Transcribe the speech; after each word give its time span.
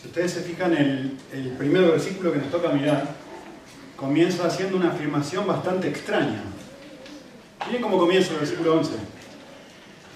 Si 0.00 0.06
ustedes 0.06 0.30
se 0.30 0.42
fijan, 0.42 0.76
el, 0.76 1.16
el 1.32 1.48
primer 1.58 1.82
versículo 1.82 2.32
que 2.32 2.38
nos 2.38 2.52
toca 2.52 2.68
mirar 2.68 3.04
comienza 3.96 4.46
haciendo 4.46 4.76
una 4.76 4.92
afirmación 4.92 5.44
bastante 5.44 5.88
extraña. 5.88 6.44
Miren 7.66 7.82
cómo 7.82 7.98
comienza 7.98 8.32
el 8.32 8.38
versículo 8.38 8.76
11. 8.76 8.92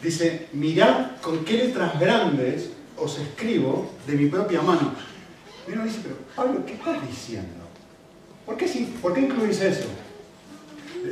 Dice, 0.00 0.46
mirad 0.52 1.16
con 1.20 1.44
qué 1.44 1.54
letras 1.54 1.98
grandes 1.98 2.70
os 2.96 3.18
escribo 3.18 3.90
de 4.06 4.14
mi 4.14 4.26
propia 4.26 4.62
mano. 4.62 4.94
Y 5.66 5.72
dice, 5.72 5.98
pero 6.04 6.16
Pablo, 6.36 6.64
¿qué 6.64 6.74
estás 6.74 7.04
diciendo? 7.08 7.64
¿Por 8.46 8.56
qué, 8.56 8.66
¿Por 9.00 9.14
qué 9.14 9.20
incluís 9.20 9.60
eso? 9.60 9.88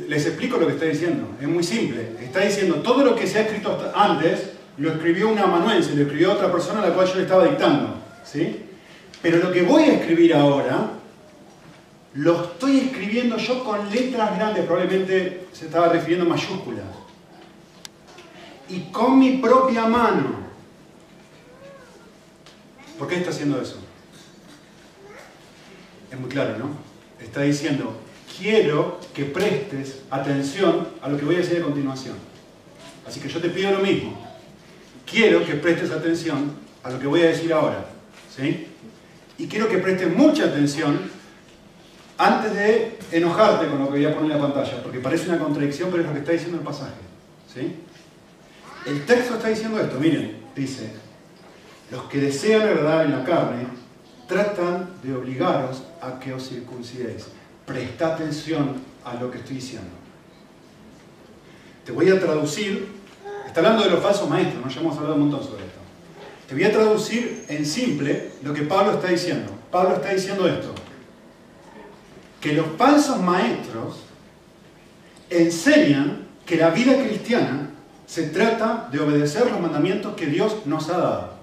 Les 0.07 0.25
explico 0.25 0.55
lo 0.55 0.67
que 0.67 0.73
está 0.73 0.85
diciendo. 0.85 1.27
Es 1.41 1.47
muy 1.47 1.63
simple. 1.63 2.13
Está 2.21 2.39
diciendo 2.39 2.75
todo 2.75 3.03
lo 3.03 3.15
que 3.15 3.27
se 3.27 3.39
ha 3.39 3.41
escrito 3.41 3.91
antes 3.93 4.51
lo 4.77 4.93
escribió 4.93 5.27
un 5.27 5.37
amanuense, 5.37 5.93
lo 5.93 6.03
escribió 6.03 6.31
otra 6.31 6.49
persona 6.49 6.81
a 6.81 6.87
la 6.87 6.95
cual 6.95 7.05
yo 7.05 7.15
le 7.15 7.23
estaba 7.23 7.43
dictando. 7.43 8.00
¿Sí? 8.23 8.65
Pero 9.21 9.37
lo 9.37 9.51
que 9.51 9.61
voy 9.61 9.83
a 9.83 9.93
escribir 9.95 10.33
ahora, 10.33 10.91
lo 12.15 12.43
estoy 12.43 12.79
escribiendo 12.79 13.37
yo 13.37 13.63
con 13.63 13.89
letras 13.89 14.35
grandes, 14.35 14.65
probablemente 14.65 15.47
se 15.53 15.65
estaba 15.65 15.89
refiriendo 15.89 16.25
a 16.25 16.29
mayúsculas. 16.29 16.85
Y 18.67 18.91
con 18.91 19.19
mi 19.19 19.37
propia 19.37 19.85
mano. 19.85 20.41
¿Por 22.97 23.07
qué 23.07 23.17
está 23.17 23.29
haciendo 23.29 23.61
eso? 23.61 23.77
Es 26.11 26.19
muy 26.19 26.29
claro, 26.29 26.57
¿no? 26.57 26.69
Está 27.23 27.41
diciendo, 27.41 27.95
quiero 28.37 28.99
que 29.13 29.25
prestes 29.25 30.01
atención 30.09 30.87
a 31.01 31.09
lo 31.09 31.17
que 31.17 31.25
voy 31.25 31.35
a 31.35 31.39
decir 31.39 31.61
a 31.61 31.63
continuación. 31.63 32.15
Así 33.07 33.19
que 33.19 33.29
yo 33.29 33.39
te 33.39 33.49
pido 33.49 33.71
lo 33.71 33.79
mismo. 33.79 34.27
Quiero 35.09 35.45
que 35.45 35.53
prestes 35.53 35.91
atención 35.91 36.53
a 36.83 36.89
lo 36.89 36.99
que 36.99 37.07
voy 37.07 37.21
a 37.21 37.27
decir 37.27 37.53
ahora. 37.53 37.85
¿Sí? 38.35 38.67
Y 39.37 39.47
quiero 39.47 39.67
que 39.67 39.77
prestes 39.77 40.15
mucha 40.15 40.45
atención 40.45 40.99
antes 42.17 42.53
de 42.53 42.99
enojarte 43.11 43.67
con 43.67 43.79
lo 43.79 43.85
que 43.85 43.91
voy 43.93 44.05
a 44.05 44.13
poner 44.13 44.31
en 44.31 44.41
la 44.41 44.47
pantalla, 44.47 44.83
porque 44.83 44.99
parece 44.99 45.29
una 45.29 45.39
contradicción, 45.39 45.89
pero 45.89 46.03
es 46.03 46.07
lo 46.07 46.13
que 46.13 46.19
está 46.19 46.31
diciendo 46.31 46.57
el 46.57 46.63
pasaje. 46.63 46.93
El 48.85 49.05
texto 49.05 49.35
está 49.35 49.49
diciendo 49.49 49.79
esto, 49.79 49.99
miren, 49.99 50.37
dice, 50.55 50.91
los 51.91 52.03
que 52.03 52.19
desean 52.19 52.61
agradar 52.61 53.05
en 53.05 53.11
la 53.11 53.23
carne 53.23 53.67
tratan 54.27 54.89
de 55.03 55.13
obligaros 55.13 55.83
a 56.01 56.19
que 56.19 56.33
os 56.33 56.47
circuncidéis 56.47 57.27
presta 57.65 58.15
atención 58.15 58.81
a 59.03 59.15
lo 59.15 59.29
que 59.29 59.39
estoy 59.39 59.55
diciendo. 59.55 59.89
Te 61.85 61.91
voy 61.91 62.09
a 62.09 62.19
traducir, 62.19 62.87
está 63.45 63.59
hablando 63.59 63.83
de 63.83 63.89
los 63.89 64.01
falsos 64.01 64.29
maestros, 64.29 64.63
¿no? 64.63 64.71
ya 64.71 64.79
hemos 64.79 64.97
hablado 64.97 65.15
un 65.15 65.21
montón 65.21 65.43
sobre 65.43 65.65
esto. 65.65 65.70
Te 66.51 66.55
voy 66.55 66.65
a 66.65 66.71
traducir 66.73 67.45
en 67.47 67.65
simple 67.65 68.31
lo 68.43 68.53
que 68.53 68.63
Pablo 68.63 68.95
está 68.95 69.07
diciendo. 69.07 69.53
Pablo 69.71 69.95
está 69.95 70.09
diciendo 70.09 70.45
esto, 70.49 70.75
que 72.41 72.51
los 72.51 72.65
falsos 72.77 73.21
maestros 73.21 74.01
enseñan 75.29 76.27
que 76.45 76.57
la 76.57 76.71
vida 76.71 77.01
cristiana 77.01 77.69
se 78.05 78.23
trata 78.23 78.89
de 78.91 78.99
obedecer 78.99 79.49
los 79.49 79.61
mandamientos 79.61 80.13
que 80.17 80.25
Dios 80.25 80.65
nos 80.65 80.89
ha 80.89 80.97
dado. 80.97 81.33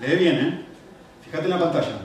Lee 0.00 0.14
bien, 0.14 0.36
¿eh? 0.36 0.64
Fíjate 1.24 1.46
en 1.46 1.50
la 1.50 1.58
pantalla. 1.58 1.98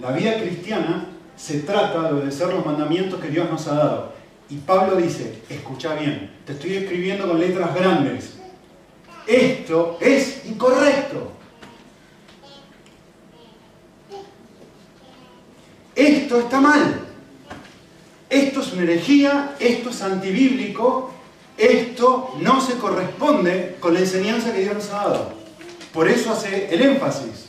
La 0.00 0.12
vida 0.12 0.38
cristiana 0.38 1.06
se 1.34 1.60
trata 1.60 2.02
de 2.02 2.12
obedecer 2.12 2.48
los 2.48 2.66
mandamientos 2.66 3.18
que 3.22 3.28
Dios 3.30 3.50
nos 3.50 3.66
ha 3.68 3.74
dado. 3.74 4.12
Y 4.50 4.58
Pablo 4.58 4.96
dice, 4.96 5.40
escucha 5.48 5.94
bien, 5.94 6.30
te 6.44 6.52
estoy 6.52 6.76
escribiendo 6.76 7.26
con 7.26 7.40
letras 7.40 7.74
grandes. 7.74 8.34
Esto 9.26 9.96
es 10.02 10.44
incorrecto. 10.44 11.37
Esto 16.08 16.40
está 16.40 16.58
mal. 16.58 17.00
Esto 18.30 18.60
es 18.60 18.72
una 18.72 18.82
herejía, 18.84 19.56
esto 19.58 19.90
es 19.90 20.02
antibíblico, 20.02 21.12
esto 21.58 22.34
no 22.40 22.62
se 22.62 22.74
corresponde 22.74 23.76
con 23.78 23.92
la 23.92 24.00
enseñanza 24.00 24.52
que 24.52 24.60
Dios 24.60 24.74
nos 24.74 24.88
ha 24.90 24.96
dado. 25.04 25.32
Por 25.92 26.08
eso 26.08 26.32
hace 26.32 26.72
el 26.72 26.80
énfasis. 26.80 27.46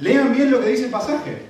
Lean 0.00 0.34
bien 0.34 0.50
lo 0.50 0.60
que 0.60 0.68
dice 0.68 0.86
el 0.86 0.90
pasaje. 0.90 1.42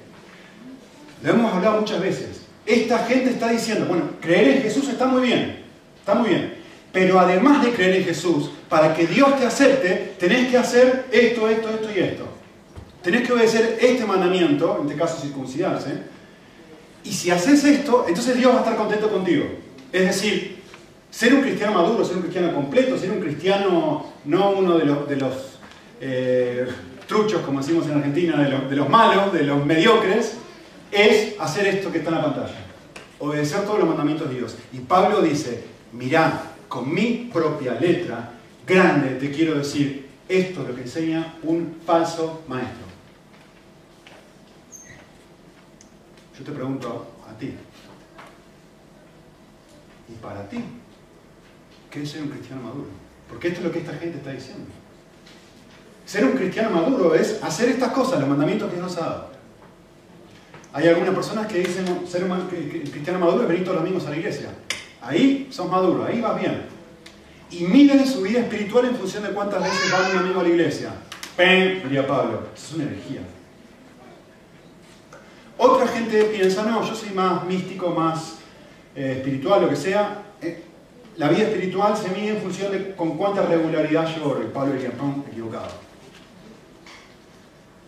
Lo 1.22 1.30
hemos 1.30 1.54
hablado 1.54 1.80
muchas 1.80 2.00
veces. 2.02 2.42
Esta 2.66 2.98
gente 3.06 3.30
está 3.30 3.48
diciendo, 3.48 3.86
bueno, 3.86 4.10
creer 4.20 4.56
en 4.56 4.62
Jesús 4.62 4.88
está 4.90 5.06
muy 5.06 5.22
bien, 5.22 5.64
está 5.98 6.14
muy 6.14 6.30
bien. 6.30 6.54
Pero 6.92 7.18
además 7.18 7.64
de 7.64 7.72
creer 7.72 7.96
en 7.96 8.04
Jesús, 8.04 8.50
para 8.68 8.94
que 8.94 9.06
Dios 9.06 9.38
te 9.38 9.46
acepte, 9.46 10.16
tenés 10.18 10.50
que 10.50 10.58
hacer 10.58 11.06
esto, 11.10 11.48
esto, 11.48 11.70
esto 11.70 11.88
y 11.94 11.98
esto. 12.00 12.25
Tenés 13.06 13.24
que 13.24 13.32
obedecer 13.32 13.78
este 13.80 14.04
mandamiento, 14.04 14.78
en 14.80 14.88
este 14.88 14.98
caso 14.98 15.20
circuncidarse. 15.20 15.90
Y 17.04 17.12
si 17.12 17.30
haces 17.30 17.62
esto, 17.62 18.04
entonces 18.08 18.36
Dios 18.36 18.52
va 18.52 18.56
a 18.56 18.62
estar 18.62 18.76
contento 18.76 19.08
contigo. 19.08 19.44
Es 19.92 20.06
decir, 20.06 20.56
ser 21.08 21.34
un 21.34 21.42
cristiano 21.42 21.72
maduro, 21.72 22.04
ser 22.04 22.16
un 22.16 22.22
cristiano 22.22 22.52
completo, 22.52 22.98
ser 22.98 23.12
un 23.12 23.20
cristiano, 23.20 24.06
no 24.24 24.50
uno 24.50 24.76
de 24.76 25.16
los, 25.16 25.36
eh, 26.00 26.66
truchos, 27.06 27.42
como 27.42 27.60
decimos 27.60 27.86
en 27.86 27.98
Argentina, 27.98 28.42
de 28.42 28.48
los, 28.50 28.68
de 28.68 28.74
los 28.74 28.88
malos, 28.88 29.32
de 29.32 29.44
los 29.44 29.64
mediocres, 29.64 30.38
es 30.90 31.36
hacer 31.38 31.68
esto 31.68 31.92
que 31.92 31.98
está 31.98 32.10
en 32.10 32.16
la 32.16 32.24
pantalla. 32.24 32.56
Obedecer 33.20 33.60
todos 33.60 33.78
los 33.78 33.88
mandamientos 33.88 34.28
de 34.28 34.34
Dios. 34.34 34.56
Y 34.72 34.78
Pablo 34.80 35.22
dice, 35.22 35.62
mirá, 35.92 36.54
con 36.66 36.92
mi 36.92 37.30
propia 37.32 37.74
letra, 37.74 38.32
grande, 38.66 39.10
te 39.10 39.30
quiero 39.30 39.54
decir, 39.54 40.08
esto 40.28 40.62
es 40.62 40.68
lo 40.68 40.74
que 40.74 40.82
enseña 40.82 41.36
un 41.44 41.76
falso 41.86 42.42
maestro. 42.48 42.85
Yo 46.38 46.44
te 46.44 46.52
pregunto 46.52 47.06
a 47.28 47.38
ti, 47.38 47.54
¿y 50.08 50.12
para 50.22 50.46
ti? 50.48 50.62
¿Qué 51.90 52.02
es 52.02 52.10
ser 52.10 52.22
un 52.22 52.28
cristiano 52.28 52.62
maduro? 52.62 52.88
Porque 53.28 53.48
esto 53.48 53.60
es 53.60 53.66
lo 53.66 53.72
que 53.72 53.78
esta 53.78 53.94
gente 53.94 54.18
está 54.18 54.32
diciendo. 54.32 54.66
Ser 56.04 56.24
un 56.24 56.32
cristiano 56.32 56.70
maduro 56.70 57.14
es 57.14 57.42
hacer 57.42 57.70
estas 57.70 57.90
cosas, 57.92 58.20
los 58.20 58.28
mandamientos 58.28 58.70
que 58.70 58.78
nos 58.78 58.96
ha 58.98 59.00
dado. 59.00 59.30
Hay 60.72 60.88
algunas 60.88 61.14
personas 61.14 61.46
que 61.46 61.60
dicen 61.60 62.06
ser 62.06 62.24
un 62.24 62.48
cristiano 62.48 63.18
maduro 63.18 63.42
es 63.42 63.48
venir 63.48 63.64
todos 63.64 63.76
los 63.76 63.84
domingos 63.84 64.06
a 64.06 64.10
la 64.10 64.18
iglesia. 64.18 64.50
Ahí 65.00 65.48
sos 65.50 65.70
maduro, 65.70 66.04
ahí 66.04 66.20
vas 66.20 66.38
bien. 66.38 66.66
Y 67.50 67.64
miden 67.64 68.06
su 68.06 68.22
vida 68.22 68.40
espiritual 68.40 68.84
en 68.84 68.96
función 68.96 69.22
de 69.22 69.30
cuántas 69.30 69.62
veces 69.62 69.92
va 69.92 70.10
un 70.10 70.18
amigo 70.18 70.40
a 70.40 70.42
la 70.42 70.48
iglesia. 70.50 70.90
¡Pen! 71.34 71.82
diría 71.82 72.06
Pablo. 72.06 72.48
Es 72.54 72.72
una 72.74 72.84
energía. 72.84 73.22
Otra 75.58 75.86
gente 75.88 76.24
piensa, 76.24 76.64
no, 76.64 76.86
yo 76.86 76.94
soy 76.94 77.10
más 77.10 77.44
místico, 77.44 77.90
más 77.90 78.38
eh, 78.94 79.16
espiritual, 79.18 79.62
lo 79.62 79.68
que 79.68 79.76
sea. 79.76 80.22
Eh, 80.42 80.62
la 81.16 81.28
vida 81.28 81.44
espiritual 81.44 81.96
se 81.96 82.10
mide 82.10 82.30
en 82.30 82.38
función 82.38 82.72
de 82.72 82.94
con 82.94 83.16
cuánta 83.16 83.42
regularidad 83.42 84.06
yo 84.14 84.28
oro. 84.28 84.42
Y 84.42 84.52
Pablo 84.52 84.74
diría, 84.74 84.92
no, 84.98 85.24
equivocado. 85.30 85.68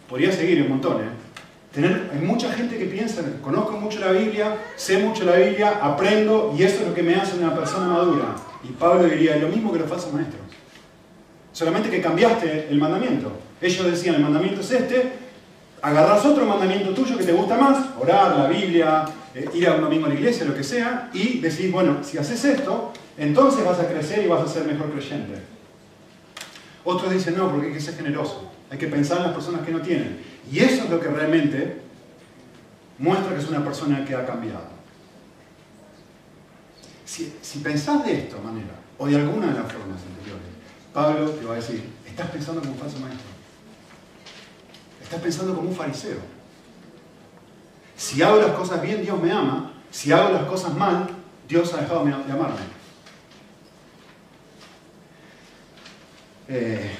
Podría 0.08 0.32
seguir 0.32 0.62
un 0.62 0.70
montón, 0.70 1.02
¿eh? 1.02 1.28
hay 1.76 2.18
mucha 2.20 2.52
gente 2.52 2.76
que 2.78 2.86
piensa, 2.86 3.22
conozco 3.42 3.72
mucho 3.72 4.00
la 4.00 4.12
Biblia, 4.12 4.56
sé 4.76 4.98
mucho 4.98 5.24
la 5.24 5.36
Biblia, 5.36 5.78
aprendo 5.82 6.54
y 6.58 6.62
eso 6.62 6.80
es 6.80 6.88
lo 6.88 6.94
que 6.94 7.02
me 7.02 7.14
hace 7.14 7.36
una 7.36 7.54
persona 7.54 7.86
madura. 7.86 8.34
Y 8.64 8.68
Pablo 8.68 9.04
diría, 9.04 9.36
lo 9.36 9.48
mismo 9.48 9.72
que 9.72 9.78
los 9.78 9.88
falsos 9.88 10.12
maestros. 10.12 10.40
Solamente 11.52 11.90
que 11.90 12.00
cambiaste 12.00 12.68
el 12.70 12.78
mandamiento. 12.78 13.32
Ellos 13.60 13.84
decían, 13.84 14.16
el 14.16 14.22
mandamiento 14.22 14.60
es 14.60 14.70
este, 14.70 15.12
agarras 15.82 16.24
otro 16.24 16.44
mandamiento 16.44 16.90
tuyo 16.92 17.16
que 17.16 17.24
te 17.24 17.32
gusta 17.32 17.56
más, 17.56 17.86
orar, 18.00 18.36
la 18.36 18.48
Biblia, 18.48 19.04
eh, 19.34 19.48
ir 19.54 19.68
a 19.68 19.74
un 19.74 19.82
domingo 19.82 20.06
a 20.06 20.08
la 20.08 20.14
iglesia, 20.14 20.44
lo 20.44 20.54
que 20.54 20.64
sea, 20.64 21.10
y 21.12 21.40
decís, 21.40 21.70
bueno, 21.70 21.98
si 22.02 22.18
haces 22.18 22.44
esto, 22.44 22.92
entonces 23.16 23.64
vas 23.64 23.78
a 23.78 23.88
crecer 23.88 24.24
y 24.24 24.28
vas 24.28 24.42
a 24.42 24.48
ser 24.48 24.64
mejor 24.64 24.90
creyente. 24.90 25.40
Otros 26.84 27.12
dicen, 27.12 27.36
no, 27.36 27.50
porque 27.50 27.68
hay 27.68 27.72
que 27.72 27.80
ser 27.80 27.96
generoso. 27.96 28.50
Hay 28.70 28.78
que 28.78 28.86
pensar 28.86 29.18
en 29.18 29.24
las 29.24 29.32
personas 29.32 29.62
que 29.62 29.72
no 29.72 29.80
tienen. 29.80 30.20
Y 30.50 30.60
eso 30.60 30.84
es 30.84 30.90
lo 30.90 31.00
que 31.00 31.08
realmente 31.08 31.80
muestra 32.98 33.34
que 33.34 33.40
es 33.40 33.48
una 33.48 33.64
persona 33.64 34.04
que 34.04 34.14
ha 34.14 34.24
cambiado. 34.24 34.78
Si, 37.04 37.34
si 37.40 37.58
pensás 37.60 38.04
de 38.04 38.18
esta 38.18 38.38
manera, 38.38 38.74
o 38.98 39.06
de 39.06 39.16
alguna 39.16 39.48
de 39.48 39.54
las 39.54 39.72
formas 39.72 40.00
anteriores, 40.02 40.48
Pablo 40.92 41.30
te 41.30 41.44
va 41.44 41.54
a 41.54 41.56
decir, 41.56 41.82
estás 42.06 42.30
pensando 42.30 42.60
como 42.60 42.74
falso 42.74 42.98
maestro. 42.98 43.37
Estás 45.08 45.22
pensando 45.22 45.54
como 45.54 45.70
un 45.70 45.74
fariseo. 45.74 46.18
Si 47.96 48.20
hago 48.20 48.42
las 48.42 48.50
cosas 48.50 48.82
bien, 48.82 49.02
Dios 49.02 49.18
me 49.18 49.32
ama. 49.32 49.72
Si 49.90 50.12
hago 50.12 50.28
las 50.28 50.42
cosas 50.42 50.74
mal, 50.74 51.08
Dios 51.48 51.72
ha 51.72 51.80
dejado 51.80 52.04
de 52.04 52.12
amarme. 52.12 52.60
Eh, 56.48 56.90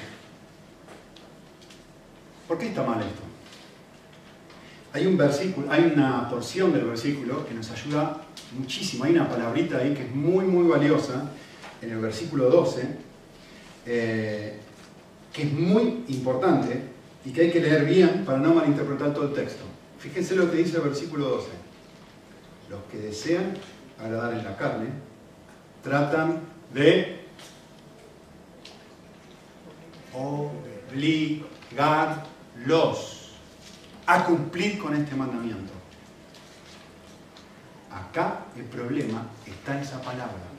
¿Por 2.47 2.57
qué 2.57 2.69
está 2.69 2.81
mal 2.81 2.99
esto? 2.99 3.21
Hay 4.91 5.05
un 5.05 5.15
versículo, 5.15 5.71
hay 5.71 5.91
una 5.93 6.27
porción 6.31 6.73
del 6.73 6.85
versículo 6.85 7.45
que 7.45 7.53
nos 7.53 7.69
ayuda 7.69 8.23
muchísimo. 8.57 9.03
Hay 9.03 9.11
una 9.11 9.29
palabrita 9.29 9.77
ahí 9.77 9.93
que 9.93 10.05
es 10.05 10.15
muy, 10.15 10.45
muy 10.45 10.67
valiosa 10.67 11.29
en 11.79 11.91
el 11.91 11.99
versículo 11.99 12.49
12, 12.49 12.87
eh, 13.85 14.59
que 15.31 15.43
es 15.43 15.53
muy 15.53 16.05
importante 16.07 16.88
y 17.25 17.31
que 17.31 17.41
hay 17.41 17.51
que 17.51 17.59
leer 17.59 17.85
bien 17.85 18.23
para 18.25 18.37
no 18.37 18.53
malinterpretar 18.53 19.13
todo 19.13 19.25
el 19.25 19.33
texto. 19.33 19.63
Fíjense 19.99 20.35
lo 20.35 20.49
que 20.49 20.57
dice 20.57 20.77
el 20.77 20.83
versículo 20.83 21.29
12. 21.29 21.47
Los 22.69 22.83
que 22.83 22.97
desean 22.97 23.53
agradar 24.01 24.33
en 24.33 24.43
la 24.45 24.55
carne 24.55 24.87
tratan 25.83 26.41
de 26.73 27.19
obligarlos 30.13 31.45
a 34.05 34.23
cumplir 34.23 34.79
con 34.79 34.95
este 34.95 35.15
mandamiento. 35.15 35.73
Acá 37.91 38.45
el 38.55 38.63
problema 38.63 39.27
está 39.45 39.75
en 39.75 39.83
esa 39.83 40.01
palabra. 40.01 40.49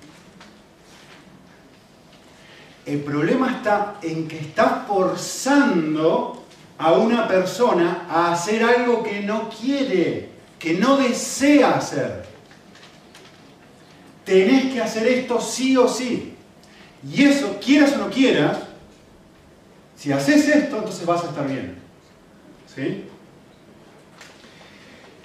El 2.86 3.00
problema 3.00 3.50
está 3.52 3.98
en 4.02 4.26
que 4.26 4.38
está 4.38 4.84
forzando 4.86 6.39
a 6.81 6.94
una 6.94 7.29
persona 7.29 8.06
a 8.09 8.32
hacer 8.32 8.65
algo 8.65 9.03
que 9.03 9.21
no 9.21 9.50
quiere, 9.50 10.31
que 10.59 10.73
no 10.73 10.97
desea 10.97 11.73
hacer. 11.73 12.25
Tenés 14.25 14.73
que 14.73 14.81
hacer 14.81 15.06
esto 15.06 15.43
sí 15.43 15.77
o 15.77 15.87
sí. 15.87 16.35
Y 17.06 17.25
eso, 17.25 17.59
quieras 17.62 17.93
o 17.93 17.99
no 17.99 18.09
quieras, 18.09 18.61
si 19.94 20.11
haces 20.11 20.49
esto, 20.49 20.79
entonces 20.79 21.05
vas 21.05 21.23
a 21.23 21.29
estar 21.29 21.47
bien. 21.47 21.77
¿Sí? 22.75 23.05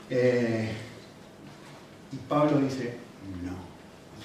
Eh, 0.09 0.73
y 2.11 2.15
Pablo 2.27 2.59
dice, 2.59 2.97
no. 3.41 3.55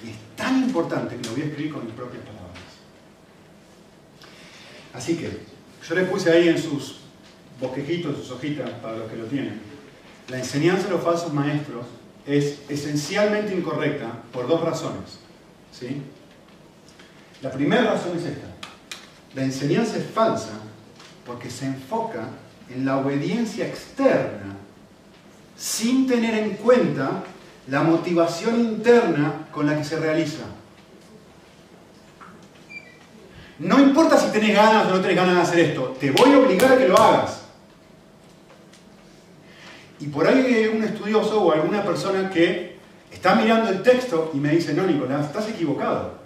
Y 0.05 0.09
es 0.09 0.17
tan 0.35 0.63
importante 0.63 1.15
que 1.15 1.23
lo 1.29 1.31
voy 1.31 1.43
a 1.43 1.45
escribir 1.45 1.73
con 1.73 1.85
mis 1.85 1.93
propias 1.93 2.25
palabras. 2.25 2.41
Así 4.93 5.15
que 5.15 5.39
yo 5.87 5.95
le 5.95 6.03
puse 6.03 6.29
ahí 6.29 6.49
en 6.49 6.61
sus 6.61 7.00
bosquejitos, 7.61 8.17
sus 8.17 8.31
hojitas, 8.31 8.69
para 8.81 8.97
los 8.97 9.09
que 9.09 9.17
lo 9.17 9.25
tienen. 9.25 9.61
La 10.27 10.39
enseñanza 10.39 10.85
de 10.85 10.91
los 10.91 11.03
falsos 11.03 11.31
maestros 11.31 11.85
es 12.25 12.59
esencialmente 12.67 13.55
incorrecta 13.55 14.23
por 14.33 14.47
dos 14.47 14.61
razones. 14.61 15.19
¿sí? 15.71 16.01
La 17.41 17.51
primera 17.51 17.83
razón 17.83 18.17
es 18.17 18.25
esta. 18.25 18.47
La 19.35 19.43
enseñanza 19.43 19.97
es 19.97 20.05
falsa 20.05 20.59
porque 21.25 21.49
se 21.49 21.65
enfoca 21.65 22.27
en 22.69 22.85
la 22.85 22.97
obediencia 22.97 23.67
externa 23.67 24.55
sin 25.55 26.07
tener 26.07 26.33
en 26.35 26.55
cuenta 26.55 27.23
la 27.67 27.83
motivación 27.83 28.59
interna 28.59 29.47
con 29.51 29.67
la 29.67 29.77
que 29.77 29.83
se 29.83 29.99
realiza. 29.99 30.43
No 33.59 33.79
importa 33.79 34.17
si 34.17 34.31
tenés 34.31 34.55
ganas 34.55 34.87
o 34.87 34.95
no 34.95 35.01
tenés 35.01 35.15
ganas 35.15 35.35
de 35.35 35.41
hacer 35.41 35.59
esto, 35.59 35.95
te 35.99 36.09
voy 36.09 36.31
a 36.33 36.39
obligar 36.39 36.71
a 36.71 36.77
que 36.77 36.87
lo 36.87 36.97
hagas. 36.97 37.40
Y 40.01 40.07
por 40.07 40.27
ahí 40.27 40.45
hay 40.45 40.67
un 40.67 40.83
estudioso 40.83 41.43
o 41.43 41.51
alguna 41.51 41.83
persona 41.83 42.29
que 42.31 42.75
está 43.11 43.35
mirando 43.35 43.69
el 43.69 43.83
texto 43.83 44.31
y 44.33 44.37
me 44.37 44.49
dice, 44.49 44.73
no, 44.73 44.87
Nicolás, 44.87 45.27
estás 45.27 45.47
equivocado. 45.49 46.19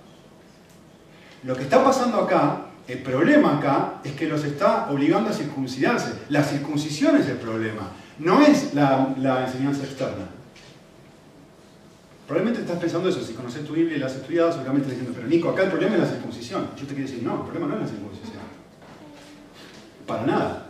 Lo 1.44 1.56
que 1.56 1.64
está 1.64 1.84
pasando 1.84 2.22
acá, 2.22 2.68
el 2.88 3.00
problema 3.00 3.58
acá, 3.58 3.96
es 4.06 4.14
que 4.14 4.28
los 4.28 4.46
está 4.46 4.90
obligando 4.90 5.30
a 5.30 5.34
circuncidarse. 5.34 6.14
La 6.30 6.42
circuncisión 6.44 7.18
es 7.18 7.28
el 7.28 7.36
problema, 7.36 7.92
no 8.18 8.42
es 8.42 8.74
la, 8.74 9.44
enseñanza 9.46 9.84
externa. 9.84 10.26
Probablemente 12.28 12.62
estás 12.62 12.80
pensando 12.80 13.10
eso, 13.10 13.22
si 13.22 13.34
conoces 13.34 13.66
tu 13.66 13.74
Biblia 13.74 13.98
y 13.98 14.00
la 14.00 14.06
has 14.06 14.16
estudiado, 14.16 14.52
seguramente 14.54 14.88
estás 14.88 15.00
diciendo, 15.00 15.20
pero 15.20 15.28
Nico, 15.28 15.50
acá 15.50 15.64
el 15.64 15.70
problema 15.70 15.96
es 15.96 16.02
la 16.02 16.08
circuncisión. 16.08 16.70
Yo 16.78 16.88
te 16.88 16.96
quiero 16.96 17.10
decir, 17.10 17.24
no, 17.24 17.36
el 17.36 17.42
problema 17.42 17.68
no 17.68 17.76
es 17.76 17.82
la 17.82 17.88
circuncisión. 17.88 18.44
Para 20.08 20.26
nada. 20.26 20.68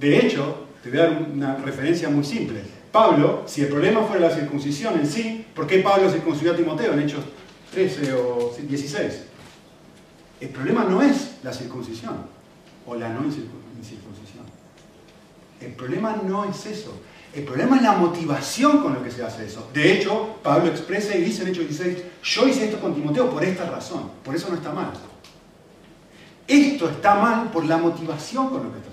De 0.00 0.18
hecho, 0.18 0.65
te 0.86 0.92
voy 0.92 1.00
a 1.00 1.10
dar 1.10 1.22
una 1.32 1.56
referencia 1.56 2.08
muy 2.08 2.24
simple. 2.24 2.60
Pablo, 2.92 3.42
si 3.46 3.62
el 3.62 3.68
problema 3.68 4.02
fuera 4.02 4.28
la 4.28 4.34
circuncisión 4.34 4.98
en 4.98 5.06
sí, 5.06 5.44
¿por 5.54 5.66
qué 5.66 5.80
Pablo 5.80 6.08
circuncidó 6.10 6.52
a 6.52 6.56
Timoteo 6.56 6.92
en 6.92 7.00
Hechos 7.00 7.24
13 7.72 8.12
o 8.14 8.54
16? 8.56 9.22
El 10.40 10.48
problema 10.50 10.84
no 10.84 11.02
es 11.02 11.38
la 11.42 11.52
circuncisión 11.52 12.14
o 12.86 12.94
la 12.94 13.08
no 13.08 13.24
incircuncisión. 13.24 14.44
El 15.60 15.72
problema 15.72 16.22
no 16.24 16.44
es 16.44 16.66
eso. 16.66 17.00
El 17.34 17.44
problema 17.44 17.76
es 17.76 17.82
la 17.82 17.92
motivación 17.92 18.80
con 18.80 18.94
lo 18.94 19.02
que 19.02 19.10
se 19.10 19.24
hace 19.24 19.46
eso. 19.46 19.68
De 19.74 19.92
hecho, 19.92 20.36
Pablo 20.42 20.68
expresa 20.70 21.16
y 21.16 21.22
dice 21.22 21.42
en 21.42 21.48
Hechos 21.48 21.68
16, 21.68 21.98
yo 22.22 22.48
hice 22.48 22.66
esto 22.66 22.80
con 22.80 22.94
Timoteo 22.94 23.28
por 23.28 23.42
esta 23.42 23.68
razón, 23.68 24.10
por 24.24 24.36
eso 24.36 24.48
no 24.48 24.54
está 24.54 24.72
mal. 24.72 24.92
Esto 26.46 26.88
está 26.88 27.16
mal 27.16 27.50
por 27.50 27.64
la 27.64 27.76
motivación 27.76 28.50
con 28.50 28.62
lo 28.62 28.72
que. 28.72 28.85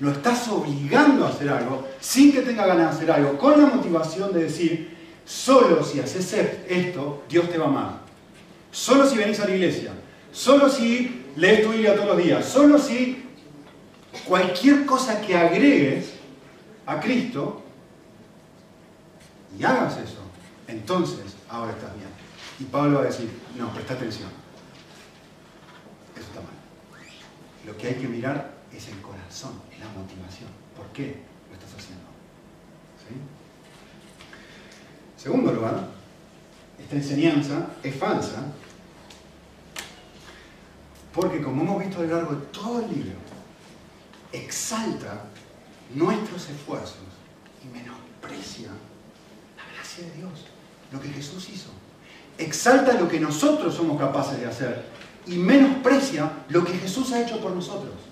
Lo 0.00 0.12
estás 0.12 0.48
obligando 0.48 1.26
a 1.26 1.28
hacer 1.28 1.50
algo 1.50 1.86
sin 2.00 2.32
que 2.32 2.40
tenga 2.40 2.66
ganas 2.66 2.90
de 2.90 2.96
hacer 2.96 3.10
algo, 3.10 3.36
con 3.38 3.60
la 3.60 3.66
motivación 3.66 4.32
de 4.32 4.44
decir, 4.44 4.96
solo 5.26 5.84
si 5.84 6.00
haces 6.00 6.32
esto, 6.66 7.24
Dios 7.28 7.50
te 7.50 7.58
va 7.58 7.66
a 7.66 7.68
amar. 7.68 8.00
Solo 8.72 9.06
si 9.06 9.16
venís 9.18 9.38
a 9.40 9.46
la 9.46 9.54
iglesia, 9.54 9.92
solo 10.32 10.70
si 10.70 11.26
lees 11.36 11.62
tu 11.62 11.70
Biblia 11.70 11.94
todos 11.94 12.08
los 12.08 12.18
días, 12.18 12.46
solo 12.46 12.78
si 12.78 13.26
cualquier 14.26 14.86
cosa 14.86 15.20
que 15.20 15.36
agregues 15.36 16.14
a 16.86 16.98
Cristo 16.98 17.62
y 19.58 19.64
hagas 19.64 19.98
eso, 19.98 20.20
entonces 20.66 21.36
ahora 21.48 21.72
estás 21.72 21.94
bien. 21.94 22.08
Y 22.58 22.64
Pablo 22.64 22.98
va 22.98 23.02
a 23.02 23.06
decir, 23.06 23.28
no, 23.56 23.72
presta 23.74 23.94
atención. 23.94 24.28
Eso 26.14 26.26
está 26.26 26.40
mal. 26.40 26.50
Lo 27.66 27.76
que 27.76 27.88
hay 27.88 27.94
que 27.94 28.08
mirar 28.08 28.59
es 28.74 28.88
el 28.88 29.00
corazón, 29.00 29.52
la 29.78 29.88
motivación. 29.88 30.48
¿Por 30.76 30.86
qué 30.88 31.22
lo 31.48 31.54
estás 31.54 31.74
haciendo? 31.78 32.10
Segundo 35.16 35.52
lugar, 35.52 35.88
esta 36.78 36.96
enseñanza 36.96 37.66
es 37.82 37.94
falsa 37.94 38.42
porque 41.12 41.42
como 41.42 41.62
hemos 41.62 41.80
visto 41.80 42.00
a 42.00 42.04
lo 42.04 42.16
largo 42.16 42.34
de 42.36 42.46
todo 42.46 42.80
el 42.80 42.88
libro, 42.88 43.18
exalta 44.32 45.24
nuestros 45.94 46.48
esfuerzos 46.48 46.96
y 47.62 47.66
menosprecia 47.66 48.68
la 49.56 49.74
gracia 49.74 50.04
de 50.04 50.12
Dios, 50.12 50.46
lo 50.92 51.00
que 51.00 51.08
Jesús 51.08 51.50
hizo. 51.50 51.70
Exalta 52.38 52.94
lo 52.94 53.08
que 53.08 53.20
nosotros 53.20 53.74
somos 53.74 53.98
capaces 53.98 54.40
de 54.40 54.46
hacer 54.46 54.86
y 55.26 55.36
menosprecia 55.36 56.32
lo 56.48 56.64
que 56.64 56.72
Jesús 56.72 57.12
ha 57.12 57.20
hecho 57.20 57.40
por 57.40 57.52
nosotros. 57.52 58.09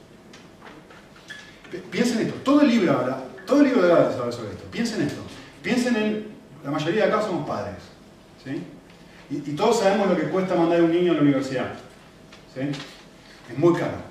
Piensen 1.90 2.26
esto, 2.26 2.34
todo 2.44 2.62
el 2.62 2.68
libro 2.68 2.92
habla, 2.92 3.18
todo 3.46 3.60
el 3.60 3.68
libro 3.68 3.82
de 3.82 3.92
habla 3.92 4.12
sobre 4.32 4.50
esto. 4.50 4.64
Piensen 4.70 5.02
esto. 5.02 5.20
Piensen 5.62 5.96
en, 5.96 6.26
la 6.64 6.70
mayoría 6.70 7.06
de 7.06 7.12
acá 7.12 7.22
somos 7.22 7.46
padres. 7.46 7.76
¿sí? 8.44 8.62
Y, 9.30 9.52
todos 9.52 9.80
sabemos 9.80 10.08
lo 10.08 10.16
que 10.16 10.24
cuesta 10.24 10.54
mandar 10.54 10.80
a 10.80 10.84
un 10.84 10.92
niño 10.92 11.12
a 11.12 11.16
la 11.16 11.22
universidad. 11.22 11.74
¿sí? 12.54 12.60
Es 13.50 13.58
muy 13.58 13.74
caro. 13.74 14.08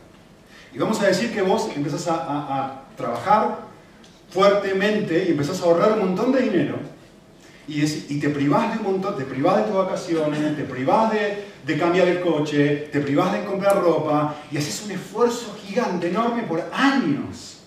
Y 0.73 0.77
vamos 0.77 1.01
a 1.01 1.07
decir 1.07 1.33
que 1.33 1.41
vos 1.41 1.69
empezás 1.75 2.07
a 2.07 2.83
trabajar 2.95 3.59
fuertemente 4.29 5.25
y 5.27 5.31
empezás 5.31 5.61
a 5.61 5.65
ahorrar 5.65 5.93
un 5.93 5.99
montón 5.99 6.31
de 6.31 6.41
dinero 6.41 6.77
y, 7.67 8.19
te 8.19 8.29
privás 8.29 8.73
de 8.73 8.79
un 8.79 8.93
montón, 8.93 9.17
te 9.17 9.25
privás 9.25 9.57
de 9.57 9.63
tus 9.63 9.75
vacaciones, 9.75 10.55
te 10.55 10.63
privás 10.63 11.11
de, 11.11 11.43
cambiar 11.75 12.07
el 12.07 12.21
coche, 12.21 12.89
te 12.91 13.01
privás 13.01 13.33
de 13.33 13.43
comprar 13.43 13.81
ropa 13.81 14.35
y 14.51 14.57
haces 14.57 14.83
un 14.85 14.91
esfuerzo 14.91 15.57
gigante, 15.65 16.09
enorme 16.09 16.43
por 16.43 16.63
años, 16.71 17.59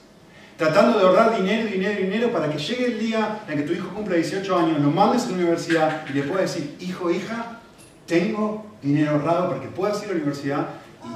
tratando 0.57 0.99
de 0.99 1.05
ahorrar 1.05 1.37
dinero, 1.37 1.69
dinero, 1.69 2.01
dinero 2.01 2.33
para 2.33 2.49
que 2.49 2.59
llegue 2.59 2.87
el 2.87 2.99
día 2.99 3.41
en 3.49 3.59
que 3.59 3.65
tu 3.65 3.73
hijo 3.73 3.89
cumpla 3.89 4.15
18 4.15 4.59
años, 4.59 4.81
lo 4.81 4.91
mandes 4.91 5.25
a 5.25 5.31
la 5.31 5.35
universidad 5.35 6.07
y 6.09 6.13
le 6.15 6.23
puedas 6.23 6.55
decir, 6.55 6.77
hijo, 6.81 7.11
hija, 7.11 7.61
tengo 8.07 8.65
dinero 8.81 9.13
ahorrado 9.13 9.49
para 9.51 9.61
que 9.61 9.69
puedas 9.69 9.99
ir 10.03 10.05
a 10.05 10.13
la 10.13 10.15
universidad 10.15 10.69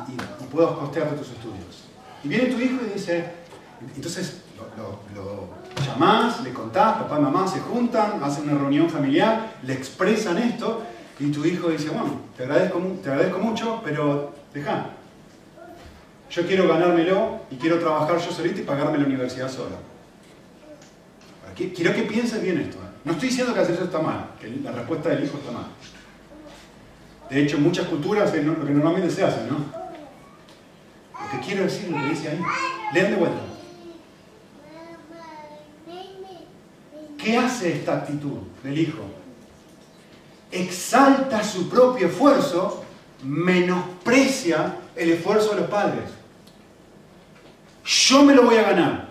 y, 0.09 0.45
puedas 0.55 0.73
costearte 0.73 1.17
tus 1.17 1.31
estudios. 1.31 1.85
Y 2.23 2.29
viene 2.29 2.47
tu 2.47 2.61
hijo 2.61 2.77
y 2.87 2.95
dice, 2.95 3.25
entonces 3.97 4.43
lo, 4.77 5.49
llamás, 5.85 6.43
le 6.43 6.53
contás, 6.53 6.99
papá 6.99 7.19
y 7.19 7.23
mamá 7.23 7.49
se 7.49 7.61
juntan, 7.61 8.23
hacen 8.23 8.45
una 8.45 8.59
reunión 8.59 8.89
familiar, 8.89 9.55
le 9.63 9.73
expresan 9.73 10.39
esto 10.39 10.83
y 11.19 11.31
tu 11.31 11.45
hijo 11.45 11.69
dice, 11.69 11.91
bueno, 11.91 12.21
te 12.37 12.45
agradezco, 12.45 13.39
mucho, 13.39 13.81
pero 13.85 14.35
deja. 14.53 14.91
Yo 16.31 16.47
quiero 16.47 16.67
ganármelo 16.67 17.41
y 17.51 17.57
quiero 17.57 17.79
trabajar 17.79 18.19
yo 18.19 18.33
solito 18.33 18.61
y 18.61 18.65
pagarme 18.65 18.99
la 18.99 19.07
universidad 19.07 19.49
sola. 19.49 19.77
Quiero 21.55 21.95
que 21.95 22.03
pienses 22.03 22.43
bien 22.43 22.59
esto. 22.59 22.79
¿eh? 22.79 22.89
No 23.05 23.13
estoy 23.13 23.29
diciendo 23.29 23.55
que 23.55 23.61
hacer 23.61 23.77
eso 23.77 23.85
está 23.85 24.01
mal, 24.01 24.31
que 24.41 24.49
la 24.49 24.73
respuesta 24.73 25.11
del 25.11 25.25
hijo 25.25 25.39
está 25.39 25.53
mal. 25.53 25.67
De 27.31 27.43
hecho, 27.43 27.59
muchas 27.59 27.87
culturas 27.87 28.35
es 28.35 28.45
lo 28.45 28.65
que 28.65 28.73
normalmente 28.73 29.11
se 29.11 29.23
hace, 29.23 29.47
¿no? 29.49 29.59
Lo 31.13 31.31
que 31.31 31.47
quiero 31.47 31.63
decir, 31.63 31.91
lo 31.91 31.99
que 31.99 32.09
dice 32.09 32.31
ahí, 32.31 32.41
lean 32.93 33.11
de 33.13 33.17
vuelta. 33.17 33.41
¿Qué 37.17 37.39
hace 37.39 37.73
esta 37.73 37.99
actitud 37.99 38.39
del 38.63 38.79
hijo? 38.79 39.24
Exalta 40.55 41.43
su 41.43 41.69
propio 41.69 42.07
esfuerzo, 42.07 42.85
menosprecia 43.25 44.77
el 44.95 45.11
esfuerzo 45.11 45.51
de 45.51 45.63
los 45.63 45.69
padres. 45.69 46.05
Yo 47.85 48.23
me 48.23 48.37
lo 48.37 48.45
voy 48.45 48.57
a 48.59 48.63
ganar. 48.63 49.09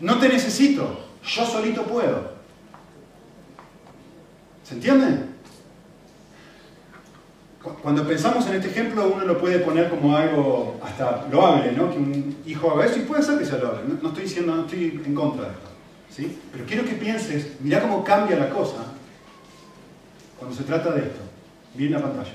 No 0.00 0.18
te 0.18 0.28
necesito. 0.28 0.98
Yo 1.24 1.46
solito 1.46 1.84
puedo. 1.84 2.32
¿Se 4.64 4.74
entiende? 4.74 5.26
Cuando 7.80 8.04
pensamos 8.04 8.44
en 8.48 8.56
este 8.56 8.70
ejemplo, 8.70 9.12
uno 9.14 9.24
lo 9.24 9.38
puede 9.38 9.60
poner 9.60 9.90
como 9.90 10.16
algo 10.16 10.80
hasta 10.82 11.28
loable, 11.30 11.70
¿no? 11.70 11.88
Que 11.88 11.98
un 11.98 12.36
hijo 12.44 12.72
haga 12.72 12.86
eso 12.86 12.98
y 12.98 13.02
puede 13.02 13.22
ser 13.22 13.38
que 13.38 13.46
sea 13.46 13.58
loable. 13.58 13.82
No, 14.02 14.08
estoy 14.08 14.24
diciendo, 14.24 14.56
no 14.56 14.62
estoy 14.62 15.00
en 15.06 15.14
contra 15.14 15.44
de 15.44 15.50
esto. 15.52 15.68
¿sí? 16.10 16.40
Pero 16.50 16.64
quiero 16.66 16.84
que 16.84 16.94
pienses, 16.94 17.60
mira 17.60 17.80
cómo 17.80 18.02
cambia 18.02 18.36
la 18.36 18.50
cosa 18.50 18.92
cuando 20.42 20.56
se 20.56 20.64
trata 20.64 20.90
de 20.90 21.02
esto. 21.02 21.20
Miren 21.76 21.92
la 21.92 22.02
pantalla. 22.02 22.32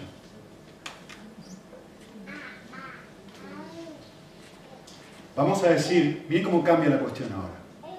Vamos 5.36 5.62
a 5.66 5.70
decir, 5.72 6.26
miren 6.30 6.46
cómo 6.46 6.64
cambia 6.64 6.90
la 6.90 7.00
cuestión 7.00 7.30
ahora. 7.34 7.98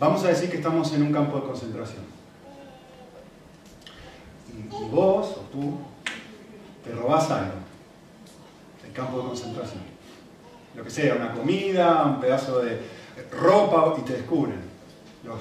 Vamos 0.00 0.24
a 0.24 0.28
decir 0.28 0.48
que 0.48 0.56
estamos 0.56 0.94
en 0.94 1.02
un 1.02 1.12
campo 1.12 1.36
de 1.36 1.42
concentración. 1.42 2.04
Y 4.48 4.84
vos 4.90 5.36
o 5.36 5.40
tú 5.52 5.78
te 6.82 6.92
robás 6.92 7.30
algo 7.30 7.52
el 8.82 8.92
campo 8.94 9.18
de 9.18 9.26
concentración. 9.26 9.82
Lo 10.74 10.82
que 10.82 10.90
sea, 10.90 11.16
una 11.16 11.34
comida, 11.34 12.02
un 12.06 12.18
pedazo 12.18 12.60
de 12.60 12.80
ropa 13.30 13.94
y 13.98 14.02
te 14.04 14.14
descubren 14.14 14.62
los, 15.22 15.38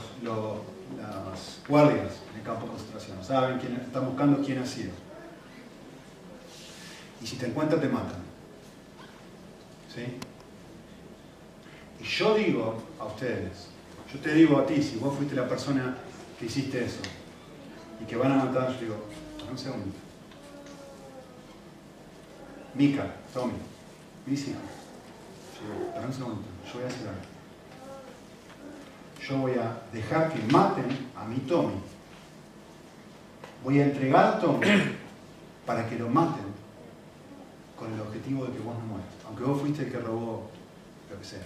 las 0.98 1.62
guardias 1.70 2.23
campo 2.44 2.66
de 2.66 2.72
concentración. 2.72 3.24
Saben 3.24 3.60
quién, 3.60 3.76
están 3.76 4.06
buscando 4.06 4.42
quién 4.44 4.60
ha 4.60 4.66
sido. 4.66 4.92
Y 7.22 7.28
si 7.28 7.38
te 7.38 7.48
encuentran 7.48 7.82
te 7.82 7.88
matan. 7.88 8.22
¿Sí? 9.94 10.18
Y 12.02 12.04
yo 12.04 12.36
digo 12.36 12.84
a 13.00 13.06
ustedes, 13.06 13.68
yo 14.12 14.20
te 14.20 14.34
digo 14.34 14.58
a 14.60 14.66
ti, 14.66 14.82
si 14.82 14.98
vos 14.98 15.16
fuiste 15.16 15.36
la 15.36 15.48
persona 15.48 15.96
que 16.38 16.46
hiciste 16.46 16.84
eso 16.84 17.00
y 18.02 18.06
que 18.06 18.16
van 18.16 18.32
a 18.32 18.46
matar, 18.46 18.74
yo 18.74 18.80
digo, 18.80 18.96
un 19.50 19.58
segundo. 19.58 19.96
Mica, 22.74 23.06
Tommy, 23.34 23.54
mis 24.26 24.48
hijos. 24.48 24.62
Yo, 25.60 26.02
un 26.06 26.14
segundo, 26.14 26.42
yo 26.66 26.74
voy 26.74 26.84
a 26.84 26.88
hacer 26.88 27.08
algo. 27.08 27.22
Yo 29.28 29.38
voy 29.38 29.54
a 29.54 29.82
dejar 29.94 30.34
que 30.34 30.40
maten 30.52 30.88
a 31.16 31.26
mi 31.26 31.38
Tommy. 31.38 31.76
Voy 33.64 33.80
a 33.80 33.86
entregar 33.86 34.40
Tommy 34.40 34.68
para 35.66 35.88
que 35.88 35.98
lo 35.98 36.10
maten 36.10 36.46
con 37.78 37.94
el 37.94 38.02
objetivo 38.02 38.46
de 38.46 38.54
que 38.54 38.60
vos 38.60 38.76
no 38.78 38.86
mueras. 38.86 39.10
Aunque 39.28 39.44
vos 39.44 39.62
fuiste 39.62 39.84
el 39.84 39.92
que 39.92 40.00
robó 40.00 40.50
lo 41.10 41.20
que 41.20 41.26
sea. 41.26 41.44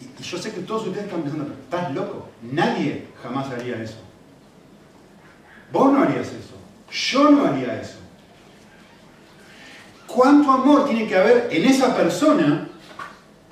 Y, 0.00 0.22
yo 0.22 0.38
sé 0.38 0.52
que 0.52 0.60
todos 0.60 0.86
ustedes 0.86 1.06
están 1.06 1.22
pensando, 1.22 1.52
¿estás 1.52 1.94
loco? 1.94 2.28
Nadie 2.42 3.08
jamás 3.22 3.48
haría 3.50 3.82
eso. 3.82 3.98
Vos 5.72 5.92
no 5.92 6.02
harías 6.02 6.28
eso. 6.28 6.54
Yo 6.90 7.30
no 7.30 7.46
haría 7.46 7.80
eso 7.80 7.98
cuánto 10.08 10.50
amor 10.50 10.86
tiene 10.86 11.06
que 11.06 11.16
haber 11.16 11.48
en 11.52 11.64
esa 11.66 11.94
persona 11.94 12.66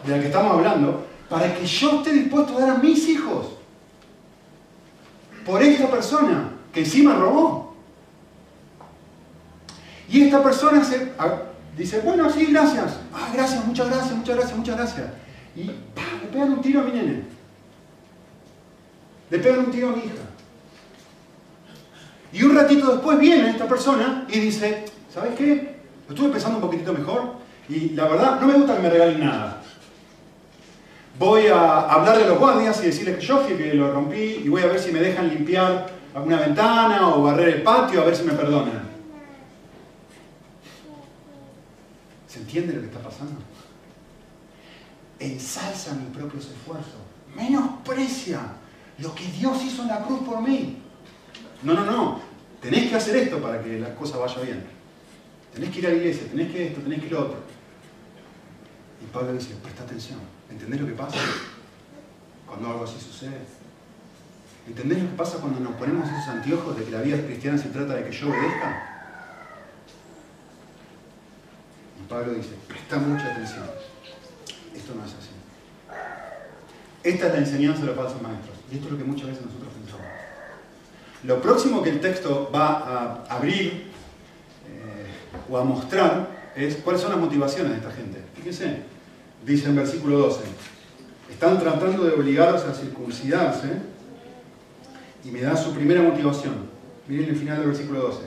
de 0.05 0.11
la 0.11 0.21
que 0.21 0.27
estamos 0.27 0.53
hablando 0.53 1.07
para 1.29 1.55
que 1.55 1.65
yo 1.65 1.99
esté 1.99 2.13
dispuesto 2.13 2.57
a 2.57 2.61
dar 2.61 2.71
a 2.71 2.79
mis 2.79 3.07
hijos 3.09 3.47
por 5.45 5.63
esta 5.63 5.89
persona 5.89 6.51
que 6.77 6.83
encima 6.83 7.15
robó. 7.15 7.75
Y 10.11 10.25
esta 10.25 10.43
persona 10.43 10.85
se, 10.85 11.11
dice, 11.75 12.01
bueno, 12.01 12.29
sí, 12.29 12.45
gracias. 12.51 12.99
Ah, 13.15 13.31
gracias, 13.33 13.65
muchas 13.65 13.89
gracias, 13.89 14.15
muchas 14.15 14.37
gracias, 14.37 14.59
muchas 14.59 14.77
gracias. 14.77 15.07
Y 15.57 15.65
le 15.65 15.73
pegan 16.31 16.53
un 16.53 16.61
tiro 16.61 16.83
a 16.83 16.85
mi 16.85 16.93
nene. 16.93 17.23
Le 19.31 19.39
pegan 19.39 19.61
un 19.61 19.71
tiro 19.71 19.89
a 19.89 19.93
mi 19.93 20.01
hija. 20.01 20.17
Y 22.31 22.43
un 22.43 22.55
ratito 22.55 22.93
después 22.93 23.19
viene 23.19 23.49
esta 23.49 23.67
persona 23.67 24.27
y 24.29 24.39
dice, 24.39 24.85
¿sabes 25.11 25.35
qué? 25.35 25.77
Lo 26.07 26.15
estuve 26.15 26.29
pensando 26.29 26.59
un 26.59 26.63
poquitito 26.63 26.93
mejor 26.93 27.37
y 27.71 27.89
la 27.95 28.05
verdad 28.05 28.39
no 28.39 28.49
me 28.49 28.53
gusta 28.53 28.77
que 28.77 28.83
me 28.83 28.91
regalen 28.91 29.21
nada. 29.21 29.63
Voy 31.19 31.47
a 31.47 31.81
hablarle 31.81 32.25
a 32.25 32.29
los 32.29 32.39
guardias 32.39 32.83
y 32.83 32.87
decirles 32.89 33.17
que 33.17 33.25
yo 33.25 33.39
fui 33.39 33.57
que 33.57 33.73
lo 33.73 33.91
rompí 33.91 34.43
y 34.45 34.49
voy 34.51 34.61
a 34.61 34.67
ver 34.67 34.79
si 34.79 34.93
me 34.93 35.01
dejan 35.01 35.31
limpiar 35.31 35.96
alguna 36.17 36.39
ventana 36.39 37.09
o 37.09 37.23
barrer 37.23 37.57
el 37.57 37.63
patio 37.63 38.01
a 38.01 38.07
ver 38.07 38.17
si 38.17 38.25
me 38.25 38.33
perdonan. 38.33 38.87
¿Se 42.27 42.39
entiende 42.39 42.73
lo 42.73 42.81
que 42.81 42.87
está 42.87 43.01
pasando? 43.01 43.41
Ensalza 45.19 45.95
mis 45.95 46.17
propios 46.17 46.47
esfuerzos. 46.47 47.01
Menosprecia 47.35 48.41
lo 48.99 49.15
que 49.15 49.27
Dios 49.27 49.63
hizo 49.63 49.83
en 49.83 49.89
la 49.89 50.03
cruz 50.03 50.21
por 50.21 50.41
mí. 50.41 50.79
No, 51.63 51.75
no, 51.75 51.85
no. 51.85 52.21
Tenés 52.63 52.89
que 52.89 52.97
hacer 52.97 53.17
esto 53.17 53.39
para 53.41 53.63
que 53.63 53.79
la 53.79 53.95
cosa 53.95 54.17
vaya 54.17 54.41
bien. 54.41 54.65
Tenés 55.53 55.71
que 55.71 55.81
ir 55.81 55.87
a 55.87 55.91
la 55.91 55.97
iglesia, 55.97 56.29
tenés 56.29 56.51
que 56.51 56.69
esto, 56.69 56.81
tenés 56.81 57.03
que 57.03 57.11
lo 57.11 57.21
otro. 57.21 57.39
Y 59.03 59.07
Pablo 59.13 59.35
dice, 59.35 59.55
presta 59.63 59.83
atención. 59.83 60.19
¿Entendés 60.49 60.81
lo 60.81 60.87
que 60.87 60.95
pasa 60.95 61.19
cuando 62.47 62.71
algo 62.71 62.85
así 62.85 62.99
sucede? 62.99 63.56
¿Entendés 64.67 65.03
lo 65.03 65.11
que 65.11 65.17
pasa 65.17 65.39
cuando 65.39 65.61
nos 65.61 65.75
ponemos 65.75 66.09
esos 66.09 66.29
anteojos 66.29 66.77
de 66.77 66.85
que 66.85 66.91
la 66.91 67.01
vida 67.01 67.19
cristiana 67.19 67.57
se 67.57 67.69
trata 67.69 67.95
de 67.95 68.05
que 68.05 68.13
yo 68.13 68.29
obedezca? 68.29 68.93
Y 72.01 72.09
Pablo 72.09 72.35
dice, 72.35 72.51
presta 72.67 72.99
mucha 72.99 73.33
atención. 73.33 73.65
Esto 74.75 74.95
no 74.95 75.05
es 75.05 75.13
así. 75.13 75.31
Esta 77.05 77.27
es 77.29 77.33
la 77.33 77.39
enseñanza 77.39 77.81
de 77.83 77.87
los 77.87 77.97
falsos 77.97 78.21
maestros. 78.21 78.57
Y 78.71 78.75
esto 78.75 78.87
es 78.87 78.93
lo 78.93 78.99
que 78.99 79.05
muchas 79.05 79.29
veces 79.29 79.47
nosotros 79.47 79.73
pensamos. 79.73 80.07
Lo 81.23 81.41
próximo 81.41 81.83
que 81.83 81.91
el 81.91 82.01
texto 82.01 82.51
va 82.53 82.67
a 82.67 83.37
abrir 83.37 83.87
o 85.49 85.57
a 85.57 85.65
mostrar 85.65 86.29
es 86.57 86.77
cuáles 86.77 87.03
son 87.03 87.13
las 87.13 87.21
motivaciones 87.21 87.73
de 87.73 87.79
esta 87.79 87.93
gente. 87.93 88.21
Fíjense, 88.35 88.83
dice 89.45 89.69
en 89.69 89.77
versículo 89.77 90.19
12, 90.19 90.41
están 91.31 91.59
tratando 91.61 92.05
de 92.05 92.15
obligarlos 92.15 92.65
a 92.65 92.75
circuncidarse 92.75 93.96
y 95.27 95.31
me 95.31 95.41
da 95.41 95.57
su 95.57 95.73
primera 95.73 96.03
motivación. 96.03 96.55
Miren 97.09 97.31
el 97.31 97.37
final 97.37 97.59
del 97.59 97.69
versículo 97.69 98.01
12. 98.03 98.21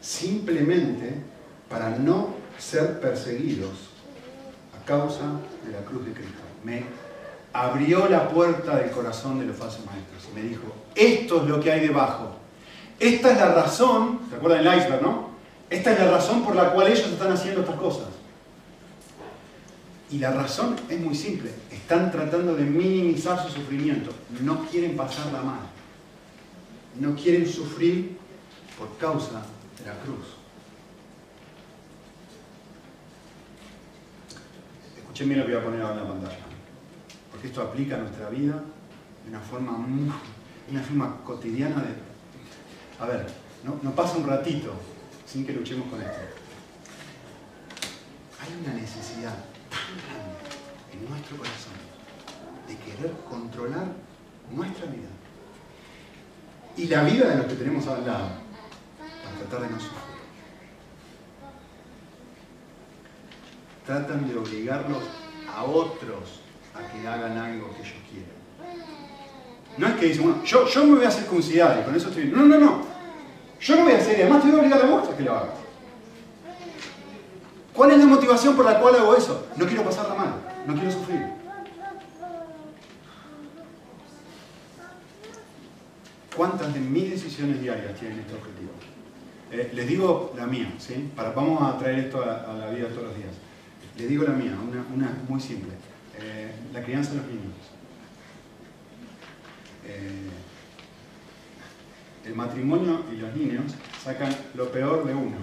Simplemente 0.00 1.14
para 1.68 1.90
no 1.90 2.34
ser 2.58 3.00
perseguidos 3.00 3.90
a 4.78 4.84
causa 4.84 5.24
de 5.64 5.72
la 5.72 5.84
cruz 5.84 6.06
de 6.06 6.12
Cristo. 6.12 6.42
Me 6.64 6.84
abrió 7.52 8.08
la 8.08 8.28
puerta 8.28 8.76
del 8.76 8.90
corazón 8.90 9.38
de 9.38 9.46
los 9.46 9.56
falsos 9.56 9.84
maestros 9.86 10.06
me 10.34 10.42
dijo, 10.42 10.64
esto 10.94 11.42
es 11.42 11.48
lo 11.48 11.60
que 11.60 11.72
hay 11.72 11.80
debajo. 11.80 12.36
Esta 13.00 13.32
es 13.32 13.38
la 13.38 13.54
razón, 13.54 14.20
¿se 14.28 14.36
acuerdan 14.36 14.64
del 14.64 14.78
iceberg, 14.78 15.02
no? 15.02 15.30
Esta 15.70 15.92
es 15.92 15.98
la 15.98 16.10
razón 16.10 16.44
por 16.44 16.54
la 16.54 16.72
cual 16.72 16.88
ellos 16.88 17.06
están 17.06 17.32
haciendo 17.32 17.62
estas 17.62 17.76
cosas. 17.76 18.08
Y 20.10 20.18
la 20.18 20.30
razón 20.30 20.76
es 20.88 21.00
muy 21.00 21.14
simple. 21.14 21.50
Están 21.70 22.12
tratando 22.12 22.54
de 22.54 22.64
minimizar 22.64 23.42
su 23.42 23.48
sufrimiento. 23.48 24.12
No 24.42 24.66
quieren 24.66 24.96
pasarla 24.96 25.42
mal. 25.42 25.60
No 26.98 27.14
quieren 27.14 27.46
sufrir 27.46 28.16
por 28.78 28.96
causa 28.96 29.42
de 29.78 29.86
la 29.86 29.98
cruz. 30.00 30.36
Escuchen 34.96 35.28
bien 35.28 35.40
lo 35.40 35.46
que 35.46 35.52
voy 35.52 35.60
a 35.60 35.64
poner 35.64 35.82
ahora 35.82 35.94
en 35.94 36.02
la 36.02 36.08
pantalla. 36.08 36.44
Porque 37.30 37.48
esto 37.48 37.62
aplica 37.62 37.96
a 37.96 37.98
nuestra 37.98 38.30
vida 38.30 38.62
de 39.24 39.30
una 39.30 39.40
forma 39.40 39.76
una 40.68 40.82
forma 40.82 41.22
cotidiana 41.22 41.82
de... 41.82 41.94
A 42.98 43.06
ver, 43.06 43.26
no, 43.62 43.78
no 43.82 43.94
pasa 43.94 44.16
un 44.16 44.26
ratito 44.26 44.72
sin 45.26 45.46
que 45.46 45.52
luchemos 45.52 45.88
con 45.88 46.00
esto. 46.00 46.18
Hay 48.40 48.64
una 48.64 48.74
necesidad 48.74 49.34
tan 49.70 49.96
grande 50.06 50.36
en 50.92 51.10
nuestro 51.10 51.36
corazón 51.36 51.74
de 52.66 52.76
querer 52.78 53.12
controlar 53.28 53.86
nuestra 54.50 54.86
vida 54.86 55.08
y 56.76 56.86
la 56.86 57.02
vida 57.04 57.28
de 57.28 57.36
los 57.36 57.46
que 57.46 57.54
tenemos 57.54 57.86
al 57.86 58.06
lado 58.06 58.28
para 58.98 59.36
tratar 59.38 59.68
de 59.68 59.74
no 59.74 59.80
sufrir. 59.80 60.06
Tratan 63.86 64.28
de 64.28 64.36
obligarlos 64.36 65.02
a 65.54 65.64
otros 65.64 66.40
a 66.74 66.92
que 66.92 67.06
hagan 67.06 67.38
algo 67.38 67.70
que 67.74 67.82
ellos 67.82 67.94
quieren. 68.10 68.36
No 69.78 69.86
es 69.86 69.94
que 69.94 70.06
dicen, 70.06 70.24
bueno, 70.24 70.44
yo, 70.44 70.66
yo 70.66 70.84
me 70.84 70.96
voy 70.96 71.04
a 71.04 71.10
circuncidar 71.10 71.78
y 71.80 71.84
con 71.84 71.94
eso 71.94 72.08
estoy. 72.08 72.26
No, 72.26 72.44
no, 72.44 72.58
no. 72.58 72.80
Yo 73.60 73.76
no 73.76 73.84
voy 73.84 73.92
a 73.92 73.98
hacer, 73.98 74.18
y 74.18 74.22
además 74.22 74.42
te 74.42 74.48
voy 74.48 74.58
a 74.58 74.60
obligar 74.60 74.82
a 74.82 74.86
vos 74.86 75.08
a 75.08 75.16
que 75.16 75.22
lo 75.22 75.34
hagas. 75.34 75.54
¿Cuál 77.72 77.90
es 77.92 77.98
la 77.98 78.06
motivación 78.06 78.56
por 78.56 78.64
la 78.64 78.80
cual 78.80 78.96
hago 78.96 79.14
eso? 79.14 79.46
No 79.56 79.66
quiero 79.66 79.84
pasarla 79.84 80.14
mal, 80.14 80.34
no 80.66 80.74
quiero 80.74 80.90
sufrir. 80.90 81.35
¿Cuántas 86.36 86.74
de 86.74 86.80
mis 86.80 87.10
decisiones 87.10 87.62
diarias 87.62 87.98
tienen 87.98 88.20
este 88.20 88.34
objetivo? 88.34 88.72
Eh, 89.50 89.70
les 89.72 89.88
digo 89.88 90.34
la 90.36 90.46
mía, 90.46 90.74
¿sí? 90.78 91.10
Vamos 91.16 91.62
a 91.62 91.78
traer 91.78 92.00
esto 92.00 92.22
a, 92.22 92.52
la 92.52 92.70
vida 92.70 92.88
todos 92.88 93.04
los 93.04 93.16
días. 93.16 93.32
Le 93.96 94.06
digo 94.06 94.24
la 94.24 94.32
mía, 94.32 94.54
una, 94.94 95.18
muy 95.28 95.40
simple. 95.40 95.72
Eh, 96.20 96.50
la 96.74 96.82
crianza 96.82 97.12
de 97.12 97.16
los 97.16 97.26
niños. 97.26 97.54
Eh, 99.86 100.28
el 102.26 102.34
matrimonio 102.34 103.04
y 103.10 103.16
los 103.16 103.34
niños 103.34 103.72
sacan 104.02 104.34
lo 104.54 104.70
peor 104.70 105.06
de 105.06 105.14
uno. 105.14 105.38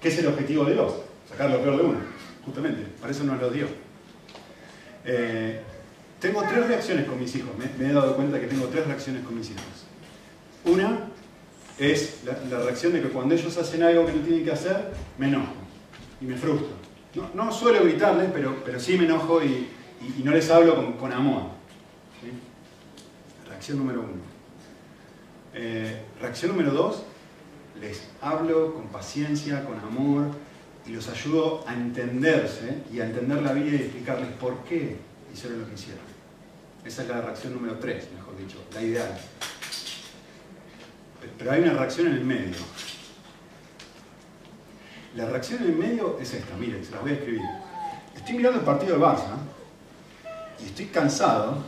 ¿Qué 0.00 0.08
es 0.08 0.18
el 0.18 0.28
objetivo 0.28 0.64
de 0.64 0.72
Dios? 0.72 0.94
Sacar 1.28 1.50
lo 1.50 1.60
peor 1.60 1.76
de 1.76 1.82
uno, 1.82 1.98
justamente. 2.46 2.82
Para 2.98 3.12
eso 3.12 3.24
nos 3.24 3.38
lo 3.40 3.50
dio. 3.50 3.66
Tengo 6.20 6.42
tres 6.42 6.66
reacciones 6.66 7.06
con 7.06 7.20
mis 7.20 7.34
hijos. 7.36 7.50
Me, 7.58 7.88
he 7.88 7.92
dado 7.92 8.16
cuenta 8.16 8.40
que 8.40 8.46
tengo 8.46 8.66
tres 8.66 8.86
reacciones 8.86 9.24
con 9.24 9.36
mis 9.36 9.50
hijos. 9.50 9.62
Una 10.64 11.08
es 11.78 12.22
la, 12.24 12.60
reacción 12.60 12.92
de 12.92 13.02
que 13.02 13.08
cuando 13.08 13.34
ellos 13.34 13.56
hacen 13.56 13.82
algo 13.82 14.06
que 14.06 14.12
no 14.12 14.22
tienen 14.22 14.44
que 14.44 14.52
hacer, 14.52 14.92
me 15.18 15.28
enojo 15.28 15.52
y 16.20 16.24
me 16.24 16.36
frustro. 16.36 16.86
No, 17.34 17.52
suelo 17.52 17.84
gritarles, 17.84 18.30
pero, 18.32 18.62
pero 18.64 18.80
sí 18.80 18.96
me 18.96 19.04
enojo 19.04 19.42
y, 19.42 19.68
no 20.22 20.32
les 20.32 20.50
hablo 20.50 20.96
con, 20.98 21.12
amor. 21.12 21.42
Reacción 23.48 23.78
número 23.78 24.00
uno. 24.00 24.22
Eh, 25.54 26.02
reacción 26.20 26.52
número 26.52 26.72
dos, 26.72 27.04
les 27.80 28.08
hablo 28.20 28.74
con 28.74 28.88
paciencia, 28.88 29.64
con 29.64 29.78
amor 29.78 30.26
y 30.86 30.90
los 30.90 31.08
ayudo 31.08 31.64
a 31.66 31.74
entenderse 31.74 32.82
y 32.92 33.00
a 33.00 33.06
entender 33.06 33.42
la 33.42 33.52
vida 33.52 33.72
y 33.72 33.76
explicarles 33.76 34.28
por 34.32 34.64
qué 34.64 34.96
hicieron 35.36 35.60
lo 35.60 35.68
que 35.68 35.74
hicieron. 35.74 36.04
Esa 36.84 37.02
es 37.02 37.08
la 37.08 37.20
reacción 37.20 37.52
número 37.52 37.78
tres, 37.78 38.08
mejor 38.14 38.38
dicho, 38.38 38.56
la 38.72 38.82
ideal. 38.82 39.18
Pero 41.38 41.52
hay 41.52 41.60
una 41.60 41.74
reacción 41.74 42.06
en 42.06 42.14
el 42.14 42.24
medio. 42.24 42.56
La 45.14 45.26
reacción 45.26 45.62
en 45.62 45.70
el 45.70 45.76
medio 45.76 46.18
es 46.20 46.32
esta, 46.32 46.56
miren, 46.56 46.84
se 46.84 46.92
las 46.92 47.02
voy 47.02 47.10
a 47.10 47.14
escribir. 47.14 47.42
Estoy 48.14 48.36
mirando 48.36 48.60
el 48.60 48.64
partido 48.64 48.96
de 48.96 49.04
Barça 49.04 49.36
y 50.62 50.66
estoy 50.66 50.86
cansado 50.86 51.64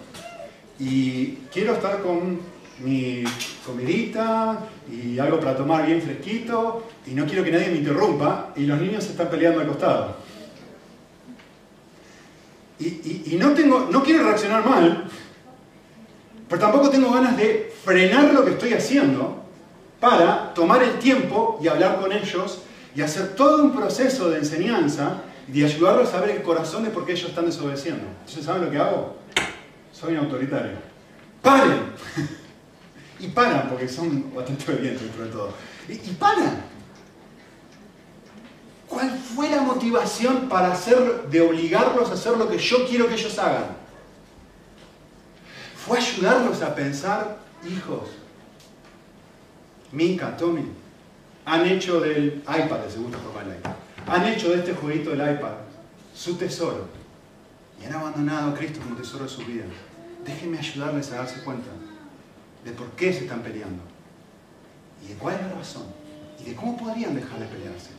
y 0.79 1.35
quiero 1.53 1.75
estar 1.75 2.01
con 2.03 2.41
mi 2.81 3.25
comidita 3.67 4.61
y 4.91 5.19
algo 5.19 5.41
para 5.41 5.57
tomar 5.57 5.85
bien 5.87 6.01
fresquito 6.01 6.89
y 7.07 7.11
no 7.11 7.27
quiero 7.27 7.45
que 7.45 7.51
nadie 7.51 7.69
me 7.69 7.79
interrumpa 7.79 8.53
y 8.57 8.65
los 8.65 8.81
niños 8.81 9.05
se 9.05 9.11
están 9.11 9.29
peleando 9.29 9.61
al 9.61 9.67
costado. 9.67 10.18
Y, 12.81 13.37
no, 13.39 13.51
tengo, 13.55 13.89
no 13.91 14.03
quiero 14.03 14.25
reaccionar 14.25 14.65
mal, 14.65 15.05
pero 16.49 16.61
tampoco 16.61 16.91
tengo 16.91 17.13
ganas 17.13 17.37
de 17.37 17.75
frenar 17.85 18.33
lo 18.33 18.45
que 18.45 18.53
estoy 18.53 18.73
haciendo 18.73 19.43
para 19.99 20.55
tomar 20.55 20.83
el 20.83 20.99
tiempo 20.99 21.59
y 21.63 21.69
hablar 21.69 22.01
con 22.01 22.13
ellos 22.13 22.63
y 22.95 23.03
hacer 23.03 23.35
todo 23.35 23.65
un 23.65 23.75
proceso 23.75 24.31
de 24.31 24.39
enseñanza 24.39 25.23
y 25.49 25.61
de 25.61 25.67
ayudarlos 25.67 26.13
a 26.15 26.21
ver 26.21 26.31
el 26.31 26.43
corazón 26.43 26.85
de 26.85 26.91
por 26.91 27.05
qué 27.05 27.13
ellos 27.13 27.31
están 27.31 27.47
desobedeciendo. 27.47 28.05
Entonces, 28.21 28.45
¿saben 28.45 28.65
lo 28.65 28.71
que 28.71 28.79
hago? 28.79 29.17
Soy 29.93 30.13
un 30.13 30.21
autoritario. 30.21 30.73
¡Paren! 31.43 31.81
y 33.21 33.27
paran, 33.29 33.69
porque 33.69 33.89
son 33.89 34.33
bastante 34.35 34.73
obedientes 34.73 35.03
dentro 35.03 35.25
de 35.25 35.31
todo. 35.31 35.53
Y, 35.89 35.93
y, 35.93 36.17
paran. 36.19 36.63
¿Cuál 38.99 39.17
fue 39.17 39.49
la 39.49 39.63
motivación 39.63 40.49
para 40.49 40.73
hacer, 40.73 41.29
de 41.31 41.41
obligarlos 41.41 42.11
a 42.11 42.15
hacer 42.15 42.37
lo 42.37 42.49
que 42.49 42.59
yo 42.59 42.85
quiero 42.85 43.07
que 43.07 43.15
ellos 43.15 43.39
hagan? 43.39 43.67
Fue 45.77 45.99
ayudarlos 45.99 46.61
a 46.63 46.75
pensar, 46.75 47.39
hijos, 47.65 48.09
Minka, 49.93 50.37
Tommy, 50.37 50.65
han 51.45 51.65
hecho 51.67 52.01
del 52.01 52.43
iPad, 52.43 52.79
de 52.81 52.91
segunda 52.91 53.19
forma 53.19 53.43
el 53.43 53.57
iPad, 53.61 53.71
han 54.09 54.27
hecho 54.27 54.51
de 54.51 54.57
este 54.57 54.75
jueguito 54.75 55.11
del 55.11 55.21
iPad 55.37 55.53
su 56.13 56.35
tesoro 56.35 56.89
y 57.81 57.85
han 57.85 57.93
abandonado 57.93 58.51
a 58.51 58.55
Cristo 58.55 58.81
como 58.83 58.97
tesoro 58.97 59.27
de 59.27 59.31
su 59.31 59.45
vida. 59.45 59.63
Déjenme 60.25 60.59
ayudarles 60.59 61.13
a 61.13 61.19
darse 61.19 61.45
cuenta 61.45 61.71
de 62.65 62.73
por 62.73 62.91
qué 62.97 63.13
se 63.13 63.21
están 63.21 63.43
peleando 63.45 63.85
y 65.05 65.11
de 65.11 65.15
cuál 65.15 65.37
es 65.37 65.43
la 65.43 65.53
razón 65.53 65.85
y 66.41 66.51
de 66.51 66.57
cómo 66.57 66.77
podrían 66.77 67.15
dejar 67.15 67.39
de 67.39 67.47
pelearse. 67.47 67.98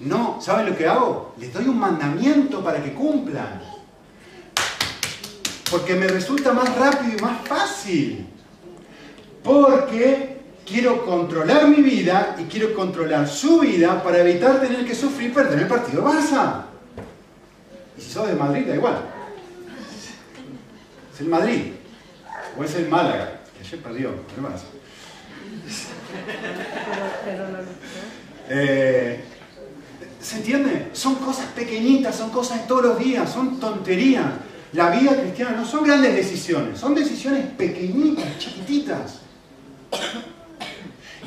No, 0.00 0.40
¿saben 0.40 0.66
lo 0.66 0.76
que 0.76 0.86
hago? 0.86 1.34
Les 1.38 1.52
doy 1.52 1.66
un 1.66 1.78
mandamiento 1.78 2.62
para 2.62 2.82
que 2.82 2.92
cumplan. 2.92 3.60
Porque 5.70 5.94
me 5.94 6.06
resulta 6.06 6.52
más 6.52 6.74
rápido 6.76 7.16
y 7.18 7.20
más 7.20 7.46
fácil. 7.46 8.26
Porque 9.42 10.38
quiero 10.64 11.04
controlar 11.04 11.66
mi 11.68 11.82
vida 11.82 12.36
y 12.38 12.44
quiero 12.44 12.74
controlar 12.74 13.26
su 13.28 13.60
vida 13.60 14.02
para 14.02 14.18
evitar 14.18 14.60
tener 14.60 14.86
que 14.86 14.94
sufrir 14.94 15.32
perder 15.32 15.58
el 15.60 15.66
partido 15.66 16.04
Barça. 16.04 16.62
Y 17.96 18.00
si 18.00 18.10
sos 18.10 18.28
de 18.28 18.34
Madrid, 18.34 18.66
da 18.66 18.76
igual. 18.76 19.02
Es 21.12 21.20
el 21.20 21.28
Madrid. 21.28 21.72
O 22.56 22.64
es 22.64 22.74
el 22.76 22.88
Málaga, 22.88 23.40
que 23.54 23.66
ayer 23.66 23.80
perdió, 23.80 24.10
el 24.10 24.42
Barça. 24.42 24.64
Eh, 28.50 29.22
¿Se 30.20 30.36
entiende? 30.36 30.90
Son 30.92 31.16
cosas 31.16 31.46
pequeñitas, 31.46 32.16
son 32.16 32.30
cosas 32.30 32.62
de 32.62 32.66
todos 32.66 32.82
los 32.82 32.98
días, 32.98 33.30
son 33.30 33.60
tonterías. 33.60 34.26
La 34.72 34.90
vida 34.90 35.18
cristiana 35.18 35.52
no 35.52 35.64
son 35.64 35.84
grandes 35.84 36.14
decisiones, 36.14 36.78
son 36.78 36.94
decisiones 36.94 37.46
pequeñitas, 37.56 38.38
chiquititas 38.38 39.20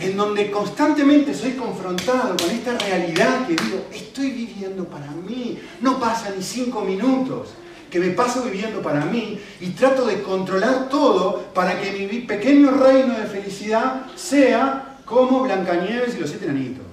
en 0.01 0.17
donde 0.17 0.49
constantemente 0.49 1.33
soy 1.33 1.51
confrontado 1.51 2.35
con 2.35 2.49
esta 2.49 2.77
realidad 2.77 3.45
que 3.45 3.53
digo, 3.53 3.85
estoy 3.93 4.31
viviendo 4.31 4.85
para 4.85 5.11
mí, 5.11 5.59
no 5.79 5.99
pasa 5.99 6.33
ni 6.35 6.43
cinco 6.43 6.81
minutos 6.81 7.49
que 7.89 7.99
me 7.99 8.09
paso 8.11 8.41
viviendo 8.43 8.81
para 8.81 9.05
mí 9.05 9.39
y 9.59 9.69
trato 9.71 10.05
de 10.05 10.23
controlar 10.23 10.89
todo 10.89 11.49
para 11.53 11.79
que 11.79 12.07
mi 12.11 12.21
pequeño 12.21 12.71
reino 12.71 13.19
de 13.19 13.25
felicidad 13.25 14.07
sea 14.15 14.97
como 15.05 15.41
Blancanieves 15.41 16.15
y 16.15 16.19
los 16.21 16.29
siete 16.29 16.49
anitos. 16.49 16.90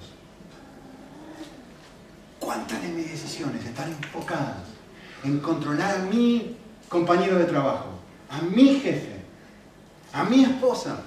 ¿Cuántas 2.38 2.82
de 2.82 2.88
mis 2.88 3.10
decisiones 3.10 3.64
están 3.64 3.90
enfocadas 3.90 4.56
en 5.24 5.40
controlar 5.40 5.96
a 5.96 5.98
mi 6.04 6.56
compañero 6.88 7.38
de 7.38 7.44
trabajo, 7.44 7.98
a 8.30 8.40
mi 8.42 8.80
jefe, 8.80 9.16
a 10.12 10.24
mi 10.24 10.44
esposa, 10.44 11.02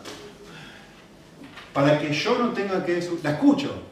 para 1.74 2.00
que 2.00 2.14
yo 2.14 2.38
no 2.38 2.50
tenga 2.50 2.84
que... 2.86 3.02
La 3.24 3.32
escucho. 3.32 3.84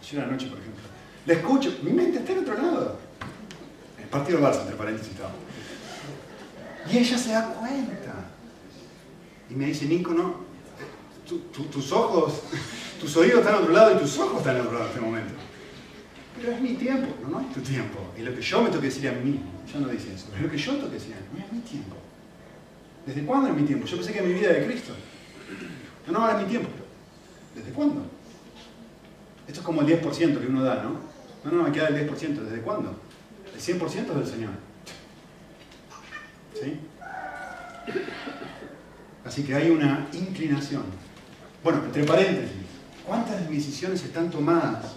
Ayer 0.00 0.22
una 0.22 0.32
noche, 0.32 0.46
por 0.48 0.58
ejemplo. 0.58 0.82
La 1.26 1.34
escucho. 1.34 1.78
Mi 1.82 1.92
mente 1.92 2.18
está 2.18 2.32
en 2.32 2.38
otro 2.40 2.54
lado. 2.54 2.98
El 3.98 4.08
partido 4.08 4.40
Barça, 4.40 4.62
entre 4.62 4.76
paréntesis, 4.76 5.12
estaba. 5.12 5.32
Y 6.90 6.98
ella 6.98 7.18
se 7.18 7.30
da 7.30 7.54
cuenta. 7.54 8.14
Y 9.50 9.54
me 9.54 9.66
dice, 9.66 9.86
Nico, 9.86 10.12
no, 10.12 10.44
tus 11.26 11.92
ojos, 11.92 12.42
tus 13.00 13.16
oídos 13.16 13.40
están 13.40 13.56
en 13.56 13.60
otro 13.62 13.72
lado 13.72 13.94
y 13.94 13.98
tus 13.98 14.18
ojos 14.18 14.38
están 14.38 14.56
en 14.56 14.62
otro 14.62 14.72
lado 14.72 14.84
en 14.84 14.90
este 14.90 15.00
momento. 15.00 15.34
Pero 16.38 16.52
es 16.52 16.60
mi 16.60 16.74
tiempo, 16.74 17.08
no, 17.22 17.28
no 17.28 17.40
es 17.40 17.52
tu 17.54 17.60
tiempo. 17.60 18.12
Y 18.18 18.22
lo 18.22 18.34
que 18.34 18.42
yo 18.42 18.62
me 18.62 18.68
tengo 18.68 18.80
que 18.80 18.88
decir 18.88 19.08
a 19.08 19.12
mí 19.12 19.40
ya 19.72 19.80
no 19.80 19.88
dice 19.88 20.14
eso, 20.14 20.26
es 20.34 20.42
lo 20.42 20.50
que 20.50 20.58
yo 20.58 20.72
tengo 20.72 20.88
que 20.88 20.94
decir 20.94 21.14
a 21.14 21.34
mí, 21.34 21.42
es 21.44 21.52
mi 21.52 21.60
tiempo. 21.60 21.96
¿Desde 23.06 23.24
cuándo 23.24 23.48
es 23.48 23.54
mi 23.54 23.62
tiempo? 23.62 23.86
Yo 23.86 23.96
pensé 23.96 24.12
que 24.12 24.20
mi 24.20 24.34
vida 24.34 24.52
de 24.52 24.66
Cristo. 24.66 24.92
No, 26.06 26.12
no, 26.12 26.18
ahora 26.20 26.38
es 26.38 26.44
mi 26.44 26.50
tiempo. 26.50 26.68
¿Desde 27.54 27.70
cuándo? 27.70 28.04
Esto 29.46 29.60
es 29.60 29.66
como 29.66 29.80
el 29.82 29.86
10% 29.86 30.40
que 30.40 30.46
uno 30.46 30.62
da, 30.62 30.82
¿no? 30.82 31.00
No, 31.44 31.56
no, 31.56 31.62
me 31.62 31.72
queda 31.72 31.88
el 31.88 32.08
10%. 32.08 32.18
¿Desde 32.18 32.60
cuándo? 32.62 32.96
El 33.54 33.60
100% 33.60 33.86
es 33.86 34.14
del 34.14 34.26
Señor. 34.26 34.50
¿Sí? 36.60 36.80
Así 39.24 39.44
que 39.44 39.54
hay 39.54 39.70
una 39.70 40.08
inclinación. 40.12 40.82
Bueno, 41.62 41.82
entre 41.84 42.04
paréntesis, 42.04 42.66
¿cuántas 43.04 43.48
decisiones 43.48 44.02
están 44.02 44.30
tomadas 44.30 44.94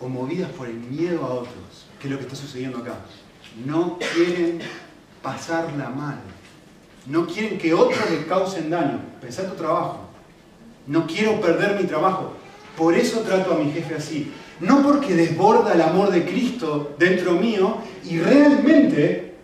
o 0.00 0.08
movidas 0.08 0.50
por 0.50 0.66
el 0.66 0.74
miedo 0.74 1.24
a 1.24 1.34
otros? 1.34 1.86
¿Qué 2.00 2.08
es 2.08 2.12
lo 2.12 2.18
que 2.18 2.24
está 2.24 2.36
sucediendo 2.36 2.78
acá? 2.78 2.94
No 3.64 3.98
quieren 4.14 4.60
pasarla 5.22 5.90
mal. 5.90 6.18
No 7.06 7.26
quieren 7.26 7.58
que 7.58 7.74
otros 7.74 8.10
les 8.10 8.24
causen 8.26 8.70
daño. 8.70 9.00
Pensá 9.20 9.42
en 9.42 9.50
tu 9.50 9.56
trabajo. 9.56 10.08
No 10.86 11.06
quiero 11.06 11.40
perder 11.40 11.80
mi 11.80 11.86
trabajo. 11.86 12.32
Por 12.76 12.94
eso 12.94 13.20
trato 13.20 13.54
a 13.54 13.58
mi 13.58 13.70
jefe 13.70 13.94
así. 13.94 14.32
No 14.60 14.82
porque 14.82 15.14
desborda 15.14 15.72
el 15.72 15.80
amor 15.80 16.10
de 16.10 16.24
Cristo 16.24 16.94
dentro 16.98 17.32
mío 17.32 17.78
y 18.04 18.18
realmente 18.18 19.34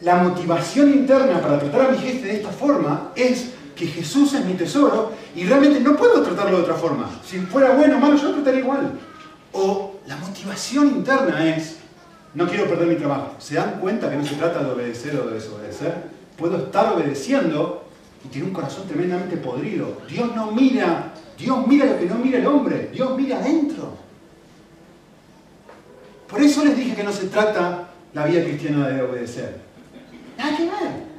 la 0.00 0.16
motivación 0.16 0.90
interna 0.90 1.40
para 1.40 1.60
tratar 1.60 1.82
a 1.82 1.90
mi 1.90 1.98
jefe 1.98 2.26
de 2.26 2.34
esta 2.34 2.50
forma 2.50 3.12
es 3.14 3.52
que 3.76 3.86
Jesús 3.86 4.34
es 4.34 4.44
mi 4.44 4.54
tesoro 4.54 5.12
y 5.34 5.44
realmente 5.44 5.80
no 5.80 5.96
puedo 5.96 6.22
tratarlo 6.22 6.58
de 6.58 6.62
otra 6.62 6.74
forma. 6.74 7.08
Si 7.24 7.38
fuera 7.38 7.70
bueno 7.74 7.96
o 7.96 8.00
malo, 8.00 8.16
yo 8.16 8.28
lo 8.28 8.34
trataría 8.34 8.60
igual. 8.60 8.98
O 9.52 9.96
la 10.06 10.16
motivación 10.16 10.88
interna 10.88 11.54
es, 11.54 11.76
no 12.34 12.46
quiero 12.46 12.66
perder 12.66 12.88
mi 12.88 12.96
trabajo. 12.96 13.34
¿Se 13.38 13.54
dan 13.54 13.78
cuenta 13.80 14.10
que 14.10 14.16
no 14.16 14.24
se 14.24 14.36
trata 14.36 14.62
de 14.64 14.70
obedecer 14.70 15.16
o 15.16 15.26
de 15.26 15.34
desobedecer? 15.34 15.94
Puedo 16.36 16.56
estar 16.56 16.94
obedeciendo 16.94 17.84
y 18.24 18.28
tiene 18.28 18.48
un 18.48 18.54
corazón 18.54 18.86
tremendamente 18.86 19.36
podrido. 19.36 19.98
Dios 20.08 20.34
no 20.34 20.52
mira, 20.52 21.12
Dios 21.36 21.66
mira 21.66 21.86
lo 21.86 21.98
que 21.98 22.06
no 22.06 22.14
mira 22.16 22.38
el 22.38 22.46
hombre, 22.46 22.88
Dios 22.92 23.16
mira 23.16 23.38
adentro. 23.38 23.92
Por 26.28 26.40
eso 26.40 26.64
les 26.64 26.76
dije 26.76 26.94
que 26.94 27.04
no 27.04 27.12
se 27.12 27.26
trata 27.26 27.90
la 28.14 28.24
vida 28.24 28.42
cristiana 28.42 28.88
de 28.88 29.02
obedecer. 29.02 29.60
Nada 30.38 30.56
que 30.56 30.64
ver. 30.64 31.12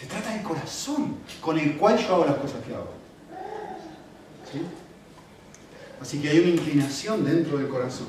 Se 0.00 0.06
trata 0.06 0.32
del 0.32 0.42
corazón 0.42 1.16
con 1.40 1.56
el 1.56 1.76
cual 1.76 1.96
yo 1.96 2.14
hago 2.14 2.24
las 2.24 2.36
cosas 2.36 2.64
que 2.66 2.74
hago. 2.74 2.90
¿Sí? 4.50 4.60
Así 6.02 6.20
que 6.20 6.30
hay 6.30 6.40
una 6.40 6.48
inclinación 6.48 7.24
dentro 7.24 7.58
del 7.58 7.68
corazón 7.68 8.08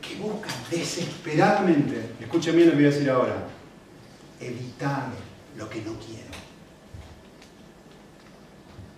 que 0.00 0.16
busca 0.16 0.48
desesperadamente, 0.70 2.12
escuchen 2.18 2.56
bien 2.56 2.68
lo 2.68 2.72
que 2.72 2.78
voy 2.78 2.86
a 2.86 2.90
decir 2.90 3.10
ahora, 3.10 3.46
evitar 4.40 5.10
lo 5.58 5.68
que 5.68 5.82
no 5.82 5.92
quiero. 5.98 6.30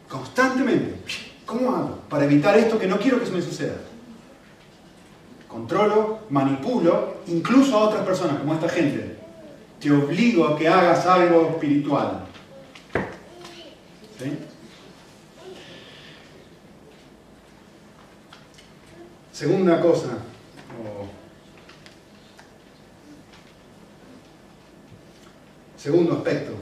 Constantemente. 0.09 0.95
¿Cómo 1.45 1.75
hago 1.75 1.99
para 2.09 2.25
evitar 2.25 2.57
esto 2.57 2.79
que 2.79 2.87
no 2.87 2.99
quiero 2.99 3.19
que 3.19 3.27
se 3.27 3.33
me 3.33 3.43
suceda? 3.43 3.75
Controlo, 5.49 6.21
manipulo, 6.31 7.17
incluso 7.27 7.77
a 7.77 7.89
otras 7.89 8.07
personas, 8.07 8.39
como 8.39 8.55
esta 8.55 8.69
gente. 8.69 9.17
Te 9.81 9.91
obligo 9.91 10.47
a 10.47 10.57
que 10.57 10.69
hagas 10.69 11.05
algo 11.05 11.51
espiritual. 11.51 12.27
¿Sí? 14.21 14.52
Segunda 19.33 19.81
cosa, 19.81 20.19
segundo 25.75 26.13
aspecto 26.13 26.53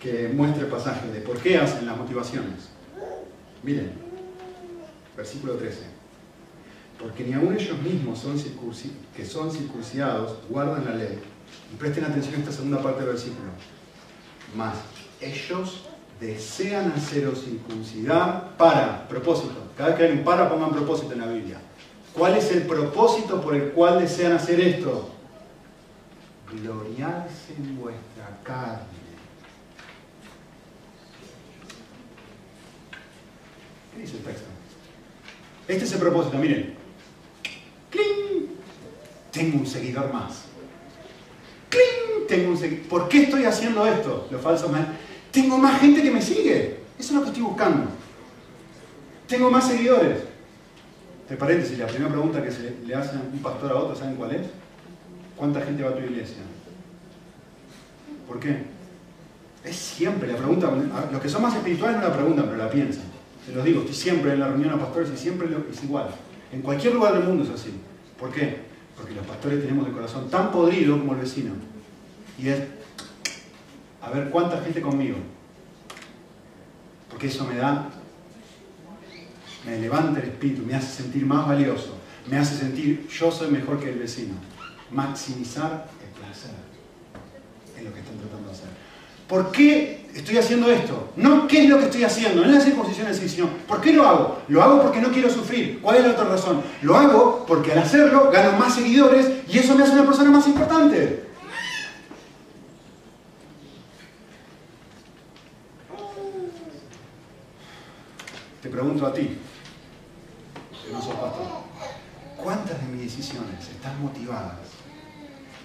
que 0.00 0.28
muestra 0.28 0.62
el 0.62 0.70
pasaje 0.70 1.08
de 1.08 1.20
por 1.20 1.36
qué 1.38 1.58
hacen 1.58 1.84
las 1.84 1.96
motivaciones. 1.96 2.68
Miren, 3.64 3.90
versículo 5.16 5.54
13. 5.54 5.80
Porque 6.96 7.24
ni 7.24 7.32
aun 7.32 7.52
ellos 7.52 7.78
mismos 7.82 8.24
que 9.16 9.24
son 9.24 9.50
circuncidados 9.50 10.38
guardan 10.48 10.84
la 10.84 10.94
ley. 10.94 11.18
Presten 11.76 12.04
atención 12.04 12.36
a 12.36 12.38
esta 12.38 12.52
segunda 12.52 12.80
parte 12.80 13.00
del 13.00 13.10
versículo. 13.10 13.50
Más, 14.56 14.76
ellos 15.20 15.87
desean 16.20 16.92
hacer 16.92 17.34
circuncidar 17.36 18.56
para, 18.56 19.06
propósito. 19.08 19.54
Cada 19.76 19.90
vez 19.90 19.98
que 19.98 20.04
hay 20.04 20.12
un 20.12 20.24
para, 20.24 20.48
pongan 20.48 20.70
propósito 20.70 21.12
en 21.12 21.20
la 21.20 21.26
Biblia. 21.26 21.60
¿Cuál 22.12 22.36
es 22.36 22.50
el 22.50 22.62
propósito 22.62 23.40
por 23.40 23.54
el 23.54 23.70
cual 23.70 24.00
desean 24.00 24.32
hacer 24.32 24.60
esto? 24.60 25.10
Gloriarse 26.52 27.54
en 27.56 27.78
vuestra 27.78 28.38
carne. 28.42 28.98
¿Qué 33.94 34.00
dice 34.00 34.16
el 34.16 34.22
texto? 34.24 34.48
Este 35.68 35.84
es 35.84 35.92
el 35.92 36.00
propósito, 36.00 36.38
miren. 36.38 36.74
¡Cling! 37.90 38.48
Tengo 39.30 39.58
un 39.58 39.66
seguidor 39.66 40.12
más. 40.12 40.44
¡Cling! 41.68 42.26
Tengo 42.26 42.50
un 42.50 42.58
seguidor. 42.58 42.88
¿Por 42.88 43.08
qué 43.08 43.24
estoy 43.24 43.44
haciendo 43.44 43.86
esto? 43.86 44.26
Los 44.30 44.40
falsos 44.40 44.70
man. 44.70 44.96
Tengo 45.30 45.58
más 45.58 45.80
gente 45.80 46.02
que 46.02 46.10
me 46.10 46.22
sigue. 46.22 46.78
Eso 46.98 47.10
es 47.10 47.12
lo 47.12 47.22
que 47.22 47.28
estoy 47.28 47.42
buscando. 47.42 47.90
Tengo 49.26 49.50
más 49.50 49.68
seguidores. 49.68 50.18
De 51.28 51.36
paréntesis, 51.36 51.78
la 51.78 51.86
primera 51.86 52.10
pregunta 52.10 52.42
que 52.42 52.50
se 52.50 52.74
le 52.86 52.94
hace 52.94 53.16
un 53.16 53.38
pastor 53.40 53.72
a 53.72 53.76
otro, 53.76 53.94
¿saben 53.94 54.16
cuál 54.16 54.34
es? 54.34 54.46
¿Cuánta 55.36 55.60
gente 55.60 55.82
va 55.82 55.90
a 55.90 55.94
tu 55.94 56.00
iglesia? 56.00 56.38
¿Por 58.26 58.40
qué? 58.40 58.62
Es 59.64 59.76
siempre 59.76 60.28
la 60.28 60.36
pregunta. 60.36 60.70
Los 61.12 61.20
que 61.20 61.28
son 61.28 61.42
más 61.42 61.54
espirituales 61.54 61.98
no 61.98 62.08
la 62.08 62.14
preguntan, 62.14 62.46
pero 62.46 62.56
la 62.56 62.70
piensan. 62.70 63.04
Se 63.46 63.52
los 63.52 63.64
digo, 63.64 63.80
estoy 63.80 63.94
siempre 63.94 64.32
en 64.32 64.40
la 64.40 64.48
reunión 64.48 64.70
a 64.72 64.78
pastores 64.78 65.10
y 65.14 65.16
siempre 65.16 65.48
es 65.70 65.84
igual. 65.84 66.08
En 66.52 66.62
cualquier 66.62 66.94
lugar 66.94 67.14
del 67.14 67.24
mundo 67.24 67.44
es 67.44 67.50
así. 67.50 67.72
¿Por 68.18 68.30
qué? 68.30 68.58
Porque 68.96 69.14
los 69.14 69.26
pastores 69.26 69.60
tenemos 69.60 69.86
el 69.86 69.92
corazón 69.92 70.28
tan 70.30 70.50
podrido 70.50 70.98
como 70.98 71.12
el 71.12 71.20
vecino. 71.20 71.52
Y 72.38 72.48
es, 72.48 72.62
a 74.08 74.10
ver 74.12 74.30
cuánta 74.30 74.60
gente 74.62 74.80
conmigo. 74.80 75.16
Porque 77.10 77.28
eso 77.28 77.44
me 77.44 77.56
da 77.56 77.88
me 79.64 79.78
levanta 79.78 80.20
el 80.20 80.28
espíritu, 80.28 80.62
me 80.64 80.74
hace 80.74 81.02
sentir 81.02 81.26
más 81.26 81.46
valioso, 81.46 81.94
me 82.30 82.38
hace 82.38 82.56
sentir 82.56 83.06
yo 83.08 83.30
soy 83.30 83.50
mejor 83.50 83.78
que 83.80 83.90
el 83.90 83.98
vecino. 83.98 84.34
Maximizar 84.90 85.88
el 86.02 86.20
placer 86.20 86.52
es 87.76 87.84
lo 87.84 87.92
que 87.92 88.00
están 88.00 88.16
tratando 88.16 88.48
de 88.48 88.54
hacer. 88.54 88.68
¿Por 89.28 89.52
qué 89.52 90.08
estoy 90.14 90.38
haciendo 90.38 90.70
esto? 90.70 91.12
No 91.16 91.46
qué 91.46 91.64
es 91.64 91.68
lo 91.68 91.78
que 91.78 91.84
estoy 91.84 92.04
haciendo, 92.04 92.40
no 92.40 92.48
es 92.48 92.54
la 92.54 92.60
circuncisión 92.62 93.08
en 93.08 93.14
sí, 93.14 93.28
sino 93.28 93.48
¿por 93.66 93.82
qué 93.82 93.92
lo 93.92 94.06
hago? 94.08 94.38
Lo 94.48 94.62
hago 94.62 94.82
porque 94.82 95.00
no 95.00 95.10
quiero 95.10 95.28
sufrir. 95.28 95.80
¿Cuál 95.82 95.98
es 95.98 96.04
la 96.04 96.12
otra 96.12 96.24
razón? 96.24 96.62
Lo 96.80 96.96
hago 96.96 97.44
porque 97.46 97.72
al 97.72 97.80
hacerlo 97.80 98.30
gano 98.30 98.58
más 98.58 98.74
seguidores 98.74 99.28
y 99.46 99.58
eso 99.58 99.74
me 99.74 99.82
hace 99.82 99.92
una 99.92 100.06
persona 100.06 100.30
más 100.30 100.46
importante. 100.46 101.27
Pregunto 108.78 109.06
a 109.08 109.12
ti, 109.12 109.36
¿Cuántas 112.36 112.80
de 112.80 112.86
mis 112.86 113.02
decisiones 113.02 113.68
están 113.68 114.00
motivadas 114.00 114.68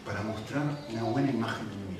para 0.03 0.21
mostrar 0.23 0.63
una 0.89 1.03
buena 1.03 1.29
imagen 1.29 1.69
de 1.69 1.75
mí? 1.75 1.99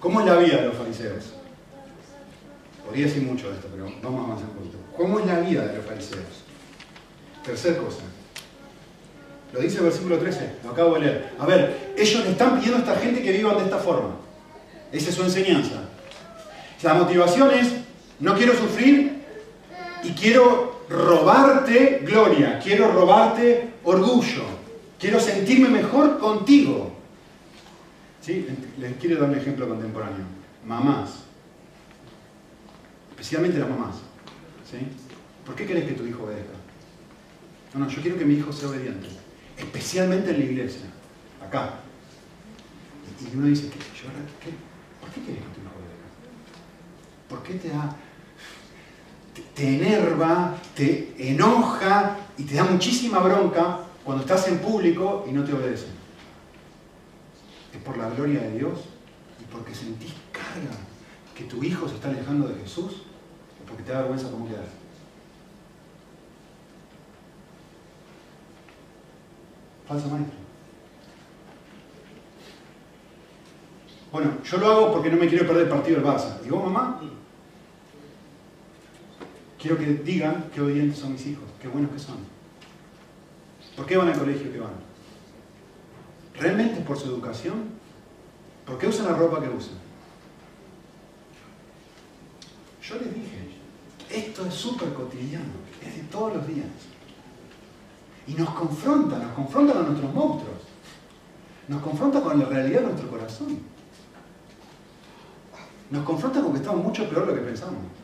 ¿Cómo 0.00 0.20
es 0.20 0.26
la 0.26 0.36
vida 0.36 0.56
de 0.56 0.66
los 0.66 0.76
fariseos? 0.76 1.34
Podría 2.84 3.06
decir 3.06 3.22
mucho 3.22 3.48
de 3.48 3.54
esto, 3.54 3.68
pero 3.70 3.84
vamos 4.02 4.20
a 4.20 4.24
avanzar 4.24 4.50
un 4.50 4.56
poquito. 4.56 4.78
¿Cómo 4.96 5.20
es 5.20 5.26
la 5.26 5.38
vida 5.38 5.66
de 5.66 5.76
los 5.76 5.86
fariseos? 5.86 6.44
Tercer 7.44 7.76
cosa. 7.78 8.02
Lo 9.52 9.60
dice 9.60 9.78
el 9.78 9.84
versículo 9.84 10.18
13, 10.18 10.56
lo 10.64 10.70
acabo 10.72 10.94
de 10.94 11.00
leer. 11.00 11.34
A 11.38 11.46
ver, 11.46 11.94
ellos 11.96 12.24
le 12.24 12.32
están 12.32 12.56
pidiendo 12.56 12.78
a 12.78 12.80
esta 12.80 12.96
gente 12.96 13.22
que 13.22 13.30
vivan 13.30 13.58
de 13.58 13.64
esta 13.64 13.78
forma. 13.78 14.16
Esa 14.90 15.10
es 15.10 15.14
su 15.14 15.22
enseñanza. 15.22 15.89
La 16.82 16.94
motivación 16.94 17.50
es 17.50 17.72
no 18.20 18.34
quiero 18.34 18.54
sufrir 18.54 19.22
y 20.02 20.10
quiero 20.12 20.80
robarte 20.88 22.02
gloria, 22.04 22.58
quiero 22.62 22.90
robarte 22.92 23.70
orgullo, 23.84 24.44
quiero 24.98 25.20
sentirme 25.20 25.68
mejor 25.68 26.18
contigo. 26.18 26.92
¿Sí? 28.20 28.46
Les 28.78 28.96
quiero 28.96 29.20
dar 29.20 29.30
un 29.30 29.38
ejemplo 29.38 29.68
contemporáneo. 29.68 30.24
Mamás, 30.66 31.10
especialmente 33.10 33.58
las 33.58 33.68
mamás. 33.68 33.96
¿Sí? 34.70 34.78
¿Por 35.44 35.54
qué 35.54 35.66
querés 35.66 35.84
que 35.84 35.94
tu 35.94 36.06
hijo 36.06 36.24
obedezca? 36.24 36.52
No, 37.74 37.80
no, 37.80 37.88
yo 37.88 38.02
quiero 38.02 38.18
que 38.18 38.24
mi 38.24 38.34
hijo 38.34 38.52
sea 38.52 38.68
obediente, 38.68 39.08
especialmente 39.56 40.30
en 40.30 40.38
la 40.38 40.44
iglesia, 40.44 40.86
acá. 41.44 41.74
Y 43.20 43.36
uno 43.36 43.46
dice, 43.46 43.68
¿qué? 43.68 44.50
¿por 45.00 45.10
qué 45.10 45.20
querés 45.20 45.42
que 45.42 45.54
tu 45.54 45.59
hijo 47.30 47.36
obedezca? 47.36 47.36
¿Por 47.36 47.42
qué 47.42 47.54
te 47.54 47.68
da 47.68 47.96
te 49.54 49.76
enerva, 49.76 50.56
te 50.74 51.14
enoja 51.18 52.16
y 52.36 52.44
te 52.44 52.54
da 52.54 52.64
muchísima 52.64 53.18
bronca 53.20 53.80
cuando 54.04 54.22
estás 54.22 54.48
en 54.48 54.58
público 54.58 55.26
y 55.28 55.32
no 55.32 55.44
te 55.44 55.52
obedecen. 55.52 55.90
Es 57.72 57.80
por 57.82 57.96
la 57.96 58.10
gloria 58.10 58.40
de 58.40 58.58
Dios 58.58 58.80
y 59.40 59.44
porque 59.52 59.74
sentís 59.74 60.12
carga 60.32 60.76
que 61.34 61.44
tu 61.44 61.62
hijo 61.62 61.88
se 61.88 61.94
está 61.94 62.08
alejando 62.08 62.48
de 62.48 62.60
Jesús 62.60 63.02
o 63.62 63.66
porque 63.66 63.82
te 63.82 63.92
da 63.92 64.00
vergüenza 64.00 64.30
cómo 64.30 64.48
quedar. 64.48 64.64
Falso 69.86 70.08
maestro. 70.08 70.40
Bueno, 74.12 74.32
yo 74.42 74.58
lo 74.58 74.66
hago 74.66 74.92
porque 74.92 75.10
no 75.10 75.16
me 75.16 75.28
quiero 75.28 75.46
perder 75.46 75.64
el 75.64 75.68
partido 75.68 76.00
del 76.00 76.06
Barça. 76.06 76.38
¿Y 76.44 76.48
vos, 76.48 76.64
mamá? 76.64 77.00
Quiero 79.60 79.76
que 79.76 79.86
digan 79.86 80.50
qué 80.54 80.62
obedientes 80.62 80.98
son 80.98 81.12
mis 81.12 81.26
hijos, 81.26 81.44
qué 81.60 81.68
buenos 81.68 81.90
que 81.90 81.98
son. 81.98 82.16
¿Por 83.76 83.84
qué 83.84 83.96
van 83.98 84.08
al 84.08 84.18
colegio 84.18 84.50
que 84.50 84.58
van? 84.58 84.72
¿Realmente 86.34 86.80
por 86.80 86.98
su 86.98 87.08
educación? 87.08 87.64
¿Por 88.64 88.78
qué 88.78 88.86
usan 88.86 89.06
la 89.06 89.12
ropa 89.12 89.40
que 89.42 89.50
usan? 89.50 89.74
Yo 92.82 92.94
les 92.94 93.14
dije, 93.14 93.50
esto 94.08 94.46
es 94.46 94.54
súper 94.54 94.94
cotidiano, 94.94 95.52
es 95.86 95.94
de 95.94 96.02
todos 96.04 96.36
los 96.36 96.46
días. 96.46 96.66
Y 98.26 98.32
nos 98.34 98.50
confronta, 98.50 99.18
nos 99.18 99.32
confronta 99.34 99.78
a 99.78 99.82
nuestros 99.82 100.14
monstruos. 100.14 100.62
Nos 101.68 101.82
confronta 101.82 102.22
con 102.22 102.38
la 102.38 102.46
realidad 102.46 102.80
de 102.80 102.86
nuestro 102.86 103.10
corazón. 103.10 103.58
Nos 105.90 106.04
confronta 106.04 106.40
con 106.40 106.52
que 106.52 106.58
estamos 106.58 106.82
mucho 106.82 107.08
peor 107.10 107.26
de 107.26 107.32
lo 107.34 107.40
que 107.40 107.46
pensamos. 107.46 107.99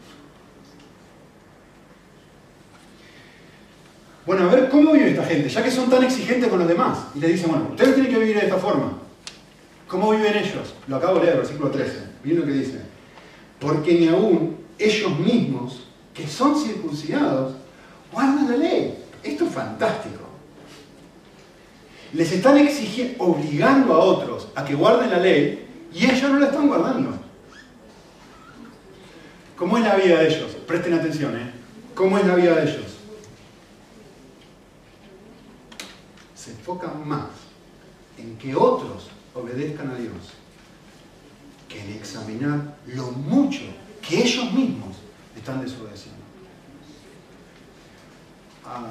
Bueno, 4.26 4.48
a 4.50 4.52
ver, 4.52 4.68
¿cómo 4.68 4.92
vive 4.92 5.10
esta 5.10 5.24
gente? 5.24 5.48
Ya 5.48 5.62
que 5.62 5.70
son 5.70 5.88
tan 5.88 6.02
exigentes 6.02 6.48
con 6.48 6.58
los 6.58 6.68
demás. 6.68 6.98
Y 7.14 7.20
le 7.20 7.28
dicen, 7.28 7.48
bueno, 7.48 7.68
ustedes 7.70 7.94
tienen 7.94 8.12
que 8.12 8.18
vivir 8.18 8.36
de 8.36 8.46
esta 8.46 8.58
forma. 8.58 8.98
¿Cómo 9.86 10.10
viven 10.10 10.36
ellos? 10.36 10.74
Lo 10.88 10.96
acabo 10.96 11.20
de 11.20 11.26
leer, 11.26 11.36
versículo 11.36 11.70
13. 11.70 11.98
Miren 12.24 12.40
lo 12.40 12.46
que 12.46 12.52
dice. 12.52 12.80
Porque 13.60 13.94
ni 13.94 14.08
aún 14.08 14.56
ellos 14.78 15.18
mismos, 15.18 15.86
que 16.12 16.26
son 16.26 16.60
circuncidados, 16.60 17.54
guardan 18.12 18.50
la 18.50 18.56
ley. 18.56 18.98
Esto 19.22 19.44
es 19.44 19.52
fantástico. 19.52 20.26
Les 22.12 22.32
están 22.32 22.58
exigiendo, 22.58 23.22
obligando 23.22 23.94
a 23.94 23.98
otros 23.98 24.48
a 24.54 24.64
que 24.64 24.74
guarden 24.74 25.10
la 25.10 25.18
ley 25.18 25.66
y 25.92 26.04
ellos 26.04 26.30
no 26.30 26.38
la 26.38 26.46
están 26.46 26.68
guardando. 26.68 27.18
¿Cómo 29.56 29.78
es 29.78 29.84
la 29.84 29.96
vida 29.96 30.18
de 30.20 30.28
ellos? 30.28 30.56
Presten 30.66 30.94
atención, 30.94 31.36
¿eh? 31.36 31.50
¿Cómo 31.94 32.18
es 32.18 32.26
la 32.26 32.34
vida 32.34 32.54
de 32.54 32.62
ellos? 32.62 32.96
Se 36.34 36.52
enfocan 36.66 37.08
más 37.08 37.28
en 38.18 38.36
que 38.38 38.56
otros 38.56 39.08
obedezcan 39.34 39.88
a 39.90 39.94
Dios 39.94 40.32
que 41.68 41.80
en 41.80 41.92
examinar 41.92 42.76
lo 42.86 43.12
mucho 43.12 43.60
que 44.02 44.22
ellos 44.22 44.52
mismos 44.52 44.96
están 45.36 45.62
desobedeciendo. 45.62 46.24
Ay. 48.64 48.82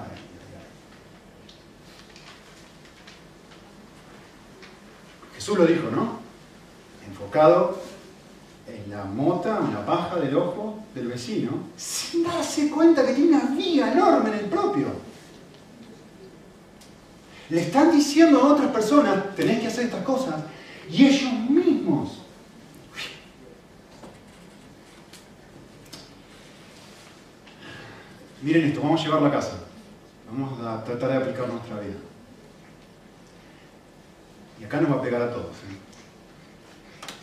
Jesús 5.35 5.57
lo 5.57 5.65
dijo, 5.65 5.89
¿no? 5.91 6.19
Enfocado 7.05 7.77
en 8.67 8.89
la 8.89 9.03
mota, 9.03 9.59
en 9.67 9.73
la 9.73 9.85
paja 9.85 10.15
del 10.15 10.35
ojo 10.37 10.79
del 10.93 11.07
vecino, 11.07 11.51
sin 11.75 12.23
darse 12.23 12.69
cuenta 12.69 13.05
que 13.05 13.13
tiene 13.13 13.35
una 13.35 13.53
viga 13.53 13.91
enorme 13.91 14.29
en 14.29 14.35
el 14.35 14.45
propio. 14.45 15.04
Le 17.49 17.61
están 17.61 17.91
diciendo 17.91 18.39
a 18.39 18.53
otras 18.53 18.71
personas, 18.71 19.35
tenés 19.35 19.59
que 19.59 19.67
hacer 19.67 19.85
estas 19.85 20.03
cosas, 20.03 20.35
y 20.89 21.05
ellos 21.05 21.33
mismos. 21.49 22.21
Miren 28.41 28.65
esto, 28.65 28.81
vamos 28.81 29.01
a 29.01 29.03
llevarlo 29.03 29.27
a 29.27 29.31
casa. 29.31 29.59
Vamos 30.29 30.59
a 30.59 30.83
tratar 30.83 31.09
de 31.09 31.17
aplicar 31.17 31.47
nuestra 31.47 31.79
vida. 31.79 31.95
Y 34.59 34.63
acá 34.63 34.81
nos 34.81 34.91
va 34.91 34.95
a 34.95 35.01
pegar 35.01 35.21
a 35.21 35.31
todos. 35.31 35.51
¿eh? 35.51 35.77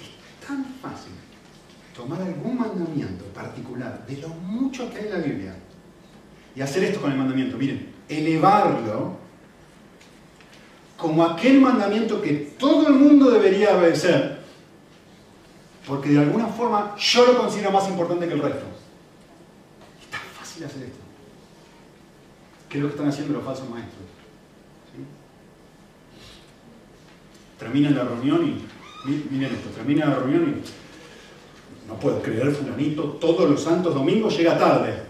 Es 0.00 0.46
tan 0.46 0.64
fácil 0.80 1.12
tomar 1.94 2.22
algún 2.22 2.58
mandamiento 2.58 3.24
particular 3.26 4.04
de 4.06 4.16
lo 4.16 4.28
mucho 4.28 4.90
que 4.90 4.98
hay 4.98 5.06
en 5.06 5.12
la 5.12 5.18
Biblia 5.18 5.54
y 6.54 6.61
hacer 6.61 6.85
esto 6.85 7.00
con 7.00 7.12
el 7.12 7.18
mandamiento. 7.18 7.56
Miren, 7.56 7.92
elevarlo 8.08 9.21
como 11.02 11.24
aquel 11.24 11.60
mandamiento 11.60 12.22
que 12.22 12.54
todo 12.56 12.86
el 12.86 12.94
mundo 12.94 13.28
debería 13.28 13.76
obedecer, 13.76 14.38
porque 15.84 16.10
de 16.10 16.20
alguna 16.20 16.46
forma 16.46 16.94
yo 16.96 17.26
lo 17.26 17.38
considero 17.38 17.72
más 17.72 17.88
importante 17.88 18.28
que 18.28 18.34
el 18.34 18.40
resto. 18.40 18.64
Es 20.00 20.06
tan 20.06 20.20
fácil 20.38 20.64
hacer 20.64 20.84
esto. 20.84 21.00
¿Qué 22.68 22.78
es 22.78 22.82
lo 22.82 22.88
que 22.88 22.94
están 22.94 23.08
haciendo 23.08 23.34
los 23.34 23.44
falsos 23.44 23.68
maestros? 23.68 24.04
Termina 27.58 27.90
la 27.90 28.04
reunión 28.04 28.64
y, 29.04 29.10
miren 29.28 29.54
esto, 29.54 29.70
termina 29.70 30.06
la 30.06 30.14
reunión 30.14 30.50
y 30.50 31.88
no 31.88 31.98
puedo 31.98 32.22
creer, 32.22 32.52
fulanito, 32.52 33.02
todos 33.20 33.50
los 33.50 33.60
santos 33.60 33.92
domingos 33.92 34.36
llega 34.38 34.56
tarde. 34.56 35.02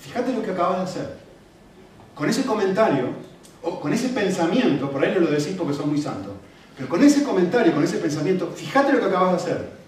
Fíjate 0.00 0.32
lo 0.32 0.42
que 0.42 0.50
acabas 0.50 0.78
de 0.78 0.84
hacer. 0.84 1.18
Con 2.16 2.28
ese 2.28 2.44
comentario, 2.44 3.27
con 3.62 3.92
ese 3.92 4.08
pensamiento, 4.10 4.90
por 4.90 5.04
ahí 5.04 5.12
no 5.14 5.20
lo 5.20 5.30
decís 5.30 5.54
porque 5.56 5.74
son 5.74 5.90
muy 5.90 6.00
santos, 6.00 6.32
pero 6.76 6.88
con 6.88 7.02
ese 7.02 7.24
comentario, 7.24 7.74
con 7.74 7.84
ese 7.84 7.98
pensamiento, 7.98 8.52
fíjate 8.54 8.92
lo 8.92 9.00
que 9.00 9.06
acabas 9.06 9.30
de 9.32 9.36
hacer. 9.36 9.78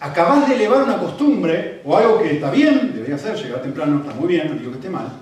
Acabas 0.00 0.48
de 0.48 0.56
elevar 0.56 0.82
una 0.82 0.98
costumbre, 0.98 1.80
o 1.84 1.96
algo 1.96 2.18
que 2.18 2.34
está 2.34 2.50
bien, 2.50 2.92
debería 2.94 3.16
ser, 3.16 3.36
llegar 3.36 3.62
temprano, 3.62 4.00
está 4.00 4.12
muy 4.14 4.28
bien, 4.28 4.48
no 4.48 4.54
digo 4.54 4.70
que 4.70 4.78
esté 4.78 4.90
mal, 4.90 5.12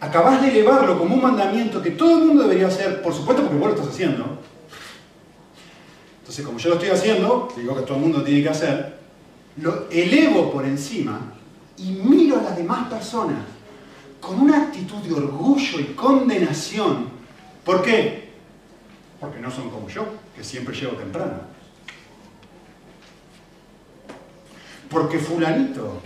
acabas 0.00 0.42
de 0.42 0.48
elevarlo 0.48 0.98
como 0.98 1.14
un 1.14 1.22
mandamiento 1.22 1.80
que 1.80 1.92
todo 1.92 2.18
el 2.18 2.26
mundo 2.26 2.42
debería 2.42 2.68
hacer, 2.68 3.00
por 3.02 3.14
supuesto 3.14 3.42
porque 3.42 3.58
vos 3.58 3.68
lo 3.68 3.74
estás 3.74 3.88
haciendo. 3.88 4.38
Entonces, 6.20 6.44
como 6.44 6.58
yo 6.58 6.70
lo 6.70 6.74
estoy 6.76 6.90
haciendo, 6.90 7.48
digo 7.56 7.76
que 7.76 7.82
todo 7.82 7.96
el 7.96 8.02
mundo 8.02 8.22
tiene 8.22 8.42
que 8.42 8.48
hacer, 8.48 8.94
lo 9.58 9.88
elevo 9.90 10.50
por 10.50 10.64
encima 10.64 11.20
y 11.76 11.92
miro 11.92 12.40
a 12.40 12.42
las 12.42 12.56
demás 12.56 12.88
personas 12.88 13.53
con 14.24 14.40
una 14.40 14.62
actitud 14.62 15.02
de 15.02 15.12
orgullo 15.12 15.80
y 15.80 15.84
condenación. 15.94 17.08
¿Por 17.64 17.82
qué? 17.82 18.32
Porque 19.20 19.38
no 19.38 19.50
son 19.50 19.70
como 19.70 19.88
yo, 19.88 20.06
que 20.34 20.42
siempre 20.42 20.74
llego 20.74 20.92
temprano. 20.92 21.40
Porque 24.88 25.18
fulanito, 25.18 26.00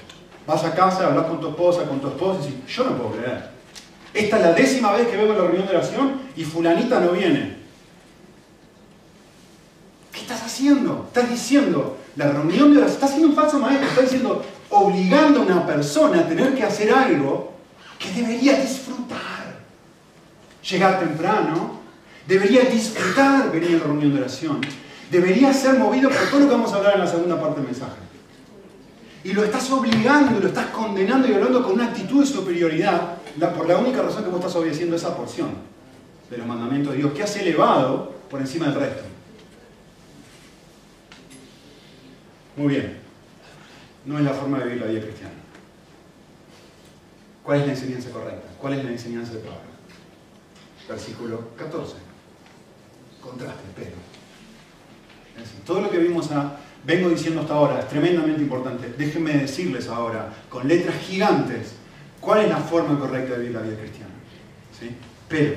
vas 0.46 0.64
a 0.64 0.74
casa, 0.74 1.06
hablas 1.06 1.26
con 1.26 1.40
tu 1.40 1.48
esposa, 1.48 1.84
con 1.84 2.00
tu 2.00 2.08
esposa 2.08 2.40
y 2.42 2.52
dices, 2.52 2.76
yo 2.76 2.84
no 2.84 2.96
puedo 2.96 3.12
creer. 3.12 3.50
Esta 4.14 4.36
es 4.36 4.42
la 4.42 4.52
décima 4.52 4.92
vez 4.92 5.06
que 5.08 5.16
veo 5.16 5.32
la 5.32 5.44
reunión 5.44 5.66
de 5.66 5.76
oración 5.76 6.20
y 6.34 6.44
fulanita 6.44 7.00
no 7.00 7.12
viene. 7.12 7.58
¿Qué 10.12 10.20
estás 10.20 10.42
haciendo? 10.42 11.04
Estás 11.08 11.30
diciendo, 11.30 11.98
la 12.16 12.32
reunión 12.32 12.72
de 12.72 12.78
oración, 12.78 12.94
estás 12.94 13.10
siendo 13.10 13.28
un 13.28 13.34
falso 13.34 13.58
maestro, 13.58 13.88
estás 13.88 14.04
diciendo, 14.04 14.44
obligando 14.70 15.40
a 15.40 15.42
una 15.42 15.66
persona 15.66 16.20
a 16.20 16.28
tener 16.28 16.54
que 16.54 16.64
hacer 16.64 16.92
algo 16.92 17.57
que 17.98 18.10
debería 18.12 18.60
disfrutar. 18.60 19.58
Llegar 20.68 21.00
temprano, 21.00 21.80
debería 22.26 22.62
disfrutar 22.62 23.50
venir 23.50 23.70
a 23.70 23.78
la 23.78 23.84
reunión 23.84 24.12
de 24.12 24.20
oración, 24.20 24.60
debería 25.10 25.52
ser 25.52 25.78
movido 25.78 26.10
por 26.10 26.28
todo 26.28 26.40
lo 26.40 26.46
que 26.46 26.52
vamos 26.52 26.72
a 26.72 26.76
hablar 26.76 26.94
en 26.94 27.00
la 27.00 27.06
segunda 27.06 27.40
parte 27.40 27.60
del 27.60 27.70
mensaje. 27.70 27.96
Y 29.24 29.32
lo 29.32 29.44
estás 29.44 29.70
obligando, 29.70 30.38
lo 30.38 30.48
estás 30.48 30.66
condenando 30.66 31.26
y 31.28 31.34
hablando 31.34 31.62
con 31.62 31.72
una 31.72 31.86
actitud 31.86 32.20
de 32.20 32.26
superioridad 32.26 33.16
por 33.56 33.68
la 33.68 33.78
única 33.78 34.02
razón 34.02 34.24
que 34.24 34.30
vos 34.30 34.40
estás 34.40 34.56
obedeciendo 34.56 34.96
esa 34.96 35.16
porción 35.16 35.50
de 36.30 36.38
los 36.38 36.46
mandamientos 36.46 36.92
de 36.92 36.98
Dios, 36.98 37.12
que 37.12 37.22
has 37.22 37.36
elevado 37.36 38.14
por 38.28 38.40
encima 38.40 38.66
del 38.66 38.74
resto. 38.74 39.04
Muy 42.56 42.68
bien. 42.74 42.98
No 44.04 44.18
es 44.18 44.24
la 44.24 44.32
forma 44.32 44.58
de 44.58 44.64
vivir 44.64 44.82
la 44.82 44.88
vida 44.88 45.00
cristiana. 45.02 45.34
¿Cuál 47.48 47.60
es 47.60 47.66
la 47.66 47.72
enseñanza 47.72 48.10
correcta? 48.10 48.46
¿Cuál 48.60 48.74
es 48.74 48.84
la 48.84 48.90
enseñanza 48.90 49.32
de 49.32 49.38
Pablo? 49.38 49.62
Versículo 50.86 51.48
14. 51.56 51.94
Contraste, 53.22 53.64
pero. 53.74 53.92
todo 55.64 55.80
lo 55.80 55.90
que 55.90 55.96
vimos 55.96 56.30
a, 56.30 56.58
vengo 56.84 57.08
diciendo 57.08 57.40
hasta 57.40 57.54
ahora 57.54 57.80
es 57.80 57.88
tremendamente 57.88 58.42
importante. 58.42 58.92
Déjenme 58.98 59.32
decirles 59.32 59.88
ahora, 59.88 60.30
con 60.50 60.68
letras 60.68 60.96
gigantes, 60.96 61.72
¿Cuál 62.20 62.40
es 62.40 62.50
la 62.50 62.58
forma 62.58 62.98
correcta 62.98 63.32
de 63.32 63.38
vivir 63.38 63.54
la 63.54 63.62
vida 63.62 63.78
cristiana? 63.78 64.12
Pero 65.26 65.56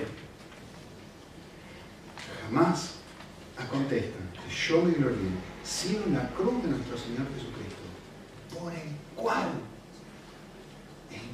jamás 2.46 3.00
acontezcan 3.58 4.30
que 4.32 4.56
yo 4.56 4.82
me 4.82 4.94
gloríe 4.94 5.52
sino 5.62 6.06
la 6.14 6.30
cruz 6.30 6.64
de 6.64 6.70
nuestro 6.70 6.98
Señor 6.98 7.28
Jesucristo, 7.36 7.84
por 8.58 8.72
el 8.72 8.96
cual 9.14 9.71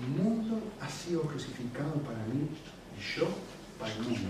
el 0.02 0.24
mundo 0.24 0.62
ha 0.82 0.90
sido 0.90 1.22
crucificado 1.22 1.94
para 2.06 2.20
mí 2.26 2.48
y 2.98 3.18
yo 3.20 3.28
para 3.80 3.92
el 3.94 4.02
mundo. 4.04 4.30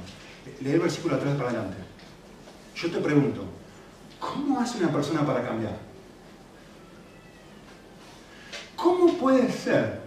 Lee 0.62 0.72
el 0.72 0.80
versículo 0.80 1.18
3 1.18 1.36
para 1.36 1.50
adelante. 1.50 1.78
Yo 2.76 2.92
te 2.92 3.00
pregunto, 3.00 3.44
¿cómo 4.20 4.60
hace 4.60 4.78
una 4.80 4.92
persona 4.92 5.26
para 5.26 5.46
cambiar? 5.46 5.78
¿Cómo 8.76 9.18
puede 9.18 9.52
ser 9.52 10.02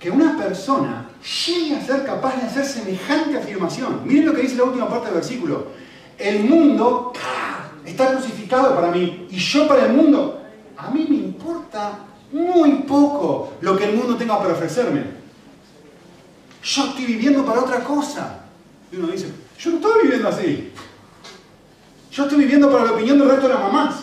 que 0.00 0.10
una 0.10 0.36
persona 0.36 1.10
llegue 1.46 1.76
a 1.76 1.84
ser 1.84 2.04
capaz 2.04 2.36
de 2.36 2.46
hacer 2.46 2.64
semejante 2.64 3.36
afirmación. 3.36 4.00
Miren 4.04 4.26
lo 4.26 4.34
que 4.34 4.42
dice 4.42 4.56
la 4.56 4.64
última 4.64 4.88
parte 4.88 5.06
del 5.06 5.16
versículo. 5.16 5.66
El 6.18 6.44
mundo 6.44 7.12
está 7.84 8.12
crucificado 8.12 8.74
para 8.74 8.90
mí 8.90 9.26
y 9.30 9.36
yo 9.36 9.68
para 9.68 9.86
el 9.86 9.92
mundo. 9.92 10.42
A 10.76 10.90
mí 10.90 11.06
me 11.08 11.16
importa 11.16 11.98
muy 12.32 12.82
poco 12.82 13.54
lo 13.60 13.76
que 13.76 13.84
el 13.84 13.96
mundo 13.96 14.16
tenga 14.16 14.38
para 14.38 14.54
ofrecerme. 14.54 15.04
Yo 16.62 16.84
estoy 16.86 17.06
viviendo 17.06 17.44
para 17.44 17.60
otra 17.60 17.82
cosa. 17.82 18.40
Y 18.92 18.96
uno 18.96 19.08
dice, 19.08 19.32
yo 19.58 19.70
no 19.70 19.76
estoy 19.76 20.02
viviendo 20.02 20.28
así. 20.28 20.72
Yo 22.10 22.24
estoy 22.24 22.38
viviendo 22.38 22.70
para 22.70 22.84
la 22.84 22.92
opinión 22.92 23.18
del 23.18 23.28
resto 23.28 23.48
de 23.48 23.54
las 23.54 23.62
mamás. 23.62 23.94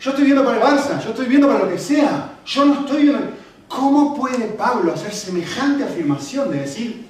Yo 0.00 0.10
estoy 0.10 0.24
viviendo 0.24 0.44
para 0.44 0.56
el 0.56 0.62
Barça, 0.62 1.02
yo 1.02 1.10
estoy 1.10 1.24
viviendo 1.24 1.46
para 1.46 1.60
lo 1.60 1.68
que 1.68 1.78
sea. 1.78 2.38
Yo 2.44 2.64
no 2.64 2.80
estoy 2.80 3.02
viviendo... 3.02 3.42
¿Cómo 3.68 4.14
puede 4.14 4.48
Pablo 4.48 4.92
hacer 4.92 5.14
semejante 5.14 5.84
afirmación 5.84 6.50
de 6.50 6.60
decir, 6.60 7.06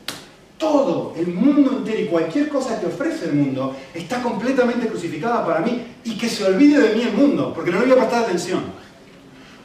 todo, 0.58 1.12
el 1.16 1.26
mundo 1.26 1.72
entero 1.78 2.00
y 2.00 2.06
cualquier 2.06 2.48
cosa 2.48 2.80
que 2.80 2.86
ofrece 2.86 3.24
el 3.24 3.34
mundo 3.34 3.74
está 3.92 4.22
completamente 4.22 4.86
crucificada 4.86 5.44
para 5.44 5.58
mí 5.58 5.84
y 6.04 6.16
que 6.16 6.28
se 6.28 6.44
olvide 6.44 6.80
de 6.80 6.94
mí 6.94 7.02
el 7.02 7.14
mundo, 7.14 7.52
porque 7.52 7.72
no 7.72 7.80
le 7.80 7.86
voy 7.86 7.94
a 7.94 7.96
prestar 7.96 8.24
atención? 8.24 8.62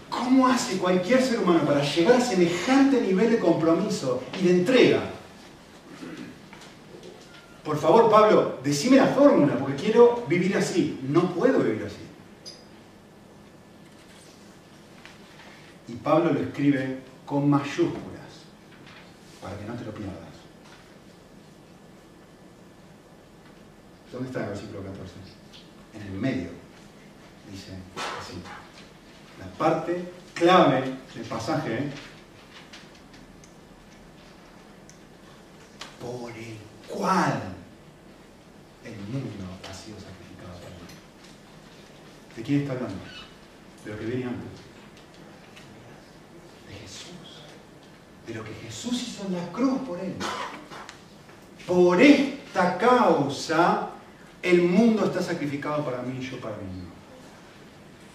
¿Cómo 0.09 0.47
hace 0.47 0.77
cualquier 0.77 1.21
ser 1.21 1.39
humano 1.39 1.65
para 1.65 1.83
llegar 1.83 2.15
a 2.15 2.21
semejante 2.21 3.01
nivel 3.01 3.31
de 3.31 3.39
compromiso 3.39 4.23
y 4.39 4.45
de 4.45 4.51
entrega? 4.51 5.01
Por 7.63 7.77
favor, 7.77 8.09
Pablo, 8.09 8.59
decime 8.63 8.95
la 8.95 9.07
fórmula, 9.07 9.57
porque 9.57 9.75
quiero 9.75 10.25
vivir 10.27 10.55
así. 10.55 10.99
No 11.03 11.33
puedo 11.33 11.59
vivir 11.59 11.83
así. 11.83 12.07
Pablo 16.07 16.31
lo 16.31 16.39
escribe 16.39 16.99
con 17.25 17.49
mayúsculas, 17.49 18.45
para 19.41 19.57
que 19.57 19.65
no 19.65 19.73
te 19.73 19.83
lo 19.83 19.91
pierdas. 19.91 20.15
¿Dónde 24.13 24.27
está 24.29 24.43
el 24.45 24.49
versículo 24.51 24.83
14? 24.83 25.13
En 25.95 26.01
el 26.03 26.11
medio. 26.13 26.49
Dice 27.51 27.73
así. 28.21 28.41
La 29.39 29.45
parte 29.57 30.11
clave 30.33 30.81
del 31.13 31.25
pasaje, 31.25 31.89
por 35.99 36.31
el 36.31 36.57
cual 36.87 37.41
el 38.83 38.97
mundo 39.11 39.45
ha 39.69 39.73
sido 39.73 39.97
sacrificado 39.97 40.53
para 40.59 40.75
mí. 40.75 40.87
¿De 42.35 42.43
quién 42.43 42.61
está 42.61 42.73
hablando? 42.73 42.95
De 43.83 43.91
lo 43.91 43.99
que 43.99 44.05
viene 44.05 44.25
antes. 44.25 44.49
De 46.67 46.75
Jesús. 46.75 47.43
De 48.25 48.33
lo 48.33 48.43
que 48.43 48.53
Jesús 48.53 49.01
hizo 49.07 49.25
en 49.27 49.33
la 49.33 49.51
cruz 49.51 49.81
por 49.81 49.99
él. 49.99 50.15
Por 51.65 52.01
esta 52.01 52.77
causa 52.77 53.89
el 54.41 54.61
mundo 54.61 55.05
está 55.05 55.21
sacrificado 55.21 55.83
para 55.83 56.01
mí 56.01 56.19
y 56.19 56.29
yo 56.29 56.39
para 56.39 56.55
mí. 56.57 56.86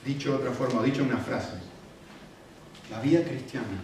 Dicho 0.05 0.31
de 0.31 0.37
otra 0.37 0.53
forma, 0.53 0.83
dicho 0.83 1.03
en 1.03 1.09
una 1.09 1.19
frase, 1.19 1.53
la 2.91 3.01
vida 3.01 3.23
cristiana 3.23 3.81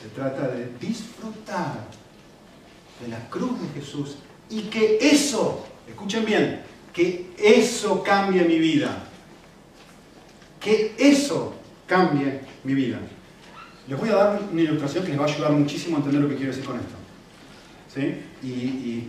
se 0.00 0.08
trata 0.08 0.48
de 0.48 0.70
disfrutar 0.78 1.86
de 3.00 3.08
la 3.08 3.28
cruz 3.28 3.60
de 3.60 3.80
Jesús 3.80 4.16
y 4.48 4.62
que 4.62 4.98
eso, 5.00 5.66
escuchen 5.88 6.24
bien, 6.24 6.62
que 6.92 7.30
eso 7.38 8.02
cambie 8.02 8.44
mi 8.44 8.58
vida. 8.58 9.04
Que 10.60 10.94
eso 10.98 11.54
cambie 11.86 12.40
mi 12.64 12.74
vida. 12.74 12.98
Les 13.88 13.98
voy 13.98 14.10
a 14.10 14.14
dar 14.14 14.40
una 14.52 14.60
ilustración 14.60 15.04
que 15.04 15.10
les 15.10 15.20
va 15.20 15.24
a 15.24 15.28
ayudar 15.28 15.52
muchísimo 15.52 15.96
a 15.96 15.98
entender 16.00 16.22
lo 16.22 16.28
que 16.28 16.36
quiero 16.36 16.52
decir 16.52 16.64
con 16.64 16.76
esto. 16.76 16.94
¿Sí? 17.92 18.22
Y, 18.46 18.98
eh, 18.98 19.08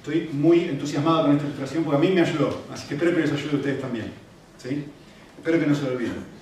estoy 0.00 0.30
muy 0.32 0.64
entusiasmado 0.64 1.22
con 1.22 1.32
esta 1.32 1.44
ilustración 1.44 1.84
porque 1.84 1.98
a 1.98 2.00
mí 2.00 2.14
me 2.14 2.22
ayudó. 2.22 2.62
Así 2.72 2.88
que 2.88 2.94
espero 2.94 3.14
que 3.14 3.20
les 3.20 3.32
ayude 3.32 3.52
a 3.52 3.56
ustedes 3.56 3.80
también. 3.80 4.06
¿Sí? 4.56 4.86
Espero 5.36 5.60
que 5.60 5.66
no 5.66 5.74
se 5.74 5.82
lo 5.82 5.90
olviden. 5.90 6.40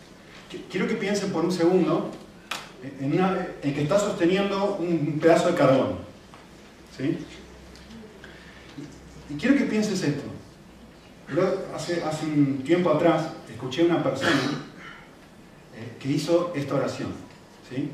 Quiero 0.70 0.86
que 0.86 0.94
piensen 0.94 1.30
por 1.30 1.44
un 1.44 1.52
segundo 1.52 2.10
en, 3.00 3.74
que 3.74 3.82
está 3.82 3.98
sosteniendo 3.98 4.76
un 4.76 5.18
pedazo 5.20 5.48
de 5.48 5.54
carbón. 5.56 5.98
¿sí? 6.96 7.18
Y, 9.28 9.34
quiero 9.34 9.56
que 9.56 9.64
pienses 9.64 10.02
esto. 10.02 10.22
hace, 11.74 12.02
hace 12.04 12.26
un 12.26 12.62
tiempo 12.64 12.90
atrás 12.90 13.26
escuché 13.50 13.82
a 13.82 13.86
una 13.86 14.02
persona 14.02 14.30
eh, 15.76 15.96
que 15.98 16.08
hizo 16.08 16.52
esta 16.54 16.76
oración. 16.76 17.08
¿sí? 17.68 17.90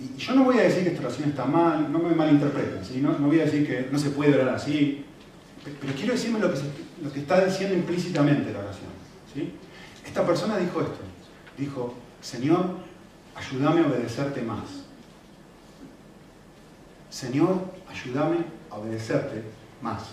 Y 0.00 0.18
yo 0.18 0.34
no 0.34 0.42
voy 0.42 0.58
a 0.58 0.62
decir 0.62 0.82
que 0.82 0.90
esta 0.90 1.06
oración 1.06 1.30
está 1.30 1.44
mal, 1.44 1.90
no 1.90 2.00
me 2.00 2.14
malinterpreten, 2.16 2.84
¿sí? 2.84 3.00
no 3.00 3.12
voy 3.12 3.38
a 3.38 3.44
decir 3.44 3.64
que 3.64 3.88
no 3.90 3.98
se 3.98 4.10
puede 4.10 4.34
orar 4.34 4.56
así, 4.56 5.03
pero 5.64 5.94
quiero 5.94 6.12
decirme 6.12 6.38
lo 6.38 6.52
que, 7.12 7.20
está 7.20 7.44
diciendo 7.44 7.74
implícitamente 7.74 8.52
la 8.52 8.60
oración. 8.60 8.90
Esta 10.04 10.26
persona 10.26 10.58
dijo 10.58 10.82
esto, 10.82 10.98
dijo, 11.56 11.94
Señor, 12.20 12.76
ayúdame 13.34 13.80
a 13.80 13.86
obedecerte 13.86 14.42
más. 14.42 14.84
Señor, 17.10 17.72
ayúdame 17.88 18.44
a 18.70 18.76
obedecerte 18.76 19.42
más. 19.80 20.10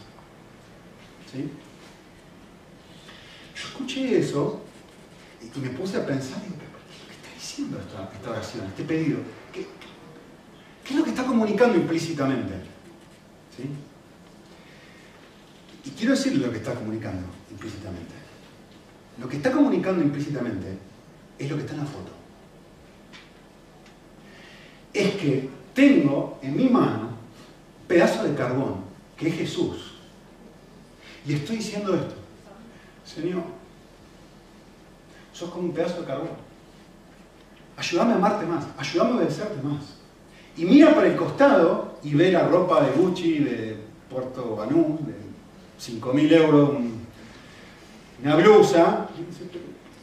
Yo 1.33 1.41
escuché 3.55 4.19
eso 4.19 4.61
y 5.41 5.59
me 5.59 5.69
puse 5.69 5.97
a 5.97 6.05
pensar, 6.05 6.41
digo, 6.43 6.55
¿qué 7.07 7.13
está 7.13 7.33
diciendo 7.33 7.79
esta, 7.79 8.29
oración, 8.29 8.65
este 8.67 8.83
pedido? 8.83 9.19
¿Qué, 9.51 9.67
es 10.89 10.95
lo 10.95 11.03
que 11.03 11.09
está 11.09 11.25
comunicando 11.25 11.77
implícitamente? 11.77 12.53
¿Sí? 13.55 13.63
Y 15.83 15.89
quiero 15.91 16.13
decirle 16.13 16.45
lo 16.45 16.51
que 16.51 16.57
está 16.57 16.75
comunicando 16.75 17.25
implícitamente. 17.49 18.13
Lo 19.19 19.27
que 19.27 19.37
está 19.37 19.51
comunicando 19.51 20.03
implícitamente 20.03 20.77
es 21.37 21.49
lo 21.49 21.55
que 21.55 21.61
está 21.63 21.73
en 21.73 21.79
la 21.79 21.85
foto. 21.85 22.11
Es 24.93 25.15
que 25.15 25.49
tengo 25.73 26.39
en 26.41 26.55
mi 26.55 26.69
mano 26.69 27.09
pedazo 27.87 28.23
de 28.23 28.35
carbón, 28.35 28.81
que 29.17 29.29
es 29.29 29.35
Jesús. 29.35 29.95
Y 31.25 31.33
estoy 31.33 31.57
diciendo 31.57 31.95
esto. 31.95 32.15
Señor, 33.05 33.43
sos 35.33 35.49
como 35.49 35.65
un 35.65 35.73
pedazo 35.73 36.01
de 36.01 36.07
carbón. 36.07 36.29
Ayúdame 37.77 38.13
a 38.13 38.15
amarte 38.15 38.45
más, 38.45 38.65
ayúdame 38.77 39.11
a 39.11 39.15
obedecerte 39.15 39.61
más. 39.63 39.97
Y 40.55 40.65
mira 40.65 40.93
para 40.93 41.07
el 41.07 41.15
costado 41.15 41.97
y 42.03 42.13
ve 42.13 42.31
la 42.31 42.47
ropa 42.47 42.83
de 42.83 42.91
Gucci, 42.91 43.39
de 43.39 43.77
Puerto 44.09 44.55
Banú, 44.55 44.99
de 45.01 45.20
5.000 45.81 46.31
euros, 46.33 46.69
una 48.23 48.35
blusa, 48.35 49.07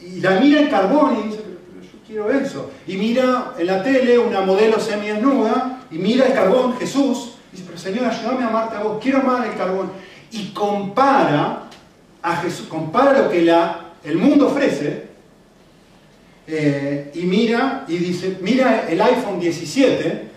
y 0.01 0.19
la 0.19 0.39
mira 0.39 0.61
en 0.61 0.69
carbón 0.69 1.19
y 1.19 1.27
dice, 1.29 1.41
pero, 1.41 1.81
yo 1.81 1.99
quiero 2.05 2.31
eso. 2.31 2.71
Y 2.85 2.97
mira 2.97 3.53
en 3.57 3.67
la 3.67 3.81
tele 3.81 4.19
una 4.19 4.41
modelo 4.41 4.79
semidesnuda 4.79 5.83
y 5.89 5.97
mira 5.97 6.25
el 6.27 6.33
carbón, 6.33 6.77
Jesús, 6.77 7.35
y 7.51 7.55
dice, 7.55 7.63
pero 7.67 7.77
Señor, 7.77 8.05
ayúdame 8.05 8.43
a 8.43 8.47
amarte 8.49 8.75
a 8.75 8.83
vos, 8.83 8.99
quiero 9.01 9.19
amar 9.19 9.47
el 9.47 9.55
carbón. 9.55 9.91
Y 10.31 10.49
compara 10.49 11.69
a 12.21 12.35
Jesús, 12.37 12.67
compara 12.67 13.21
lo 13.21 13.29
que 13.29 13.41
la, 13.41 13.93
el 14.03 14.17
mundo 14.17 14.47
ofrece 14.47 15.09
eh, 16.45 17.11
y 17.13 17.23
mira 17.23 17.85
y 17.87 17.97
dice, 17.97 18.37
mira 18.41 18.87
el 18.89 18.99
iPhone 18.99 19.39
17 19.39 20.29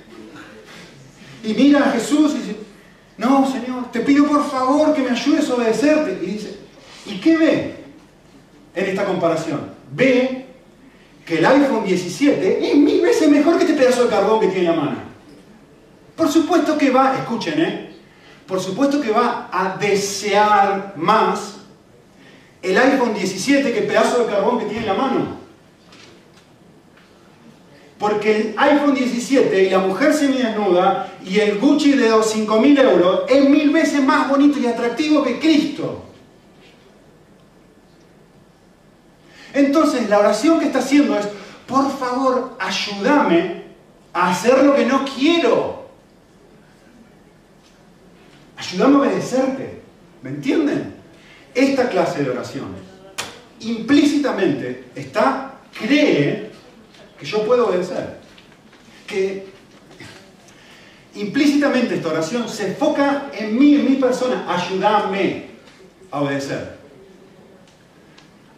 y 1.44 1.55
mira 1.55 1.88
a 1.88 1.90
Jesús 1.92 2.35
y 2.35 2.38
dice, 2.38 2.57
no, 3.22 3.50
Señor, 3.50 3.90
te 3.90 4.00
pido 4.00 4.26
por 4.26 4.44
favor 4.50 4.94
que 4.94 5.02
me 5.02 5.11
ayudes 5.11 5.48
a 5.48 5.54
obedecerte. 5.54 6.18
Y 6.22 6.26
dice, 6.26 6.58
¿y 7.06 7.20
qué 7.20 7.37
ve? 7.37 7.82
en 8.74 8.87
esta 8.87 9.04
comparación. 9.04 9.70
Ve 9.92 10.46
que 11.24 11.38
el 11.38 11.46
iPhone 11.46 11.85
17 11.85 12.70
es 12.70 12.76
mil 12.76 13.00
veces 13.00 13.28
mejor 13.28 13.56
que 13.56 13.64
este 13.64 13.76
pedazo 13.76 14.04
de 14.04 14.11
carbón 14.11 14.40
que 14.40 14.48
tiene 14.48 14.68
en 14.68 14.76
la 14.76 14.82
mano. 14.82 14.96
Por 16.16 16.30
supuesto 16.30 16.76
que 16.76 16.90
va, 16.90 17.16
escuchen, 17.16 17.61
¿eh? 17.61 17.92
Por 18.46 18.61
supuesto 18.61 19.00
que 19.00 19.11
va 19.11 19.48
a 19.52 19.76
desear 19.76 20.94
más 20.96 21.58
el 22.61 22.76
iPhone 22.76 23.14
17 23.14 23.72
que 23.72 23.78
el 23.78 23.87
pedazo 23.87 24.24
de 24.24 24.32
carbón 24.32 24.58
que 24.58 24.66
tiene 24.66 24.80
en 24.80 24.87
la 24.87 24.94
mano. 24.94 25.41
Porque 28.02 28.36
el 28.36 28.54
iPhone 28.56 28.94
17 28.96 29.62
y 29.62 29.70
la 29.70 29.78
mujer 29.78 30.12
semidesnuda 30.12 31.12
y 31.24 31.38
el 31.38 31.60
Gucci 31.60 31.92
de 31.92 32.10
5.000 32.10 32.80
euros 32.80 33.20
es 33.28 33.48
mil 33.48 33.70
veces 33.70 34.02
más 34.02 34.28
bonito 34.28 34.58
y 34.58 34.66
atractivo 34.66 35.22
que 35.22 35.38
Cristo. 35.38 36.02
Entonces 39.54 40.10
la 40.10 40.18
oración 40.18 40.58
que 40.58 40.66
está 40.66 40.80
haciendo 40.80 41.16
es, 41.16 41.28
por 41.64 41.96
favor, 41.96 42.56
ayúdame 42.58 43.66
a 44.12 44.32
hacer 44.32 44.64
lo 44.64 44.74
que 44.74 44.84
no 44.84 45.04
quiero. 45.04 45.86
Ayúdame 48.56 48.96
a 48.96 48.98
obedecerte. 48.98 49.80
¿Me 50.22 50.30
entienden? 50.30 50.96
Esta 51.54 51.88
clase 51.88 52.24
de 52.24 52.30
oración 52.30 52.66
implícitamente 53.60 54.86
está, 54.96 55.60
cree 55.78 56.51
que 57.22 57.28
yo 57.28 57.46
puedo 57.46 57.68
obedecer. 57.68 58.18
Que 59.06 59.46
implícitamente 61.14 61.94
esta 61.94 62.08
oración 62.08 62.48
se 62.48 62.68
enfoca 62.68 63.30
en 63.32 63.56
mí, 63.56 63.76
en 63.76 63.90
mi 63.90 63.96
persona. 63.96 64.44
Ayúdame 64.48 65.46
a 66.11 66.20
obedecer 66.20 66.83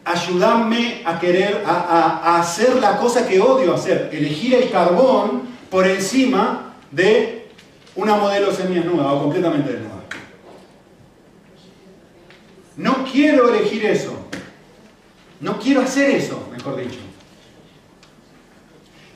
ayudarme 0.04 1.02
a 1.04 1.18
querer, 1.18 1.64
a, 1.66 2.38
hacer 2.38 2.76
la 2.76 2.98
cosa 2.98 3.26
que 3.26 3.40
odio 3.40 3.74
hacer, 3.74 4.10
elegir 4.12 4.54
el 4.54 4.70
carbón 4.70 5.42
por 5.70 5.86
encima 5.86 6.74
de 6.90 7.48
una 7.96 8.16
modelo 8.16 8.52
semi-desnuda 8.52 9.12
o 9.12 9.22
completamente 9.22 9.72
desnuda. 9.72 9.94
No 12.76 13.04
quiero 13.10 13.54
elegir 13.54 13.86
eso. 13.86 14.12
No 15.40 15.58
quiero 15.58 15.80
hacer 15.80 16.10
eso, 16.10 16.48
mejor 16.52 16.76
dicho. 16.76 16.98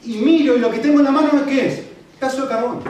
Y 0.04 0.14
miro 0.18 0.56
y 0.56 0.60
lo 0.60 0.70
que 0.70 0.78
tengo 0.78 0.98
en 0.98 1.04
la 1.04 1.10
mano, 1.10 1.44
¿qué 1.46 1.66
es? 1.66 1.82
Caso 2.18 2.42
de 2.42 2.48
carbón 2.48 2.82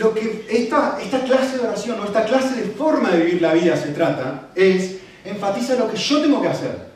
lo 0.00 0.14
que 0.14 0.46
esta, 0.48 0.98
esta 1.00 1.20
clase 1.20 1.58
de 1.58 1.68
oración 1.68 2.00
o 2.00 2.04
esta 2.04 2.24
clase 2.24 2.60
de 2.60 2.70
forma 2.70 3.10
de 3.10 3.24
vivir 3.24 3.42
la 3.42 3.52
vida 3.52 3.76
se 3.76 3.88
trata 3.88 4.48
es 4.54 5.00
enfatiza 5.24 5.76
lo 5.76 5.90
que 5.90 5.96
yo 5.96 6.20
tengo 6.22 6.40
que 6.40 6.48
hacer. 6.48 6.90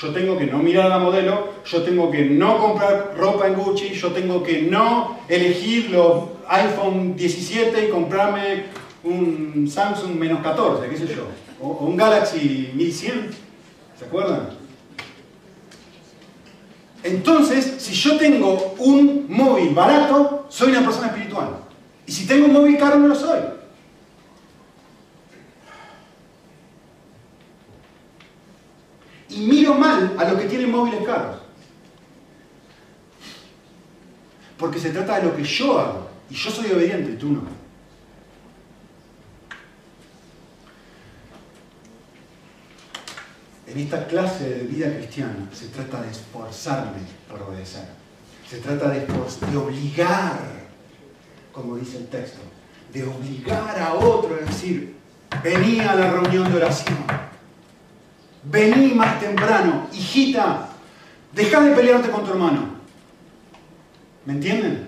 Yo 0.00 0.10
tengo 0.10 0.38
que 0.38 0.46
no 0.46 0.58
mirar 0.58 0.86
a 0.86 0.88
la 0.90 0.98
modelo, 0.98 1.52
yo 1.64 1.82
tengo 1.82 2.10
que 2.10 2.24
no 2.24 2.58
comprar 2.58 3.14
ropa 3.16 3.46
en 3.46 3.54
Gucci, 3.54 3.90
yo 3.90 4.10
tengo 4.10 4.42
que 4.42 4.62
no 4.62 5.18
elegir 5.28 5.90
los 5.90 6.24
iPhone 6.48 7.14
17 7.14 7.88
y 7.88 7.90
comprarme 7.90 8.64
un 9.04 9.68
Samsung 9.70 10.14
menos 10.16 10.42
14, 10.42 10.88
qué 10.88 10.96
sé 10.96 11.06
yo, 11.14 11.26
o, 11.60 11.84
un 11.84 11.96
Galaxy 11.96 12.70
1100, 12.74 13.30
¿se 13.98 14.04
acuerdan? 14.04 14.61
Entonces, 17.02 17.74
si 17.78 17.94
yo 17.94 18.16
tengo 18.16 18.74
un 18.78 19.26
móvil 19.28 19.74
barato, 19.74 20.46
soy 20.48 20.70
una 20.70 20.84
persona 20.84 21.08
espiritual. 21.08 21.48
Y 22.06 22.12
si 22.12 22.26
tengo 22.26 22.46
un 22.46 22.52
móvil 22.52 22.78
caro, 22.78 22.98
no 22.98 23.08
lo 23.08 23.14
soy. 23.14 23.40
Y 29.30 29.38
miro 29.40 29.74
mal 29.74 30.14
a 30.18 30.24
los 30.30 30.40
que 30.40 30.48
tienen 30.48 30.70
móviles 30.70 31.04
caros. 31.04 31.38
Porque 34.58 34.78
se 34.78 34.90
trata 34.90 35.18
de 35.18 35.24
lo 35.24 35.36
que 35.36 35.42
yo 35.42 35.78
hago. 35.78 36.08
Y 36.30 36.34
yo 36.34 36.50
soy 36.50 36.70
obediente, 36.70 37.14
tú 37.14 37.30
no. 37.30 37.61
En 43.72 43.78
esta 43.78 44.06
clase 44.06 44.44
de 44.50 44.64
vida 44.64 44.94
cristiana 44.94 45.48
se 45.50 45.68
trata 45.68 46.02
de 46.02 46.10
esforzarme 46.10 46.98
por 47.26 47.40
obedecer. 47.40 47.86
Se 48.48 48.58
trata 48.58 48.90
de, 48.90 49.06
obligar, 49.56 50.38
como 51.52 51.76
dice 51.76 51.96
el 51.96 52.08
texto, 52.08 52.40
de 52.92 53.04
obligar 53.04 53.78
a 53.80 53.94
otro 53.94 54.34
a 54.34 54.44
decir, 54.44 54.94
vení 55.42 55.80
a 55.80 55.94
la 55.94 56.10
reunión 56.10 56.50
de 56.50 56.58
oración. 56.58 56.98
Vení 58.44 58.92
más 58.92 59.18
temprano, 59.20 59.88
hijita, 59.94 60.68
deja 61.32 61.60
de 61.62 61.74
pelearte 61.74 62.10
con 62.10 62.24
tu 62.24 62.32
hermano. 62.32 62.76
¿Me 64.26 64.34
entienden? 64.34 64.86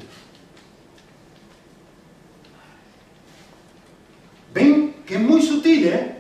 ¿Ven? 4.53 4.95
Que 5.07 5.15
es 5.15 5.21
muy 5.23 5.41
sutil, 5.41 5.89
¿eh? 5.89 6.14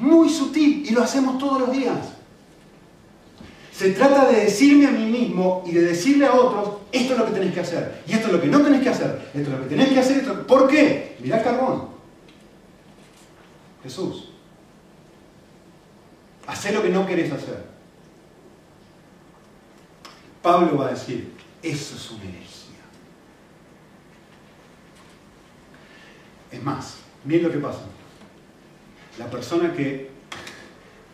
Muy 0.00 0.28
sutil 0.28 0.84
y 0.86 0.90
lo 0.90 1.02
hacemos 1.02 1.38
todos 1.38 1.60
los 1.60 1.72
días. 1.72 1.98
Se 3.72 3.90
trata 3.90 4.26
de 4.30 4.44
decirme 4.44 4.86
a 4.86 4.90
mí 4.90 5.04
mismo 5.04 5.62
y 5.66 5.72
de 5.72 5.82
decirle 5.82 6.26
a 6.26 6.32
otros, 6.32 6.78
esto 6.92 7.12
es 7.12 7.18
lo 7.18 7.26
que 7.26 7.32
tenés 7.32 7.52
que 7.52 7.60
hacer, 7.60 8.02
y 8.06 8.12
esto 8.12 8.28
es 8.28 8.32
lo 8.32 8.40
que 8.40 8.46
no 8.46 8.62
tenés 8.62 8.82
que 8.82 8.88
hacer, 8.88 9.30
esto 9.34 9.50
es 9.50 9.58
lo 9.58 9.62
que 9.62 9.68
tenés 9.68 9.88
que 9.90 10.00
hacer, 10.00 10.18
esto... 10.18 10.46
¿por 10.46 10.66
qué? 10.66 11.16
Mirá 11.20 11.38
el 11.38 11.44
carbón. 11.44 11.88
Jesús. 13.82 14.30
Hacé 16.46 16.72
lo 16.72 16.82
que 16.82 16.88
no 16.88 17.06
querés 17.06 17.30
hacer. 17.30 17.66
Pablo 20.40 20.78
va 20.78 20.86
a 20.86 20.90
decir, 20.90 21.34
eso 21.62 21.96
es 21.96 22.10
una 22.12 22.22
herejía. 22.22 22.46
Es 26.50 26.62
más, 26.62 26.96
miren 27.24 27.42
lo 27.42 27.52
que 27.52 27.58
pasa. 27.58 27.80
La 29.18 29.30
persona 29.30 29.72
que, 29.72 30.10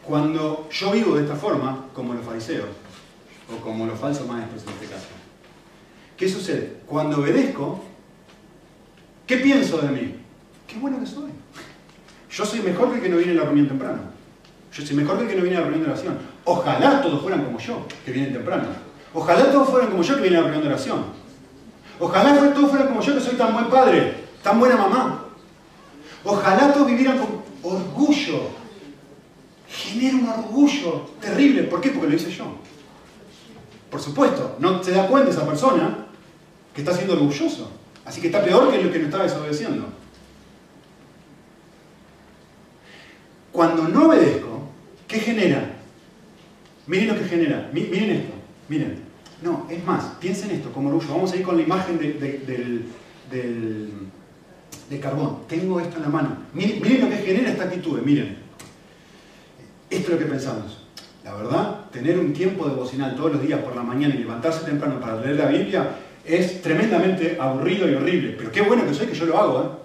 cuando 0.04 0.68
yo 0.70 0.90
vivo 0.90 1.14
de 1.16 1.22
esta 1.22 1.36
forma, 1.36 1.86
como 1.94 2.14
los 2.14 2.24
fariseos, 2.24 2.68
o 3.52 3.62
como 3.62 3.86
los 3.86 3.98
falsos 3.98 4.26
maestros 4.26 4.62
en 4.64 4.68
este 4.70 4.86
caso, 4.86 5.06
¿qué 6.16 6.28
sucede? 6.28 6.78
Cuando 6.86 7.18
obedezco, 7.18 7.82
¿qué 9.26 9.36
pienso 9.36 9.78
de 9.78 9.88
mí? 9.88 10.16
Qué 10.66 10.78
bueno 10.78 10.98
que 10.98 11.06
soy. 11.06 11.30
Yo 12.30 12.46
soy 12.46 12.60
mejor 12.60 12.88
que 12.90 12.96
el 12.96 13.02
que 13.02 13.08
no 13.08 13.18
viene 13.18 13.32
a 13.32 13.36
la 13.36 13.44
reunión 13.44 13.68
temprano. 13.68 14.00
Yo 14.72 14.84
soy 14.84 14.96
mejor 14.96 15.18
que 15.18 15.24
el 15.24 15.28
que 15.28 15.36
no 15.36 15.42
viene 15.42 15.58
a 15.58 15.60
la 15.60 15.66
reunión 15.66 15.84
de 15.84 15.92
oración. 15.92 16.18
Ojalá 16.44 17.02
todos 17.02 17.20
fueran 17.20 17.44
como 17.44 17.58
yo, 17.58 17.86
que 18.04 18.10
vienen 18.10 18.32
temprano. 18.32 18.68
Ojalá 19.14 19.52
todos 19.52 19.68
fueran 19.68 19.90
como 19.90 20.02
yo 20.02 20.14
que 20.16 20.22
vienen 20.22 20.40
a 20.40 20.42
la 20.42 20.48
reunión 20.48 20.68
de 20.68 20.74
oración. 20.74 21.04
Ojalá 22.00 22.52
todos 22.54 22.70
fueran 22.70 22.88
como 22.88 23.00
yo 23.00 23.14
que 23.14 23.20
soy 23.20 23.34
tan 23.34 23.52
buen 23.52 23.66
padre, 23.66 24.24
tan 24.42 24.58
buena 24.58 24.76
mamá. 24.76 25.24
Ojalá 26.24 26.72
todos 26.72 26.86
vivieran 26.86 27.18
con 27.18 27.41
orgullo. 27.62 28.62
Genera 29.68 30.16
un 30.16 30.28
orgullo 30.28 31.10
terrible. 31.20 31.62
¿Por 31.64 31.80
qué? 31.80 31.90
Porque 31.90 32.08
lo 32.08 32.16
hice 32.16 32.30
yo. 32.30 32.56
Por 33.90 34.00
supuesto, 34.00 34.56
no 34.58 34.82
se 34.82 34.92
da 34.92 35.06
cuenta 35.06 35.30
esa 35.30 35.46
persona 35.46 36.06
que 36.74 36.80
está 36.80 36.94
siendo 36.94 37.14
orgulloso. 37.14 37.70
Así 38.04 38.20
que 38.20 38.28
está 38.28 38.42
peor 38.42 38.70
que 38.70 38.82
lo 38.82 38.90
que 38.90 38.98
no 38.98 39.04
está 39.06 39.22
desobedeciendo. 39.22 39.86
Cuando 43.52 43.86
no 43.88 44.08
obedezco, 44.08 44.62
¿qué 45.06 45.20
genera? 45.20 45.76
Miren 46.86 47.08
lo 47.08 47.18
que 47.18 47.24
genera. 47.24 47.70
Miren 47.72 48.10
esto. 48.10 48.32
Miren, 48.68 48.98
no, 49.42 49.66
es 49.68 49.84
más, 49.84 50.04
piensen 50.20 50.50
esto 50.52 50.72
como 50.72 50.88
orgullo. 50.88 51.12
Vamos 51.12 51.32
a 51.32 51.36
ir 51.36 51.42
con 51.42 51.56
la 51.56 51.62
imagen 51.62 51.98
del, 51.98 52.86
carbón. 55.00 55.40
Tengo 55.48 55.80
esto 55.80 55.96
en 55.96 56.02
la 56.02 56.08
mano. 56.08 56.36
Miren, 56.54 57.00
lo 57.00 57.08
que 57.08 57.16
genera 57.16 57.50
esta 57.50 57.64
actitud, 57.64 58.00
miren. 58.02 58.36
Esto 59.88 60.06
es 60.06 60.08
lo 60.10 60.18
que 60.18 60.30
pensamos. 60.30 60.78
La 61.24 61.34
verdad, 61.34 61.90
tener 61.90 62.18
un 62.18 62.32
tiempo 62.32 62.68
devocional 62.68 63.14
todos 63.14 63.32
los 63.32 63.42
días 63.42 63.60
por 63.60 63.76
la 63.76 63.82
mañana 63.82 64.14
y 64.14 64.18
levantarse 64.18 64.64
temprano 64.64 65.00
para 65.00 65.20
leer 65.20 65.36
la 65.36 65.46
Biblia 65.46 65.96
es 66.24 66.62
tremendamente 66.62 67.36
aburrido 67.40 67.88
y 67.88 67.94
horrible. 67.94 68.34
Pero 68.38 68.50
qué 68.50 68.62
bueno 68.62 68.84
que 68.86 68.94
soy 68.94 69.06
que 69.06 69.14
yo 69.14 69.26
lo 69.26 69.38
hago, 69.38 69.62
¿eh? 69.62 69.82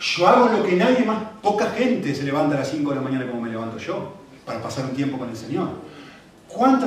Yo 0.00 0.28
hago 0.28 0.48
lo 0.48 0.64
que 0.64 0.76
nadie 0.76 1.04
más, 1.04 1.22
poca 1.42 1.70
gente 1.70 2.14
se 2.14 2.24
levanta 2.24 2.56
a 2.56 2.60
las 2.60 2.70
5 2.70 2.90
de 2.90 2.96
la 2.96 3.02
mañana 3.02 3.26
como 3.26 3.40
me 3.40 3.48
levanto 3.48 3.78
yo, 3.78 4.12
para 4.44 4.60
pasar 4.60 4.84
un 4.84 4.94
tiempo 4.94 5.18
con 5.18 5.30
el 5.30 5.36
Señor. 5.36 5.68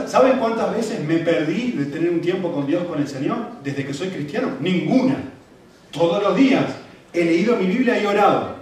¿Saben 0.05 0.37
cuántas 0.37 0.73
veces 0.75 1.03
me 1.03 1.17
perdí 1.17 1.71
de 1.71 1.85
tener 1.85 2.11
un 2.11 2.21
tiempo 2.21 2.51
con 2.53 2.67
Dios, 2.67 2.85
con 2.85 2.99
el 2.99 3.07
Señor, 3.07 3.37
desde 3.63 3.85
que 3.85 3.93
soy 3.93 4.09
cristiano? 4.09 4.51
Ninguna. 4.61 5.26
Todos 5.97 6.21
los 6.21 6.35
días 6.35 6.65
he 7.11 7.25
leído 7.25 7.55
mi 7.55 7.65
Biblia 7.65 7.99
y 7.99 8.05
orado. 8.05 8.55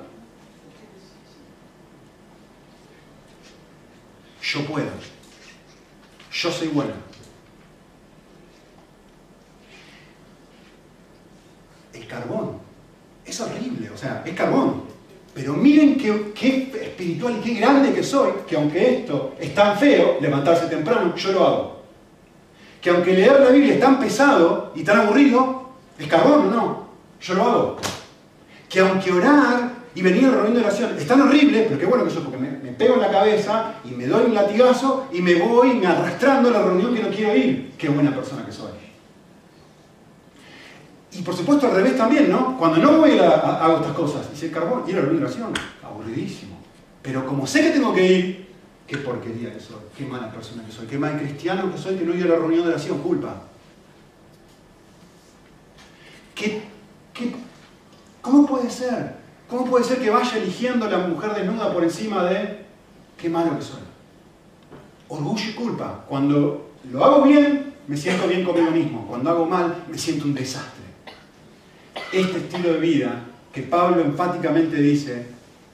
Yo 4.41 4.65
puedo. 4.65 4.87
Yo 6.31 6.51
soy 6.51 6.69
bueno. 6.69 6.93
El 11.93 12.07
carbón. 12.07 12.59
Es 13.25 13.41
horrible, 13.41 13.89
o 13.89 13.97
sea, 13.97 14.23
es 14.25 14.33
carbón. 14.33 14.83
Pero 15.33 15.55
miren 15.55 15.97
qué, 15.97 16.71
espiritual 16.81 17.37
y 17.37 17.41
qué 17.41 17.53
grande 17.55 17.93
que 17.93 18.03
soy, 18.03 18.31
que 18.47 18.55
aunque 18.55 18.99
esto 18.99 19.35
es 19.37 19.53
tan 19.53 19.77
feo, 19.77 20.19
levantarse 20.21 20.67
temprano, 20.67 21.13
yo 21.17 21.31
lo 21.33 21.45
hago. 21.45 21.83
Que 22.79 22.91
aunque 22.91 23.11
leer 23.11 23.41
la 23.41 23.49
Biblia 23.49 23.73
es 23.73 23.79
tan 23.81 23.99
pesado 23.99 24.71
y 24.73 24.83
tan 24.83 25.01
aburrido, 25.01 25.71
es 25.99 26.07
carbón, 26.07 26.49
¿no? 26.49 26.84
Yo 27.21 27.33
lo 27.33 27.43
hago. 27.43 27.77
Que 28.69 28.79
aunque 28.79 29.11
orar 29.11 29.71
y 29.93 30.01
venir 30.01 30.25
a 30.25 30.27
la 30.27 30.33
reunión 30.33 30.55
de 30.55 30.61
oración 30.61 30.95
es 30.97 31.07
tan 31.07 31.21
horrible, 31.21 31.65
pero 31.67 31.79
qué 31.79 31.85
bueno 31.85 32.03
que 32.03 32.11
soy, 32.11 32.23
porque 32.23 32.37
me, 32.37 32.49
pego 32.73 32.95
en 32.95 33.01
la 33.01 33.11
cabeza 33.11 33.75
y 33.85 33.91
me 33.91 34.05
doy 34.05 34.25
un 34.25 34.33
latigazo 34.33 35.07
y 35.13 35.21
me 35.21 35.35
voy 35.35 35.75
me 35.75 35.87
arrastrando 35.87 36.49
a 36.49 36.51
la 36.51 36.61
reunión 36.61 36.93
que 36.93 37.01
no 37.01 37.09
quiero 37.09 37.35
ir. 37.35 37.73
Qué 37.77 37.87
buena 37.87 38.13
persona 38.13 38.45
que 38.45 38.51
soy. 38.51 38.71
Y 41.13 41.21
por 41.21 41.33
supuesto 41.33 41.67
al 41.67 41.75
revés 41.75 41.97
también, 41.97 42.29
¿no? 42.29 42.57
Cuando 42.57 42.77
no 42.77 42.97
voy 42.97 43.17
a, 43.17 43.29
a, 43.29 43.63
hago 43.63 43.77
estas 43.77 43.93
cosas, 43.93 44.29
dice 44.29 44.51
carbón, 44.51 44.83
ir 44.87 44.97
a 44.97 45.01
la 45.01 45.17
oración, 45.17 45.53
aburridísimo. 45.81 46.57
Pero 47.01 47.25
como 47.25 47.47
sé 47.47 47.61
que 47.61 47.69
tengo 47.69 47.93
que 47.93 48.05
ir, 48.05 48.47
qué 48.85 48.97
porquería 48.97 49.53
que 49.53 49.59
soy, 49.59 49.77
qué 49.97 50.05
mala 50.05 50.29
persona 50.31 50.65
que 50.65 50.71
soy, 50.71 50.87
qué 50.87 50.97
mal 50.97 51.17
cristiano 51.17 51.71
que 51.71 51.77
soy 51.77 51.95
que 51.95 52.03
no 52.03 52.13
ir 52.13 52.25
a 52.25 52.29
la 52.29 52.35
reunión 52.35 52.63
de 52.63 52.69
oración, 52.71 52.99
culpa. 52.99 53.43
¿Qué, 56.33 56.63
cómo 58.21 58.45
puede 58.45 58.69
ser? 58.69 59.15
¿Cómo 59.49 59.65
puede 59.65 59.83
ser 59.83 59.99
que 59.99 60.09
vaya 60.09 60.37
eligiendo 60.37 60.85
a 60.85 60.89
la 60.89 60.97
mujer 60.99 61.33
desnuda 61.33 61.71
por 61.71 61.83
encima 61.83 62.23
de 62.25 62.65
qué 63.17 63.29
malo 63.29 63.57
que 63.57 63.63
soy? 63.63 63.81
Orgullo 65.07 65.49
y 65.49 65.53
culpa. 65.53 66.05
Cuando 66.07 66.71
lo 66.91 67.05
hago 67.05 67.23
bien, 67.23 67.73
me 67.87 67.95
siento 67.95 68.27
bien 68.27 68.43
conmigo 68.43 68.71
mismo. 68.71 69.05
Cuando 69.07 69.29
hago 69.29 69.45
mal, 69.45 69.85
me 69.89 69.97
siento 69.97 70.25
un 70.25 70.33
desastre 70.33 70.85
este 72.11 72.37
estilo 72.37 72.73
de 72.73 72.79
vida 72.79 73.25
que 73.53 73.63
Pablo 73.63 74.01
enfáticamente 74.01 74.77
dice, 74.77 75.25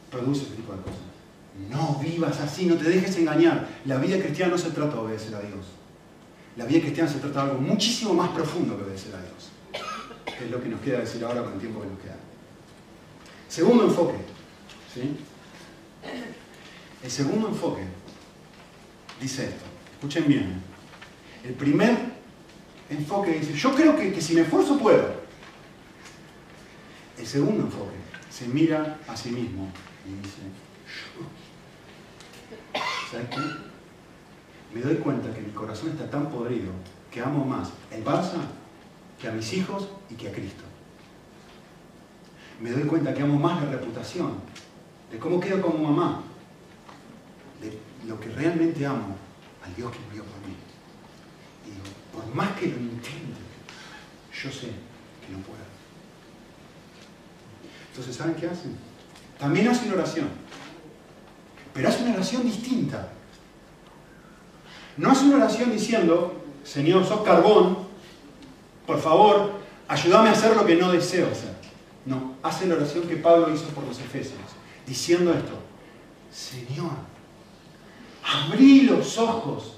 produce 0.09 0.43
ese 0.43 0.55
tipo 0.55 0.73
de 0.73 0.81
cosas. 0.81 0.99
No 1.69 1.99
vivas 2.01 2.39
así, 2.39 2.65
no 2.65 2.75
te 2.75 2.89
dejes 2.89 3.17
engañar. 3.17 3.67
La 3.85 3.97
vida 3.97 4.19
cristiana 4.19 4.51
no 4.51 4.57
se 4.57 4.71
trata 4.71 4.95
de 4.95 4.99
obedecer 4.99 5.35
a 5.35 5.41
Dios. 5.41 5.65
La 6.57 6.65
vida 6.65 6.81
cristiana 6.81 7.09
se 7.09 7.19
trata 7.19 7.43
de 7.43 7.51
algo 7.51 7.61
muchísimo 7.61 8.13
más 8.13 8.29
profundo 8.29 8.75
que 8.77 8.83
obedecer 8.83 9.13
a 9.15 9.19
Dios. 9.19 9.50
Es 10.39 10.49
lo 10.49 10.61
que 10.61 10.69
nos 10.69 10.81
queda 10.81 10.99
decir 10.99 11.23
ahora 11.23 11.43
con 11.43 11.53
el 11.53 11.59
tiempo 11.59 11.81
que 11.81 11.87
nos 11.87 11.99
queda. 11.99 12.17
Segundo 13.47 13.85
enfoque. 13.85 14.15
¿sí? 14.93 15.17
El 17.03 17.11
segundo 17.11 17.47
enfoque 17.47 17.83
dice 19.19 19.45
esto. 19.45 19.65
Escuchen 19.93 20.27
bien. 20.27 20.61
El 21.43 21.53
primer 21.53 21.97
enfoque 22.89 23.39
dice, 23.39 23.53
yo 23.53 23.73
creo 23.75 23.95
que, 23.95 24.13
que 24.13 24.21
si 24.21 24.33
me 24.33 24.41
esfuerzo 24.41 24.77
puedo. 24.77 25.21
El 27.17 27.27
segundo 27.27 27.63
enfoque 27.63 27.97
se 28.29 28.47
mira 28.47 28.99
a 29.07 29.15
sí 29.15 29.29
mismo 29.29 29.69
y 30.05 30.21
dice, 30.23 30.41
¿sabes 33.11 33.27
qué? 33.29 33.41
Me 34.73 34.81
doy 34.81 34.95
cuenta 34.95 35.33
que 35.33 35.41
mi 35.41 35.51
corazón 35.51 35.89
está 35.89 36.09
tan 36.09 36.29
podrido 36.29 36.71
que 37.11 37.19
amo 37.19 37.43
más 37.43 37.69
el 37.91 38.03
Barça 38.03 38.39
que 39.21 39.27
a 39.27 39.31
mis 39.31 39.53
hijos 39.53 39.87
y 40.09 40.15
que 40.15 40.29
a 40.29 40.31
Cristo. 40.31 40.63
Me 42.59 42.71
doy 42.71 42.83
cuenta 42.83 43.13
que 43.13 43.21
amo 43.21 43.37
más 43.37 43.63
la 43.63 43.71
reputación, 43.71 44.33
de 45.11 45.19
cómo 45.19 45.39
quedo 45.39 45.61
como 45.61 45.91
mamá, 45.91 46.23
de 47.61 47.77
lo 48.07 48.19
que 48.19 48.29
realmente 48.29 48.85
amo 48.85 49.15
al 49.63 49.75
Dios 49.75 49.91
que 49.91 49.99
murió 50.07 50.23
por 50.23 50.39
mí. 50.47 50.55
Y 51.67 51.71
digo, 51.71 51.83
por 52.13 52.35
más 52.35 52.57
que 52.57 52.67
lo 52.67 52.77
intente, 52.77 53.39
yo 54.33 54.49
sé 54.49 54.67
que 54.67 55.31
no 55.31 55.39
puedo. 55.39 55.61
Entonces, 57.89 58.15
¿saben 58.15 58.35
qué 58.35 58.47
hacen? 58.47 58.75
También 59.37 59.67
hacen 59.67 59.91
oración. 59.91 60.29
Pero 61.73 61.89
hace 61.89 62.03
una 62.03 62.13
oración 62.13 62.43
distinta. 62.43 63.09
No 64.97 65.11
hace 65.11 65.25
una 65.25 65.37
oración 65.37 65.71
diciendo, 65.71 66.43
Señor, 66.63 67.05
sos 67.05 67.21
carbón, 67.21 67.90
por 68.85 68.99
favor, 68.99 69.51
ayúdame 69.87 70.29
a 70.29 70.33
hacer 70.33 70.55
lo 70.55 70.65
que 70.65 70.75
no 70.75 70.91
deseo 70.91 71.27
hacer. 71.31 71.55
No, 72.05 72.33
hace 72.41 72.65
la 72.67 72.75
oración 72.75 73.07
que 73.07 73.17
Pablo 73.17 73.53
hizo 73.53 73.65
por 73.67 73.83
los 73.83 73.99
Efesios, 73.99 74.39
diciendo 74.87 75.31
esto, 75.31 75.53
Señor, 76.31 76.91
abrí 78.23 78.81
los 78.81 79.17
ojos 79.17 79.77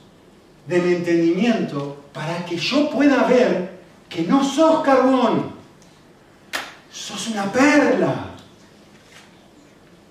de 0.67 0.79
mi 0.79 0.93
entendimiento 0.95 1.97
para 2.13 2.45
que 2.45 2.57
yo 2.57 2.89
pueda 2.89 3.23
ver 3.23 3.79
que 4.07 4.23
no 4.23 4.43
sos 4.43 4.83
carbón, 4.83 5.51
sos 6.91 7.27
una 7.27 7.51
perla. 7.51 8.29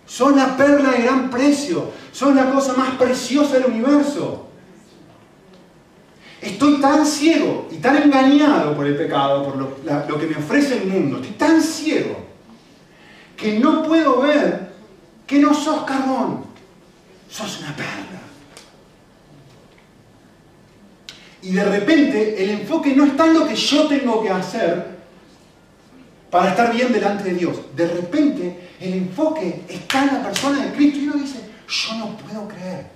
Sos 0.04 0.36
la 0.36 0.54
perla 0.58 0.90
de 0.90 1.04
gran 1.04 1.30
precio, 1.30 1.90
sos 2.12 2.34
la 2.34 2.50
cosa 2.52 2.74
más 2.74 2.96
preciosa 2.96 3.54
del 3.54 3.72
universo. 3.72 4.46
Estoy 6.42 6.80
tan 6.80 7.06
ciego 7.06 7.68
y 7.70 7.76
tan 7.76 8.02
engañado 8.02 8.74
por 8.74 8.84
el 8.84 8.96
pecado, 8.96 9.44
por 9.44 9.56
lo, 9.56 10.18
que 10.18 10.26
me 10.26 10.36
ofrece 10.36 10.78
el 10.78 10.88
mundo, 10.88 11.18
estoy 11.18 11.36
tan 11.36 11.62
ciego 11.62 12.16
que 13.36 13.60
no 13.60 13.84
puedo 13.84 14.20
ver 14.20 14.72
que 15.24 15.38
no 15.38 15.54
sos 15.54 15.84
carbón, 15.84 16.44
sos 17.30 17.60
una 17.60 17.76
perla. 17.76 18.22
Y 21.42 21.52
de 21.52 21.64
repente 21.64 22.42
el 22.42 22.50
enfoque 22.50 22.94
no 22.94 23.04
está 23.04 23.26
en 23.26 23.34
lo 23.34 23.46
que 23.46 23.54
yo 23.54 23.86
tengo 23.86 24.20
que 24.20 24.30
hacer 24.30 24.98
para 26.28 26.50
estar 26.50 26.72
bien 26.72 26.92
delante 26.92 27.22
de 27.22 27.34
Dios. 27.34 27.56
De 27.76 27.86
repente 27.86 28.70
el 28.80 28.94
enfoque 28.94 29.62
está 29.68 30.02
en 30.02 30.14
la 30.14 30.22
persona 30.24 30.64
de 30.64 30.72
Cristo 30.72 30.98
y 30.98 31.06
uno 31.06 31.22
dice, 31.22 31.38
yo 31.68 31.94
no 31.94 32.16
puedo 32.16 32.48
creer 32.48 32.86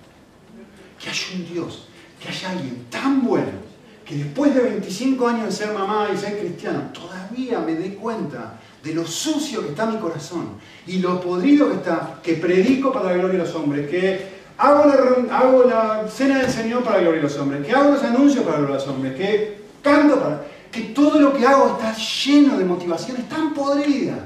que 0.98 1.10
haya 1.10 1.26
un 1.36 1.52
Dios 1.52 1.86
que 2.20 2.28
haya 2.28 2.50
alguien 2.50 2.86
tan 2.90 3.24
bueno 3.26 3.66
que 4.06 4.14
después 4.14 4.54
de 4.54 4.62
25 4.62 5.26
años 5.26 5.46
de 5.46 5.52
ser 5.52 5.72
mamá 5.74 6.08
y 6.14 6.16
ser 6.16 6.38
cristiano, 6.38 6.90
todavía 6.92 7.58
me 7.58 7.74
dé 7.74 7.96
cuenta 7.96 8.54
de 8.82 8.94
lo 8.94 9.04
sucio 9.04 9.62
que 9.62 9.70
está 9.70 9.84
mi 9.84 9.96
corazón 9.96 10.50
y 10.86 10.98
lo 10.98 11.20
podrido 11.20 11.68
que 11.68 11.76
está, 11.76 12.20
que 12.22 12.34
predico 12.34 12.92
para 12.92 13.06
la 13.06 13.12
gloria 13.14 13.40
de 13.40 13.44
los 13.44 13.54
hombres, 13.56 13.90
que 13.90 14.36
hago 14.58 15.64
la, 15.64 16.06
cena 16.08 16.38
del 16.38 16.50
Señor 16.50 16.84
para 16.84 16.98
la 16.98 17.02
gloria 17.02 17.22
de 17.22 17.28
los 17.28 17.36
hombres, 17.36 17.66
que 17.66 17.72
hago 17.72 17.90
los 17.90 18.02
anuncios 18.04 18.44
para 18.44 18.58
la 18.58 18.66
gloria 18.66 18.76
de 18.76 18.86
los 18.86 18.94
hombres, 18.94 19.16
que 19.16 19.60
canto 19.82 20.20
para... 20.20 20.46
que 20.70 20.80
todo 20.82 21.18
lo 21.20 21.34
que 21.34 21.44
hago 21.44 21.76
está 21.76 21.92
lleno 21.96 22.56
de 22.56 22.64
motivaciones 22.64 23.28
tan 23.28 23.52
podridas, 23.54 24.20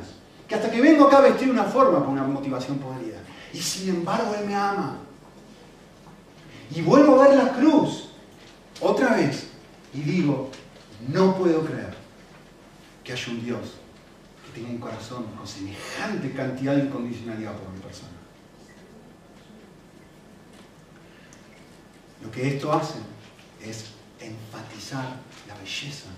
que 0.46 0.56
hasta 0.56 0.70
que 0.70 0.82
vengo 0.82 1.06
acá 1.06 1.18
a 1.18 1.22
vestir 1.22 1.48
una 1.48 1.64
forma 1.64 2.04
con 2.04 2.10
una 2.10 2.24
motivación 2.24 2.78
podrida. 2.78 3.16
Y 3.54 3.58
sin 3.58 3.88
embargo 3.88 4.34
Él 4.38 4.46
me 4.46 4.54
ama. 4.54 4.98
Y 6.74 6.82
vuelvo 6.82 7.20
a 7.20 7.28
ver 7.28 7.36
la 7.36 7.52
cruz 7.52 8.10
otra 8.80 9.16
vez 9.16 9.48
y 9.92 10.00
digo, 10.00 10.50
no 11.08 11.36
puedo 11.36 11.64
creer 11.64 11.94
que 13.02 13.12
haya 13.12 13.32
un 13.32 13.44
Dios 13.44 13.60
que 14.44 14.60
tenga 14.60 14.70
un 14.70 14.78
corazón 14.78 15.26
con 15.36 15.46
semejante 15.46 16.32
cantidad 16.32 16.76
de 16.76 16.84
incondicionalidad 16.84 17.54
por 17.56 17.72
mi 17.72 17.80
persona. 17.80 18.10
Lo 22.22 22.30
que 22.30 22.48
esto 22.48 22.72
hace 22.72 22.98
es 23.64 23.86
enfatizar 24.20 25.16
la 25.48 25.54
belleza, 25.54 26.08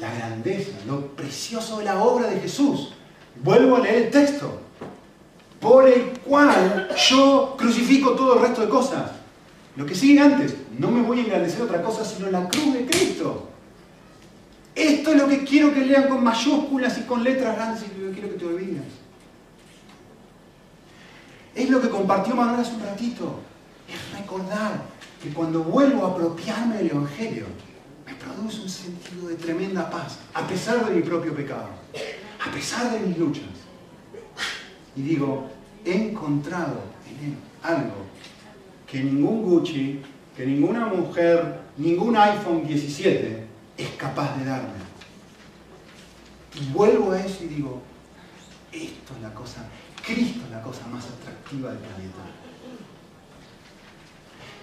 la 0.00 0.12
grandeza, 0.12 0.72
lo 0.86 1.06
precioso 1.14 1.78
de 1.78 1.84
la 1.84 2.02
obra 2.02 2.28
de 2.28 2.40
Jesús. 2.40 2.92
Vuelvo 3.42 3.76
a 3.76 3.80
leer 3.80 4.06
el 4.06 4.10
texto, 4.10 4.60
por 5.60 5.86
el 5.86 6.18
cual 6.20 6.88
yo 7.08 7.54
crucifico 7.56 8.12
todo 8.12 8.34
el 8.34 8.40
resto 8.40 8.62
de 8.62 8.68
cosas. 8.68 9.17
Lo 9.78 9.86
que 9.86 9.94
sigue 9.94 10.18
antes, 10.18 10.56
no 10.76 10.90
me 10.90 11.02
voy 11.02 11.20
a 11.20 11.22
engrandecer 11.22 11.62
otra 11.62 11.80
cosa 11.80 12.04
sino 12.04 12.28
la 12.32 12.48
cruz 12.48 12.74
de 12.74 12.84
Cristo. 12.84 13.48
Esto 14.74 15.12
es 15.12 15.16
lo 15.16 15.28
que 15.28 15.44
quiero 15.44 15.72
que 15.72 15.86
lean 15.86 16.08
con 16.08 16.24
mayúsculas 16.24 16.98
y 16.98 17.02
con 17.02 17.22
letras 17.22 17.54
grandes 17.54 17.84
y 17.84 18.00
lo 18.00 18.08
que 18.08 18.12
quiero 18.14 18.30
que 18.30 18.38
te 18.38 18.44
olvides. 18.44 18.82
Es 21.54 21.70
lo 21.70 21.80
que 21.80 21.90
compartió 21.90 22.34
Manuel 22.34 22.60
hace 22.60 22.74
un 22.74 22.82
ratito. 22.82 23.38
Es 23.88 24.18
recordar 24.18 24.82
que 25.22 25.28
cuando 25.30 25.62
vuelvo 25.62 26.06
a 26.06 26.10
apropiarme 26.10 26.78
del 26.78 26.90
Evangelio, 26.90 27.46
me 28.04 28.14
produce 28.16 28.62
un 28.62 28.68
sentido 28.68 29.28
de 29.28 29.36
tremenda 29.36 29.88
paz, 29.88 30.18
a 30.34 30.44
pesar 30.44 30.86
de 30.86 30.94
mi 30.96 31.02
propio 31.02 31.32
pecado, 31.36 31.68
a 32.44 32.50
pesar 32.50 32.90
de 32.90 33.06
mis 33.06 33.16
luchas. 33.16 33.44
Y 34.96 35.02
digo, 35.02 35.48
he 35.84 35.94
encontrado 35.94 36.82
en 37.08 37.28
él 37.28 37.36
algo 37.62 38.07
que 38.90 39.02
ningún 39.02 39.42
Gucci, 39.42 40.00
que 40.36 40.46
ninguna 40.46 40.86
mujer, 40.86 41.60
ningún 41.76 42.16
iPhone 42.16 42.66
17 42.66 43.44
es 43.76 43.88
capaz 43.90 44.36
de 44.38 44.46
darme. 44.46 44.78
Y 46.60 46.72
vuelvo 46.72 47.12
a 47.12 47.20
eso 47.20 47.44
y 47.44 47.48
digo, 47.48 47.82
esto 48.72 49.14
es 49.14 49.22
la 49.22 49.34
cosa, 49.34 49.66
Cristo 50.04 50.40
es 50.46 50.50
la 50.50 50.62
cosa 50.62 50.86
más 50.88 51.04
atractiva 51.06 51.70
del 51.70 51.78
planeta. 51.78 52.18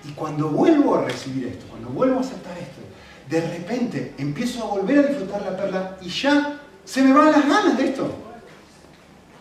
Y 0.08 0.12
cuando 0.12 0.50
vuelvo 0.50 0.96
a 0.96 1.04
recibir 1.04 1.48
esto, 1.48 1.66
cuando 1.70 1.90
vuelvo 1.90 2.18
a 2.18 2.22
aceptar 2.22 2.58
esto, 2.58 2.82
de 3.30 3.42
repente 3.42 4.14
empiezo 4.18 4.64
a 4.64 4.68
volver 4.68 5.00
a 5.00 5.04
disfrutar 5.04 5.42
la 5.42 5.58
perla 5.58 5.98
y 6.02 6.10
ya 6.10 6.60
se 6.84 7.02
me 7.02 7.14
van 7.14 7.32
las 7.32 7.48
ganas 7.48 7.78
de 7.78 7.86
esto. 7.86 8.14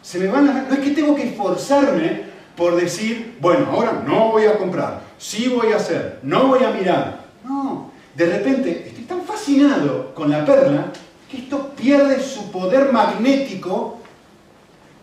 Se 0.02 0.18
me 0.18 0.28
van 0.28 0.46
las 0.46 0.54
ganas. 0.54 0.70
No 0.70 0.76
es 0.76 0.80
que 0.80 0.94
tengo 0.94 1.14
que 1.14 1.30
esforzarme 1.30 2.33
por 2.56 2.76
decir, 2.76 3.36
bueno, 3.40 3.66
ahora 3.70 4.02
no 4.06 4.30
voy 4.30 4.44
a 4.44 4.56
comprar, 4.56 5.02
sí 5.18 5.48
voy 5.48 5.72
a 5.72 5.76
hacer, 5.76 6.20
no 6.22 6.48
voy 6.48 6.62
a 6.64 6.70
mirar. 6.70 7.24
No, 7.44 7.90
de 8.14 8.26
repente 8.26 8.88
estoy 8.88 9.04
tan 9.04 9.22
fascinado 9.22 10.14
con 10.14 10.30
la 10.30 10.44
perla 10.44 10.92
que 11.30 11.38
esto 11.38 11.70
pierde 11.70 12.20
su 12.22 12.50
poder 12.50 12.92
magnético 12.92 13.98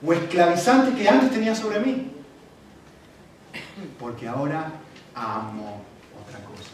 o 0.05 0.13
esclavizante 0.13 0.95
que 0.99 1.07
antes 1.07 1.31
tenía 1.31 1.53
sobre 1.53 1.79
mí. 1.79 2.11
Porque 3.99 4.27
ahora 4.27 4.71
amo 5.13 5.81
otra 6.25 6.39
cosa. 6.45 6.71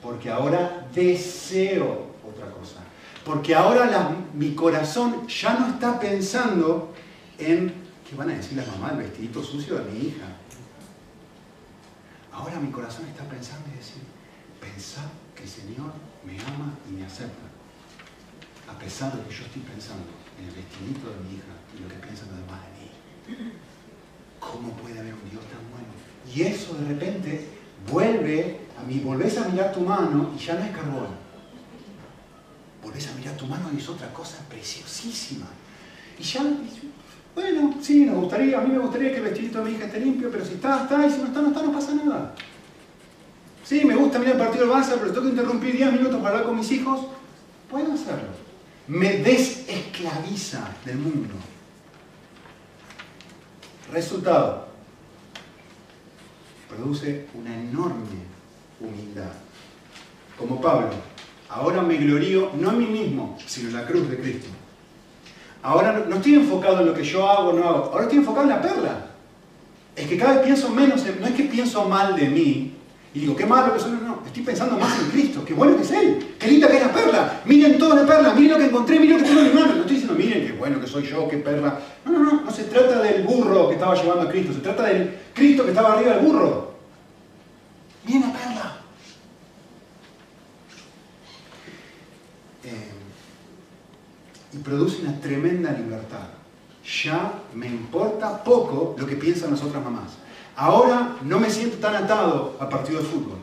Porque 0.00 0.30
ahora 0.30 0.86
deseo 0.94 2.06
otra 2.26 2.46
cosa. 2.50 2.80
Porque 3.24 3.54
ahora 3.54 4.10
mi 4.32 4.54
corazón 4.54 5.26
ya 5.26 5.54
no 5.54 5.68
está 5.68 5.98
pensando 5.98 6.94
en 7.38 7.85
¿Qué 8.08 8.14
van 8.14 8.30
a 8.30 8.34
decir 8.34 8.56
las 8.56 8.68
mamás? 8.68 8.92
El 8.92 8.98
vestidito 8.98 9.42
sucio 9.42 9.78
de 9.78 9.90
mi 9.90 10.06
hija. 10.06 10.26
Ahora 12.32 12.60
mi 12.60 12.70
corazón 12.70 13.06
está 13.06 13.24
pensando 13.24 13.68
y 13.72 13.78
decir, 13.78 14.02
pensad 14.60 15.08
que 15.34 15.42
el 15.42 15.48
Señor 15.48 15.92
me 16.24 16.38
ama 16.38 16.72
y 16.88 16.92
me 16.92 17.04
acepta. 17.04 17.42
A 18.68 18.78
pesar 18.78 19.12
de 19.16 19.22
que 19.26 19.34
yo 19.34 19.44
estoy 19.44 19.62
pensando 19.62 20.06
en 20.38 20.48
el 20.48 20.54
vestidito 20.54 21.10
de 21.10 21.16
mi 21.24 21.36
hija 21.36 21.54
y 21.76 21.82
lo 21.82 21.88
que 21.88 21.96
piensan 21.96 22.28
los 22.28 22.38
demás 22.38 22.60
de 22.62 23.34
mí. 23.34 23.52
¿Cómo 24.38 24.72
puede 24.74 25.00
haber 25.00 25.14
un 25.14 25.30
Dios 25.30 25.42
tan 25.46 25.64
bueno? 25.70 25.90
Y 26.32 26.42
eso 26.42 26.74
de 26.74 26.88
repente 26.88 27.48
vuelve 27.90 28.60
a 28.78 28.82
mí, 28.82 29.00
volvés 29.00 29.38
a 29.38 29.48
mirar 29.48 29.72
tu 29.72 29.80
mano 29.80 30.32
y 30.36 30.38
ya 30.38 30.54
no 30.54 30.64
es 30.64 30.70
carbón. 30.70 31.08
Volvés 32.82 33.08
a 33.08 33.14
mirar 33.14 33.36
tu 33.36 33.46
mano 33.46 33.70
y 33.74 33.78
es 33.78 33.88
otra 33.88 34.12
cosa 34.12 34.38
preciosísima. 34.48 35.46
Y 36.18 36.22
ya 36.22 36.42
bueno, 37.36 37.74
sí, 37.82 38.06
nos 38.06 38.16
gustaría, 38.16 38.58
a 38.58 38.62
mí 38.62 38.72
me 38.72 38.78
gustaría 38.78 39.10
que 39.10 39.18
el 39.18 39.24
vestidito 39.24 39.58
de 39.58 39.64
mi 39.70 39.76
hija 39.76 39.84
esté 39.84 40.00
limpio, 40.00 40.30
pero 40.32 40.42
si 40.42 40.54
está, 40.54 40.84
está, 40.84 41.06
y 41.06 41.10
si 41.10 41.18
no 41.18 41.26
está, 41.26 41.42
no 41.42 41.48
está, 41.48 41.62
no 41.62 41.72
pasa 41.72 41.94
nada. 41.94 42.34
Sí, 43.62 43.84
me 43.84 43.94
gusta 43.94 44.18
mirar 44.18 44.36
el 44.36 44.40
partido 44.40 44.64
del 44.64 44.74
Barça, 44.74 44.96
pero 44.98 45.12
tengo 45.12 45.24
que 45.24 45.32
interrumpir 45.32 45.76
10 45.76 45.92
minutos 45.92 46.16
para 46.16 46.28
hablar 46.30 46.44
con 46.46 46.56
mis 46.56 46.72
hijos. 46.72 47.08
Puedo 47.70 47.92
hacerlo. 47.92 48.30
Me 48.88 49.18
desesclaviza 49.18 50.66
del 50.86 50.96
mundo. 50.96 51.34
Resultado. 53.92 54.68
Produce 56.70 57.26
una 57.34 57.54
enorme 57.54 58.24
humildad. 58.80 59.32
Como 60.38 60.58
Pablo, 60.58 60.88
ahora 61.50 61.82
me 61.82 61.98
glorío 61.98 62.52
no 62.58 62.70
en 62.70 62.78
mí 62.78 62.86
mismo, 62.86 63.36
sino 63.46 63.68
en 63.68 63.74
la 63.74 63.86
cruz 63.86 64.08
de 64.08 64.16
Cristo 64.16 64.48
Ahora 65.62 66.04
no, 66.08 66.16
estoy 66.16 66.34
enfocado 66.34 66.80
en 66.80 66.86
lo 66.86 66.94
que 66.94 67.04
yo 67.04 67.28
hago 67.28 67.50
o 67.50 67.52
no 67.52 67.68
hago, 67.68 67.84
ahora 67.92 68.02
estoy 68.02 68.18
enfocado 68.18 68.44
en 68.44 68.50
la 68.50 68.62
perla. 68.62 69.06
Es 69.94 70.06
que 70.06 70.16
cada 70.16 70.34
vez 70.34 70.44
pienso 70.44 70.68
menos, 70.70 71.02
no 71.20 71.26
es 71.26 71.34
que 71.34 71.44
pienso 71.44 71.88
mal 71.88 72.14
de 72.14 72.28
mí 72.28 72.76
y 73.16 73.20
digo, 73.20 73.34
qué 73.34 73.46
malo 73.46 73.72
que 73.72 73.80
soy, 73.80 73.92
no, 73.92 74.00
no, 74.00 74.22
estoy 74.26 74.42
pensando 74.42 74.76
más 74.76 75.00
en 75.00 75.08
Cristo, 75.08 75.42
qué 75.42 75.54
bueno 75.54 75.74
que 75.74 75.84
es 75.84 75.90
Él, 75.90 76.34
qué 76.38 76.48
linda 76.48 76.68
que 76.68 76.76
es 76.76 76.82
la 76.82 76.92
perla, 76.92 77.40
miren 77.46 77.78
toda 77.78 78.02
la 78.02 78.06
perla, 78.06 78.34
miren 78.34 78.50
lo 78.50 78.58
que 78.58 78.64
encontré, 78.66 79.00
miren 79.00 79.16
lo 79.16 79.22
que 79.22 79.28
tengo 79.30 79.40
en 79.40 79.48
mi 79.48 79.54
mano. 79.54 79.72
No 79.72 79.80
estoy 79.80 79.96
diciendo, 79.96 80.14
miren 80.18 80.46
qué 80.46 80.52
bueno 80.52 80.78
que 80.78 80.86
soy 80.86 81.02
yo, 81.04 81.26
qué 81.26 81.38
perla. 81.38 81.80
No, 82.04 82.12
no, 82.12 82.18
no, 82.18 82.42
no 82.42 82.50
se 82.50 82.64
trata 82.64 83.00
del 83.00 83.22
burro 83.22 83.68
que 83.68 83.74
estaba 83.76 83.94
llevando 83.94 84.28
a 84.28 84.30
Cristo, 84.30 84.52
se 84.52 84.60
trata 84.60 84.82
del 84.82 85.18
Cristo 85.32 85.64
que 85.64 85.70
estaba 85.70 85.94
arriba 85.94 86.16
del 86.16 86.26
burro. 86.26 86.74
Miren 88.04 88.20
la 88.20 88.32
perla. 88.34 88.75
Produce 94.62 95.02
una 95.02 95.20
tremenda 95.20 95.72
libertad. 95.72 96.28
Ya 97.04 97.42
me 97.54 97.66
importa 97.66 98.42
poco 98.44 98.94
lo 98.98 99.06
que 99.06 99.16
piensan 99.16 99.50
las 99.50 99.62
otras 99.62 99.82
mamás. 99.82 100.12
Ahora 100.54 101.16
no 101.22 101.38
me 101.38 101.50
siento 101.50 101.78
tan 101.78 101.96
atado 101.96 102.56
al 102.60 102.68
partido 102.68 103.00
de 103.00 103.04
fútbol. 103.06 103.38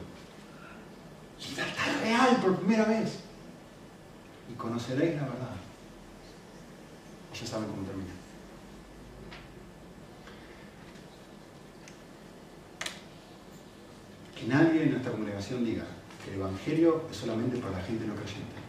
Libertad 1.49 2.01
real 2.01 2.38
por 2.38 2.55
primera 2.57 2.86
vez. 2.86 3.20
Y 4.51 4.55
conoceréis 4.55 5.16
la 5.16 5.24
verdad. 5.24 5.55
Ya 7.39 7.47
saben 7.47 7.68
cómo 7.70 7.86
termina. 7.86 8.11
Que 14.39 14.47
nadie 14.47 14.84
en 14.84 14.91
nuestra 14.91 15.11
congregación 15.11 15.66
diga 15.66 15.86
que 16.24 16.32
el 16.32 16.39
Evangelio 16.39 17.03
es 17.11 17.18
solamente 17.18 17.57
para 17.57 17.78
la 17.78 17.84
gente 17.84 18.05
no 18.05 18.16
creyente. 18.16 18.62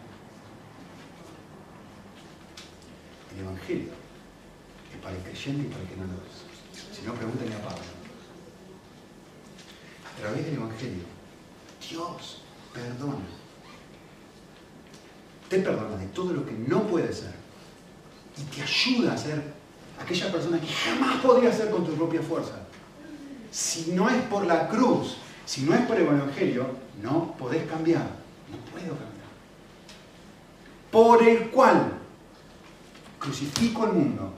El 3.35 3.41
Evangelio 3.41 3.93
es 4.93 5.03
para 5.03 5.17
el 5.17 5.23
creyente 5.23 5.63
y 5.63 5.71
para 5.71 5.83
el 5.83 5.89
que 5.89 5.97
no 5.97 6.05
lo 6.05 6.13
es. 6.13 6.97
Si 6.97 7.05
no, 7.05 7.15
pregúntenle 7.15 7.55
a 7.55 7.63
Pablo. 7.63 7.83
A 10.07 10.21
través 10.21 10.45
del 10.45 10.55
Evangelio, 10.55 11.05
Dios 11.89 12.43
perdona. 12.73 13.27
Te 15.49 15.59
perdona 15.59 15.97
de 15.97 16.07
todo 16.07 16.33
lo 16.33 16.47
que 16.47 16.53
no 16.53 16.87
puede 16.87 17.13
ser 17.13 17.35
y 18.37 18.43
te 18.55 18.63
ayuda 18.63 19.13
a 19.13 19.19
ser 19.19 19.43
aquella 20.01 20.33
persona 20.33 20.61
que 20.61 20.67
jamás 20.67 21.21
podría 21.21 21.53
ser 21.53 21.71
con 21.71 21.85
tu 21.85 21.95
propia 21.95 22.23
fuerza. 22.23 22.55
Si 23.51 23.93
no 23.93 24.09
es 24.09 24.23
por 24.25 24.47
la 24.47 24.69
cruz, 24.69 25.17
si 25.47 25.63
no 25.63 25.75
es 25.75 25.83
por 25.87 25.97
el 25.97 26.07
Evangelio, 26.07 26.67
no 27.03 27.37
podés 27.37 27.69
cambiar. 27.69 28.03
No 28.51 28.59
puedo 28.73 28.89
cambiar. 28.89 29.15
Por 30.91 31.23
el 31.23 31.51
cual 31.51 32.04
crucifico 33.25 33.87
el 33.87 33.93
mundo 33.93 34.33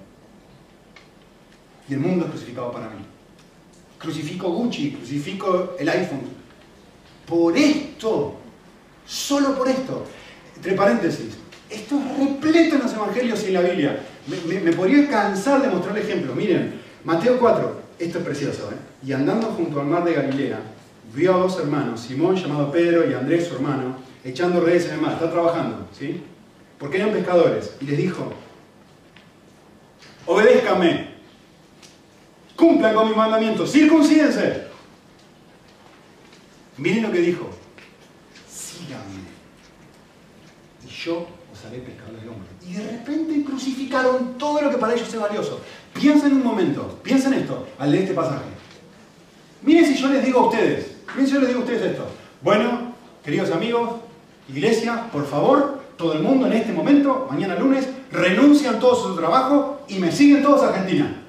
y 1.89 1.95
el 1.95 2.01
mundo 2.01 2.25
es 2.25 2.31
crucificado 2.31 2.71
para 2.73 2.87
mí. 2.87 3.05
Crucifico 3.99 4.51
Gucci, 4.51 4.93
crucifico 4.93 5.75
el 5.79 5.89
iPhone. 5.89 6.23
Por 7.27 7.57
esto, 7.57 8.37
solo 9.07 9.57
por 9.57 9.69
esto. 9.69 10.05
Entre 10.57 10.73
paréntesis, 10.73 11.37
esto 11.69 11.97
es 11.97 12.19
repleto 12.19 12.77
en 12.77 12.83
los 12.83 12.93
evangelios 12.93 13.43
y 13.45 13.47
en 13.47 13.55
la 13.55 13.61
Biblia. 13.61 14.01
Me, 14.27 14.73
podría 14.73 15.09
cansar 15.09 15.63
de 15.63 15.69
mostrar 15.69 15.97
ejemplos. 15.99 16.35
Miren, 16.35 16.81
Mateo 17.05 17.39
4, 17.39 17.81
esto 17.99 18.19
es 18.19 18.25
precioso. 18.25 18.71
¿eh? 18.73 19.07
Y 19.07 19.13
andando 19.13 19.49
junto 19.49 19.81
al 19.81 19.87
mar 19.87 20.05
de 20.05 20.15
Galilea, 20.15 20.61
vio 21.15 21.35
a 21.35 21.39
dos 21.39 21.59
hermanos, 21.59 22.01
Simón 22.01 22.37
llamado 22.37 22.71
Pedro 22.71 23.09
y 23.09 23.15
Andrés 23.15 23.47
su 23.47 23.55
hermano, 23.55 23.97
echando 24.25 24.61
redes 24.61 24.87
en 24.87 24.95
el 24.95 25.01
mar. 25.01 25.13
Está 25.15 25.31
trabajando, 25.31 25.89
¿sí? 25.97 26.23
Porque 26.79 26.99
eran 26.99 27.13
pescadores. 27.13 27.75
Y 27.81 27.87
les 27.87 27.99
dijo, 27.99 28.33
obedézcanme, 30.27 31.09
cumplan 32.57 32.95
con 32.95 33.09
mis 33.09 33.17
mandamientos, 33.17 33.71
circuncídense. 33.71 34.67
Miren 36.79 37.05
lo 37.05 37.13
que 37.13 37.21
dijo, 37.21 37.49
síganme. 38.49 39.25
Y 40.85 40.89
yo 40.89 41.27
os 41.53 41.65
haré 41.65 41.79
pescadores 41.79 42.23
de 42.23 42.29
hombres. 42.29 42.51
Y 42.67 42.73
de 42.75 42.91
repente 42.91 43.45
crucificaron 43.45 44.37
todo 44.37 44.61
lo 44.61 44.71
que 44.71 44.77
para 44.77 44.95
ellos 44.95 45.09
es 45.13 45.21
valioso. 45.21 45.61
Piensen 45.95 46.33
un 46.33 46.45
momento, 46.45 47.01
piensen 47.03 47.33
esto, 47.35 47.67
al 47.79 47.93
de 47.93 48.01
este 48.01 48.13
pasaje. 48.15 48.45
Miren 49.63 49.87
si 49.87 49.97
yo 49.97 50.09
les 50.09 50.25
digo 50.25 50.41
a 50.41 50.47
ustedes, 50.49 50.97
miren 51.15 51.27
si 51.27 51.33
yo 51.33 51.41
les 51.41 51.49
digo 51.49 51.61
a 51.61 51.65
ustedes 51.65 51.83
esto. 51.93 52.07
Bueno, 52.43 52.93
queridos 53.25 53.51
amigos, 53.51 53.97
iglesia, 54.49 55.09
por 55.11 55.27
favor, 55.27 55.81
todo 55.97 56.13
el 56.13 56.23
mundo 56.23 56.47
en 56.47 56.53
este 56.53 56.73
momento, 56.73 57.27
mañana 57.31 57.55
lunes, 57.55 57.89
renuncian 58.11 58.79
todos 58.79 59.01
a 59.01 59.09
su 59.09 59.17
trabajo 59.17 59.83
y 59.89 59.99
me 59.99 60.13
siguen 60.13 60.43
todos 60.43 60.63
a 60.63 60.69
Argentina. 60.69 61.23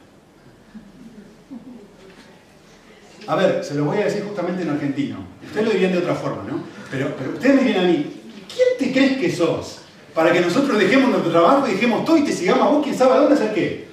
A 3.28 3.36
ver, 3.36 3.64
se 3.64 3.76
lo 3.76 3.86
voy 3.86 3.98
a 3.98 4.06
decir 4.06 4.24
justamente 4.24 4.64
en 4.64 4.70
argentino. 4.70 5.18
Ustedes 5.46 5.66
lo 5.66 5.74
dirían 5.74 5.92
de 5.92 5.98
otra 5.98 6.16
forma, 6.16 6.44
¿no? 6.50 6.64
Pero, 6.90 7.14
pero 7.18 7.32
ustedes 7.32 7.56
me 7.56 7.62
dirían 7.64 7.86
a 7.86 7.88
mí, 7.88 8.06
¿quién 8.48 8.68
te 8.80 8.92
crees 8.92 9.18
que 9.18 9.36
sos? 9.36 9.80
Para 10.14 10.32
que 10.32 10.40
nosotros 10.40 10.80
dejemos 10.80 11.10
nuestro 11.10 11.32
trabajo 11.32 11.68
y 11.68 11.72
dejemos 11.72 12.06
todo 12.06 12.18
y 12.18 12.24
te 12.24 12.32
sigamos 12.32 12.66
a 12.66 12.70
vos, 12.70 12.84
quién 12.84 12.98
sabe 12.98 13.14
a 13.14 13.18
dónde 13.18 13.36
hacer 13.36 13.54
qué. 13.54 13.88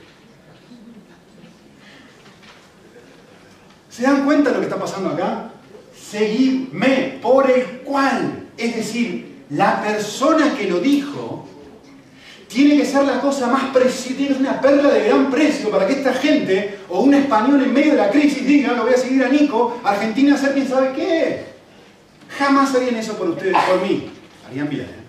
¿Se 3.91 4.03
dan 4.03 4.25
cuenta 4.25 4.51
de 4.51 4.55
lo 4.55 4.61
que 4.61 4.67
está 4.67 4.81
pasando 4.81 5.11
acá? 5.11 5.51
Seguidme, 5.97 7.19
por 7.21 7.51
el 7.51 7.81
cual, 7.81 8.49
es 8.57 8.77
decir, 8.77 9.45
la 9.51 9.83
persona 9.83 10.57
que 10.57 10.69
lo 10.69 10.81
dijo, 10.81 11.49
tiene 12.55 12.77
que 12.77 12.87
ser 12.87 13.05
la 13.05 13.21
cosa 13.21 13.49
más 13.49 13.65
preciosa, 13.65 14.17
tiene 14.17 14.29
que 14.29 14.35
ser 14.35 14.43
una 14.43 14.61
perla 14.61 14.89
de 14.91 15.09
gran 15.09 15.29
precio 15.29 15.71
para 15.71 15.89
que 15.89 15.95
esta 15.95 16.15
gente, 16.15 16.79
o 16.89 17.01
un 17.01 17.13
español 17.13 17.61
en 17.61 17.73
medio 17.73 17.93
de 17.93 17.99
la 17.99 18.11
crisis, 18.11 18.47
diga, 18.47 18.73
lo 18.73 18.85
voy 18.85 18.95
a 18.95 18.97
seguir 18.97 19.25
a 19.25 19.29
Nico, 19.29 19.81
Argentina 19.83 20.37
hacer 20.37 20.55
quién 20.55 20.69
sabe 20.69 20.93
qué. 20.93 21.47
Jamás 22.39 22.73
harían 22.75 22.95
eso 22.95 23.15
por 23.15 23.31
ustedes, 23.31 23.57
por 23.69 23.83
mí. 23.83 24.09
Harían 24.47 24.69
bien. 24.69 24.83
¿eh? 24.83 25.05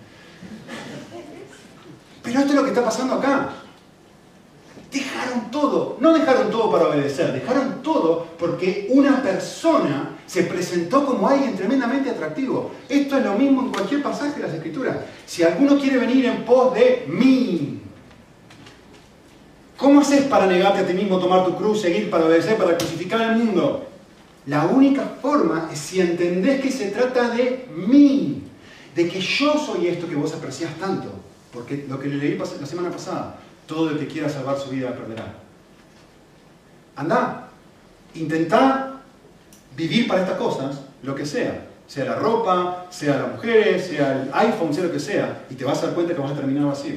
Pero 2.23 2.39
esto 2.39 2.49
es 2.51 2.55
lo 2.55 2.63
que 2.63 2.69
está 2.69 2.83
pasando 2.83 3.13
acá. 3.13 3.49
Dejaron 4.91 5.51
todo, 5.51 5.97
no 5.99 6.13
dejaron 6.13 6.49
todo 6.49 6.71
para 6.71 6.87
obedecer, 6.87 7.31
dejaron 7.31 7.83
todo 7.83 8.25
porque 8.39 8.87
una 8.89 9.21
persona 9.21 10.14
se 10.27 10.43
presentó 10.43 11.05
como 11.05 11.27
alguien 11.27 11.55
tremendamente 11.55 12.09
atractivo. 12.09 12.71
Esto 12.89 13.17
es 13.17 13.23
lo 13.25 13.33
mismo 13.33 13.61
en 13.61 13.69
cualquier 13.69 14.01
pasaje 14.01 14.39
de 14.39 14.47
las 14.47 14.55
Escrituras. 14.55 14.97
Si 15.25 15.43
alguno 15.43 15.77
quiere 15.79 15.97
venir 15.97 16.25
en 16.25 16.43
pos 16.43 16.73
de 16.73 17.05
mí, 17.07 17.81
¿cómo 19.77 20.01
haces 20.01 20.23
para 20.23 20.47
negarte 20.47 20.79
a 20.79 20.87
ti 20.87 20.93
mismo, 20.93 21.19
tomar 21.19 21.45
tu 21.45 21.55
cruz, 21.55 21.81
seguir 21.81 22.09
para 22.09 22.25
obedecer, 22.25 22.57
para 22.57 22.77
crucificar 22.77 23.21
al 23.21 23.37
mundo? 23.37 23.87
La 24.47 24.65
única 24.65 25.03
forma 25.21 25.69
es 25.71 25.79
si 25.79 26.01
entendés 26.01 26.61
que 26.61 26.71
se 26.71 26.89
trata 26.89 27.29
de 27.29 27.67
mí, 27.75 28.43
de 28.95 29.09
que 29.09 29.19
yo 29.19 29.53
soy 29.57 29.87
esto 29.87 30.07
que 30.07 30.15
vos 30.15 30.33
apreciás 30.33 30.73
tanto. 30.75 31.09
Porque 31.51 31.85
lo 31.87 31.99
que 31.99 32.09
le 32.09 32.17
leí 32.17 32.37
la 32.37 32.65
semana 32.65 32.89
pasada, 32.89 33.39
todo 33.65 33.91
el 33.91 33.99
que 33.99 34.07
quiera 34.07 34.29
salvar 34.29 34.57
su 34.59 34.69
vida 34.69 34.93
perderá. 34.93 35.33
Anda, 36.95 37.49
intentá 38.13 38.94
vivir 39.75 40.07
para 40.07 40.21
estas 40.21 40.37
cosas, 40.37 40.81
lo 41.03 41.15
que 41.15 41.25
sea. 41.25 41.67
Sea 41.87 42.05
la 42.05 42.15
ropa, 42.15 42.87
sea 42.89 43.17
las 43.17 43.31
mujeres, 43.33 43.87
sea 43.87 44.23
el 44.23 44.29
iPhone, 44.33 44.73
sea 44.73 44.85
lo 44.85 44.91
que 44.91 44.99
sea. 44.99 45.45
Y 45.49 45.55
te 45.55 45.65
vas 45.65 45.83
a 45.83 45.87
dar 45.87 45.95
cuenta 45.95 46.15
que 46.15 46.21
vas 46.21 46.31
a 46.31 46.35
terminar 46.35 46.65
vacío. 46.65 46.95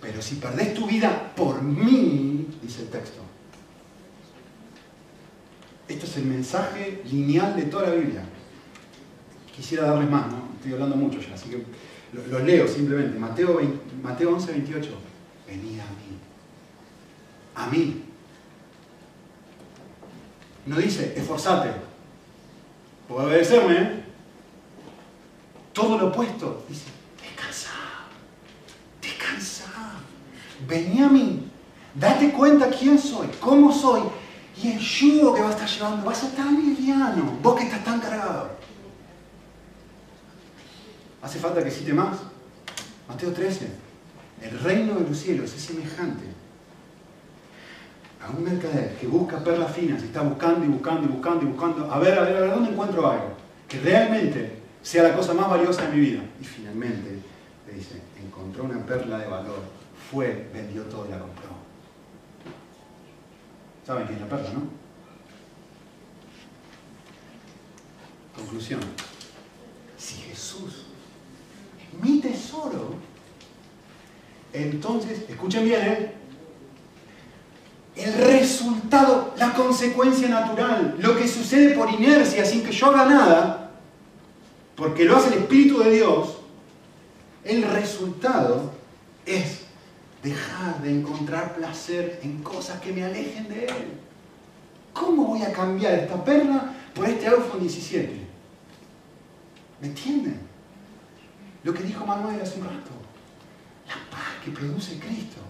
Pero 0.00 0.22
si 0.22 0.36
perdés 0.36 0.74
tu 0.74 0.86
vida 0.86 1.32
por 1.36 1.62
mí, 1.62 2.48
dice 2.62 2.82
el 2.82 2.88
texto. 2.88 3.20
Esto 5.88 6.06
es 6.06 6.16
el 6.16 6.24
mensaje 6.24 7.02
lineal 7.04 7.54
de 7.54 7.64
toda 7.64 7.88
la 7.88 7.94
Biblia. 7.94 8.22
Quisiera 9.54 9.84
darles 9.86 10.10
más, 10.10 10.26
¿no? 10.28 10.48
Estoy 10.56 10.72
hablando 10.72 10.96
mucho 10.96 11.20
ya, 11.20 11.34
así 11.34 11.50
que 11.50 11.62
lo, 12.12 12.38
leo 12.38 12.66
simplemente. 12.66 13.18
Mateo, 13.18 13.60
Mateo 14.02 14.34
11, 14.34 14.52
28. 14.52 14.90
Venid 15.46 15.80
a 15.80 15.84
mí. 15.84 16.12
A 17.54 17.66
mí. 17.66 18.02
No 20.66 20.76
dice, 20.76 21.14
esforzate. 21.16 21.70
Obedecerme. 23.08 24.02
Todo 25.72 25.98
lo 25.98 26.08
opuesto. 26.08 26.64
Dice, 26.68 26.84
descansa. 27.20 27.70
Descansa. 29.00 29.64
Vení 30.68 31.02
a 31.02 31.08
mí. 31.08 31.48
Date 31.94 32.32
cuenta 32.32 32.70
quién 32.70 32.98
soy, 32.98 33.28
cómo 33.40 33.72
soy. 33.72 34.02
Y 34.62 34.72
el 34.72 34.78
yugo 34.78 35.34
que 35.34 35.40
vas 35.40 35.50
a 35.50 35.64
estar 35.64 35.68
llevando 35.68 36.06
va 36.06 36.12
a 36.12 36.14
ser 36.14 36.30
tan 36.32 36.54
liviano. 36.54 37.38
Vos 37.42 37.56
que 37.56 37.64
estás 37.64 37.84
tan 37.84 38.00
cargado. 38.00 38.50
¿Hace 41.22 41.38
falta 41.38 41.62
que 41.62 41.70
cite 41.70 41.92
más? 41.92 42.18
Mateo 43.08 43.32
13. 43.32 43.68
El 44.42 44.58
reino 44.60 44.94
de 44.94 45.08
los 45.08 45.18
cielos 45.18 45.52
es 45.54 45.62
semejante 45.62 46.31
a 48.22 48.30
un 48.30 48.44
mercader 48.44 48.96
que 48.96 49.06
busca 49.06 49.42
perlas 49.42 49.72
finas 49.74 50.02
está 50.02 50.22
buscando 50.22 50.64
y 50.64 50.68
buscando 50.68 51.04
y 51.04 51.08
buscando 51.08 51.44
y 51.44 51.48
buscando. 51.48 51.90
A 51.90 51.98
ver, 51.98 52.18
a 52.18 52.22
ver, 52.22 52.36
a 52.36 52.40
ver, 52.40 52.50
¿dónde 52.50 52.70
encuentro 52.70 53.10
algo? 53.10 53.32
Que 53.68 53.80
realmente 53.80 54.58
sea 54.80 55.02
la 55.02 55.16
cosa 55.16 55.34
más 55.34 55.50
valiosa 55.50 55.82
de 55.88 55.96
mi 55.96 56.00
vida. 56.00 56.22
Y 56.40 56.44
finalmente 56.44 57.18
le 57.66 57.72
dice, 57.74 58.00
encontró 58.22 58.64
una 58.64 58.78
perla 58.86 59.18
de 59.18 59.26
valor. 59.26 59.60
Fue, 60.10 60.48
vendió 60.52 60.82
todo 60.84 61.06
y 61.06 61.10
la 61.10 61.18
compró. 61.18 61.48
¿Saben 63.84 64.06
qué 64.06 64.14
es 64.14 64.20
la 64.20 64.28
perla, 64.28 64.50
no? 64.52 64.62
Conclusión. 68.36 68.80
Si 69.96 70.14
Jesús 70.22 70.86
mi 72.00 72.20
tesoro, 72.20 72.94
entonces, 74.52 75.24
escuchen 75.28 75.64
bien, 75.64 75.80
¿eh? 75.82 76.21
El 77.96 78.12
resultado, 78.14 79.34
la 79.36 79.52
consecuencia 79.52 80.28
natural, 80.28 80.96
lo 80.98 81.16
que 81.16 81.28
sucede 81.28 81.74
por 81.74 81.90
inercia 81.90 82.44
sin 82.44 82.62
que 82.62 82.72
yo 82.72 82.86
haga 82.86 83.04
nada, 83.04 83.70
porque 84.76 85.04
lo 85.04 85.16
hace 85.16 85.28
el 85.28 85.40
Espíritu 85.42 85.78
de 85.80 85.90
Dios, 85.92 86.38
el 87.44 87.62
resultado 87.64 88.72
es 89.26 89.62
dejar 90.22 90.80
de 90.82 90.90
encontrar 90.90 91.54
placer 91.54 92.20
en 92.22 92.42
cosas 92.42 92.80
que 92.80 92.92
me 92.92 93.04
alejen 93.04 93.48
de 93.48 93.66
Él. 93.66 93.98
¿Cómo 94.92 95.26
voy 95.26 95.42
a 95.42 95.52
cambiar 95.52 95.94
esta 95.94 96.22
perla 96.24 96.72
por 96.94 97.06
este 97.06 97.26
iPhone 97.26 97.60
17? 97.60 98.12
¿Me 99.80 99.88
entienden? 99.88 100.38
Lo 101.64 101.74
que 101.74 101.82
dijo 101.82 102.06
Manuel 102.06 102.40
hace 102.40 102.58
un 102.58 102.64
rato. 102.66 102.90
La 103.88 103.94
paz 104.10 104.44
que 104.44 104.50
produce 104.50 104.98
Cristo. 104.98 105.40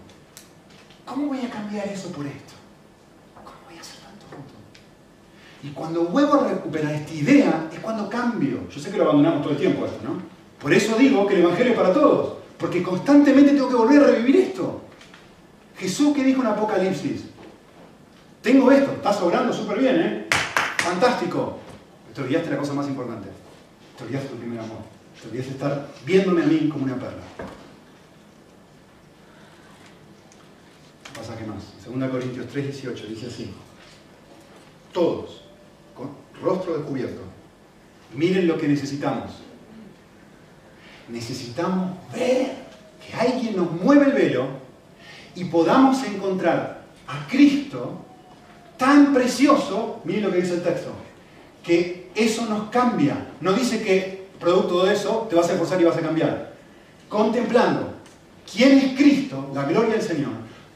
¿Cómo 1.05 1.27
voy 1.27 1.41
a 1.41 1.49
cambiar 1.49 1.87
eso 1.87 2.11
por 2.11 2.25
esto? 2.25 2.53
¿Cómo 3.43 3.57
voy 3.67 3.77
a 3.77 3.81
hacer 3.81 3.99
tanto 4.01 4.25
fruto? 4.27 4.53
Y 5.63 5.69
cuando 5.69 6.05
vuelvo 6.05 6.41
a 6.41 6.47
recuperar 6.49 6.93
esta 6.93 7.13
idea 7.13 7.69
es 7.71 7.79
cuando 7.79 8.09
cambio. 8.09 8.69
Yo 8.69 8.79
sé 8.79 8.91
que 8.91 8.97
lo 8.97 9.03
abandonamos 9.03 9.41
todo 9.41 9.51
el 9.51 9.59
tiempo 9.59 9.85
esto, 9.85 9.99
¿no? 10.03 10.21
Por 10.59 10.73
eso 10.73 10.97
digo 10.97 11.27
que 11.27 11.35
el 11.35 11.41
Evangelio 11.41 11.73
es 11.73 11.77
para 11.77 11.93
todos. 11.93 12.37
Porque 12.57 12.81
constantemente 12.81 13.51
tengo 13.51 13.67
que 13.67 13.75
volver 13.75 14.03
a 14.03 14.07
revivir 14.07 14.37
esto. 14.37 14.81
Jesús, 15.77 16.15
¿qué 16.15 16.23
dijo 16.23 16.41
en 16.41 16.47
Apocalipsis? 16.47 17.25
Tengo 18.41 18.71
esto, 18.71 18.91
está 18.91 19.11
sobrando 19.11 19.51
súper 19.53 19.79
bien, 19.79 19.99
¿eh? 19.99 20.27
Fantástico. 20.77 21.59
Te 22.13 22.21
olvidaste 22.21 22.51
la 22.51 22.57
cosa 22.57 22.73
más 22.73 22.87
importante. 22.87 23.29
Te 23.97 24.03
olvidaste 24.03 24.29
tu 24.29 24.35
primer 24.35 24.59
amor. 24.59 24.79
Te 25.21 25.27
olvidaste 25.27 25.53
estar 25.53 25.87
viéndome 26.05 26.43
a 26.43 26.45
mí 26.45 26.69
como 26.69 26.85
una 26.85 26.95
perla. 26.95 27.23
Pasa 31.15 31.37
que 31.37 31.45
más. 31.45 31.63
2 31.85 32.09
Corintios 32.09 32.47
3, 32.47 32.65
18 32.65 33.07
dice 33.07 33.27
así. 33.27 33.53
Todos, 34.91 35.41
con 35.95 36.09
rostro 36.41 36.77
descubierto, 36.77 37.21
miren 38.15 38.47
lo 38.47 38.57
que 38.57 38.67
necesitamos. 38.67 39.31
Necesitamos 41.09 41.97
ver 42.13 42.53
que 43.05 43.13
alguien 43.15 43.55
nos 43.55 43.71
mueve 43.71 44.05
el 44.05 44.13
velo 44.13 44.47
y 45.35 45.45
podamos 45.45 46.03
encontrar 46.03 46.83
a 47.07 47.27
Cristo 47.27 47.99
tan 48.77 49.13
precioso, 49.13 50.01
miren 50.03 50.23
lo 50.23 50.31
que 50.31 50.41
dice 50.41 50.55
el 50.55 50.63
texto, 50.63 50.91
que 51.63 52.09
eso 52.15 52.45
nos 52.45 52.69
cambia. 52.69 53.27
No 53.41 53.53
dice 53.53 53.81
que 53.81 54.27
producto 54.39 54.85
de 54.85 54.93
eso 54.93 55.27
te 55.29 55.35
vas 55.35 55.49
a 55.49 55.53
esforzar 55.53 55.81
y 55.81 55.85
vas 55.85 55.97
a 55.97 56.01
cambiar. 56.01 56.53
Contemplando 57.09 57.93
quién 58.51 58.77
es 58.77 58.97
Cristo, 58.97 59.51
la 59.53 59.63
gloria 59.63 59.93
del 59.93 60.01
Señor, 60.01 60.31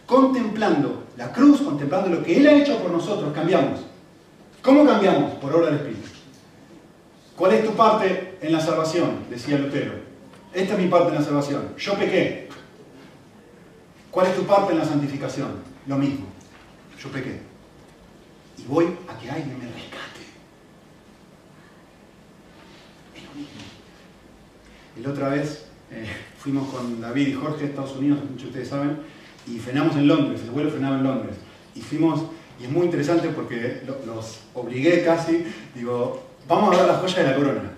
contemplando 0.07 1.03
la 1.17 1.31
cruz, 1.31 1.61
contemplando 1.61 2.09
lo 2.09 2.23
que 2.23 2.37
Él 2.37 2.47
ha 2.47 2.53
hecho 2.53 2.79
por 2.79 2.89
nosotros, 2.89 3.31
cambiamos. 3.33 3.81
¿Cómo 4.63 4.85
cambiamos? 4.85 5.35
Por 5.35 5.53
obra 5.53 5.67
del 5.67 5.75
Espíritu. 5.75 6.09
¿Cuál 7.35 7.53
es 7.53 7.65
tu 7.65 7.73
parte 7.73 8.39
en 8.41 8.51
la 8.51 8.59
salvación? 8.59 9.25
Decía 9.29 9.59
Lutero. 9.59 9.93
Esta 10.53 10.73
es 10.73 10.79
mi 10.79 10.87
parte 10.87 11.09
en 11.09 11.15
la 11.15 11.21
salvación. 11.21 11.73
Yo 11.77 11.93
pequé. 11.93 12.49
¿Cuál 14.09 14.27
es 14.27 14.35
tu 14.35 14.43
parte 14.43 14.71
en 14.71 14.79
la 14.79 14.85
santificación? 14.85 15.49
Lo 15.85 15.97
mismo. 15.97 16.25
Yo 16.99 17.09
pequé. 17.09 17.41
Y 18.57 18.63
voy 18.63 18.85
a 19.07 19.19
que 19.19 19.29
alguien 19.29 19.59
me 19.59 19.65
rescate. 19.65 20.21
Es 23.13 23.23
lo 23.23 23.33
mismo. 23.35 23.61
La 25.03 25.09
otra 25.11 25.29
vez 25.29 25.67
eh, 25.91 26.07
fuimos 26.39 26.73
con 26.73 26.99
David 26.99 27.27
y 27.27 27.33
Jorge 27.33 27.65
a 27.65 27.67
Estados 27.67 27.95
Unidos, 27.95 28.19
muchos 28.21 28.41
de 28.41 28.47
ustedes 28.47 28.69
saben, 28.69 28.97
y 29.47 29.59
frenamos 29.59 29.95
en 29.95 30.07
Londres, 30.07 30.41
el 30.43 30.51
vuelo 30.51 30.69
frenaba 30.69 30.97
en 30.97 31.03
Londres. 31.03 31.35
Y 31.75 31.81
fuimos, 31.81 32.21
y 32.59 32.65
es 32.65 32.69
muy 32.69 32.85
interesante 32.85 33.29
porque 33.29 33.81
los 34.05 34.39
obligué 34.53 35.03
casi, 35.03 35.45
digo, 35.75 36.23
vamos 36.47 36.75
a 36.75 36.79
ver 36.79 36.87
la 36.87 36.95
joya 36.95 37.23
de 37.23 37.31
la 37.31 37.35
corona. 37.35 37.71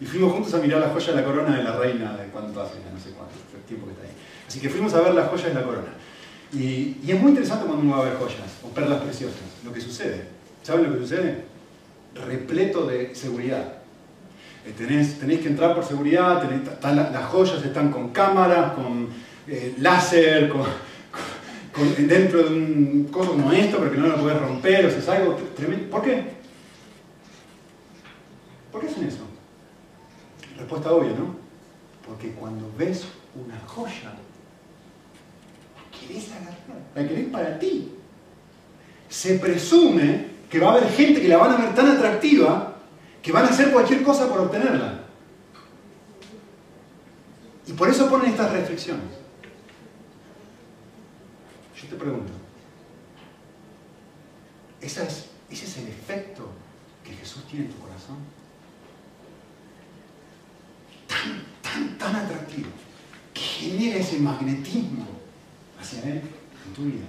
Y 0.00 0.06
fuimos 0.06 0.32
juntos 0.32 0.52
a 0.54 0.58
mirar 0.58 0.80
la 0.80 0.88
joya 0.88 1.12
de 1.12 1.20
la 1.20 1.24
corona 1.24 1.56
de 1.56 1.62
la 1.62 1.76
reina 1.76 2.16
de 2.16 2.26
cuánto 2.26 2.60
hace, 2.60 2.74
no 2.92 3.00
sé 3.00 3.10
cuánto, 3.10 3.34
el 3.54 3.62
tiempo 3.62 3.86
que 3.86 3.92
está 3.92 4.04
ahí. 4.04 4.12
Así 4.46 4.60
que 4.60 4.68
fuimos 4.68 4.92
a 4.94 5.00
ver 5.00 5.14
la 5.14 5.26
joya 5.26 5.48
de 5.48 5.54
la 5.54 5.62
corona. 5.62 5.88
Y, 6.52 6.96
es 7.06 7.20
muy 7.20 7.30
interesante 7.30 7.66
cuando 7.66 7.84
uno 7.84 7.96
va 7.96 8.02
a 8.02 8.08
ver 8.08 8.18
joyas 8.18 8.58
o 8.62 8.68
perlas 8.68 9.02
preciosas, 9.02 9.40
lo 9.64 9.72
que 9.72 9.80
sucede. 9.80 10.24
¿Saben 10.62 10.84
lo 10.84 10.92
que 10.92 11.00
sucede? 11.00 11.44
Repleto 12.14 12.86
de 12.86 13.14
seguridad. 13.14 13.74
Eh, 14.66 14.72
tenés, 14.76 15.18
tenéis 15.18 15.40
que 15.40 15.48
entrar 15.48 15.74
por 15.74 15.84
seguridad, 15.84 16.40
tenés, 16.40 16.62
las 16.82 17.24
joyas 17.26 17.62
están 17.64 17.90
con 17.90 18.10
cámaras, 18.10 18.72
con 18.72 19.08
eh, 19.46 19.74
láser, 19.78 20.48
con, 20.48 20.62
dentro 21.76 22.42
de 22.42 22.48
un 22.54 23.08
coso 23.10 23.32
como 23.32 23.52
esto, 23.52 23.78
porque 23.78 23.96
no 23.96 24.06
lo 24.06 24.16
puedes 24.16 24.40
romper, 24.40 24.86
o 24.86 24.90
sea, 24.90 24.98
es 24.98 25.08
algo 25.08 25.34
tremendo. 25.56 25.90
¿Por 25.90 26.02
qué? 26.02 26.24
¿Por 28.70 28.80
qué 28.80 28.86
hacen 28.88 29.04
eso? 29.04 29.24
Respuesta 30.56 30.92
obvia, 30.92 31.12
¿no? 31.12 31.34
Porque 32.06 32.30
cuando 32.32 32.70
ves 32.78 33.04
una 33.34 33.58
joya, 33.66 34.14
la 35.74 35.98
querés 35.98 36.30
agarrar, 36.30 36.82
la 36.94 37.08
querés 37.08 37.26
para 37.28 37.58
ti. 37.58 37.92
Se 39.08 39.38
presume 39.38 40.26
que 40.50 40.60
va 40.60 40.68
a 40.68 40.76
haber 40.76 40.90
gente 40.90 41.20
que 41.20 41.28
la 41.28 41.38
van 41.38 41.52
a 41.52 41.56
ver 41.56 41.74
tan 41.74 41.88
atractiva 41.88 42.76
que 43.22 43.32
van 43.32 43.46
a 43.46 43.48
hacer 43.48 43.72
cualquier 43.72 44.02
cosa 44.02 44.28
por 44.28 44.40
obtenerla. 44.40 45.00
Y 47.66 47.72
por 47.72 47.88
eso 47.88 48.08
ponen 48.08 48.30
estas 48.30 48.52
restricciones. 48.52 49.23
Yo 51.84 51.90
te 51.90 51.96
pregunto, 51.96 52.32
¿ese 54.80 55.06
es 55.50 55.76
el 55.76 55.88
efecto 55.88 56.48
que 57.04 57.12
Jesús 57.12 57.44
tiene 57.44 57.66
en 57.66 57.72
tu 57.72 57.78
corazón? 57.78 58.16
Tan, 61.06 61.44
tan, 61.60 61.98
tan 61.98 62.16
atractivo, 62.16 62.70
que 63.34 63.40
genera 63.40 63.98
ese 63.98 64.18
magnetismo 64.18 65.06
hacia 65.78 66.00
Él 66.04 66.22
en 66.66 66.74
tu 66.74 66.84
vida. 66.84 67.04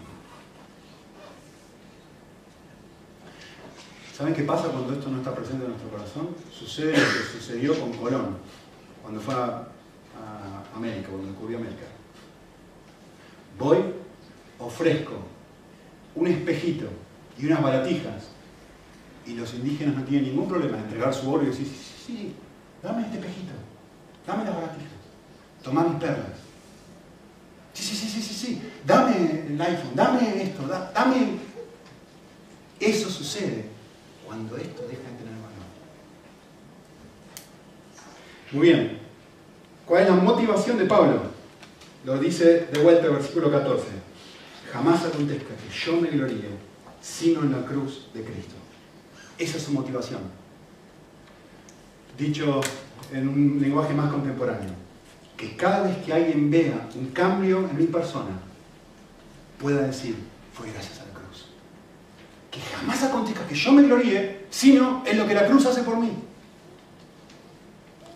¿Saben 4.13 4.33
qué 4.33 4.43
pasa 4.43 4.67
cuando 4.67 4.93
esto 4.93 5.09
no 5.09 5.19
está 5.19 5.33
presente 5.33 5.63
en 5.63 5.71
nuestro 5.71 5.89
corazón? 5.89 6.35
Sucede 6.51 6.91
lo 6.91 6.97
que 6.97 7.39
sucedió 7.39 7.79
con 7.79 7.93
Colón, 7.93 8.37
cuando 9.01 9.21
fue 9.21 9.33
a, 9.33 9.69
América, 10.75 11.07
cuando 11.07 11.27
descubrió 11.29 11.59
América. 11.59 11.85
Voy 13.57 14.04
ofrezco 14.59 15.13
un 16.15 16.27
espejito 16.27 16.87
y 17.37 17.45
unas 17.45 17.61
baratijas 17.61 18.29
y 19.25 19.33
los 19.33 19.53
indígenas 19.53 19.95
no 19.95 20.03
tienen 20.03 20.29
ningún 20.29 20.47
problema 20.47 20.77
en 20.77 20.83
entregar 20.83 21.13
su 21.13 21.31
oro 21.31 21.43
y 21.43 21.47
decir, 21.47 21.65
sí, 21.65 21.73
sí, 21.73 22.05
sí, 22.05 22.35
dame 22.81 23.01
este 23.03 23.17
espejito, 23.17 23.53
dame 24.25 24.45
las 24.45 24.55
baratijas, 24.55 24.91
toma 25.63 25.83
mis 25.83 25.99
perlas. 25.99 26.37
Sí, 27.73 27.83
sí, 27.83 27.95
sí, 27.95 28.07
sí, 28.07 28.21
sí, 28.21 28.33
sí, 28.33 28.61
dame 28.85 29.45
el 29.47 29.61
iPhone, 29.61 29.91
dame 29.95 30.43
esto, 30.43 30.67
dame... 30.67 31.45
Eso 32.79 33.09
sucede 33.09 33.65
cuando 34.25 34.57
esto 34.57 34.81
deja 34.81 35.01
de 35.01 35.17
tener 35.17 35.33
valor. 35.33 35.65
Muy 38.51 38.67
bien. 38.67 38.99
¿Cuál 39.85 40.03
es 40.03 40.09
la 40.09 40.15
motivación 40.15 40.77
de 40.77 40.85
Pablo? 40.85 41.21
Lo 42.03 42.17
dice 42.17 42.67
de 42.71 42.81
vuelta 42.81 43.05
el 43.05 43.13
versículo 43.13 43.51
14 43.51 43.83
jamás 44.75 45.05
acontezca 45.05 45.55
que 45.55 45.73
yo 45.73 46.01
me 46.01 46.09
gloríe 46.09 46.49
sino 47.01 47.41
en 47.41 47.51
la 47.51 47.65
cruz 47.65 48.07
de 48.13 48.23
Cristo. 48.23 48.55
Esa 49.37 49.57
es 49.57 49.63
su 49.63 49.71
motivación. 49.71 50.19
Dicho 52.17 52.59
en 53.13 53.29
un 53.29 53.57
lenguaje 53.61 53.93
más 53.93 54.11
contemporáneo, 54.11 54.71
que 55.37 55.55
cada 55.55 55.83
vez 55.83 55.97
que 56.03 56.11
alguien 56.11 56.49
vea 56.49 56.89
un 56.95 57.07
cambio 57.11 57.69
en 57.69 57.77
mi 57.77 57.85
persona, 57.85 58.31
pueda 59.59 59.87
decir, 59.87 60.15
fue 60.53 60.71
gracias 60.71 60.99
a 60.99 61.05
la 61.05 61.13
cruz. 61.13 61.45
Que 62.51 62.59
jamás 62.59 63.03
acontezca 63.03 63.47
que 63.47 63.55
yo 63.55 63.71
me 63.71 63.83
gloríe, 63.83 64.47
sino 64.49 65.03
en 65.05 65.17
lo 65.17 65.27
que 65.27 65.35
la 65.35 65.45
cruz 65.45 65.65
hace 65.67 65.83
por 65.83 65.97
mí. 65.97 66.11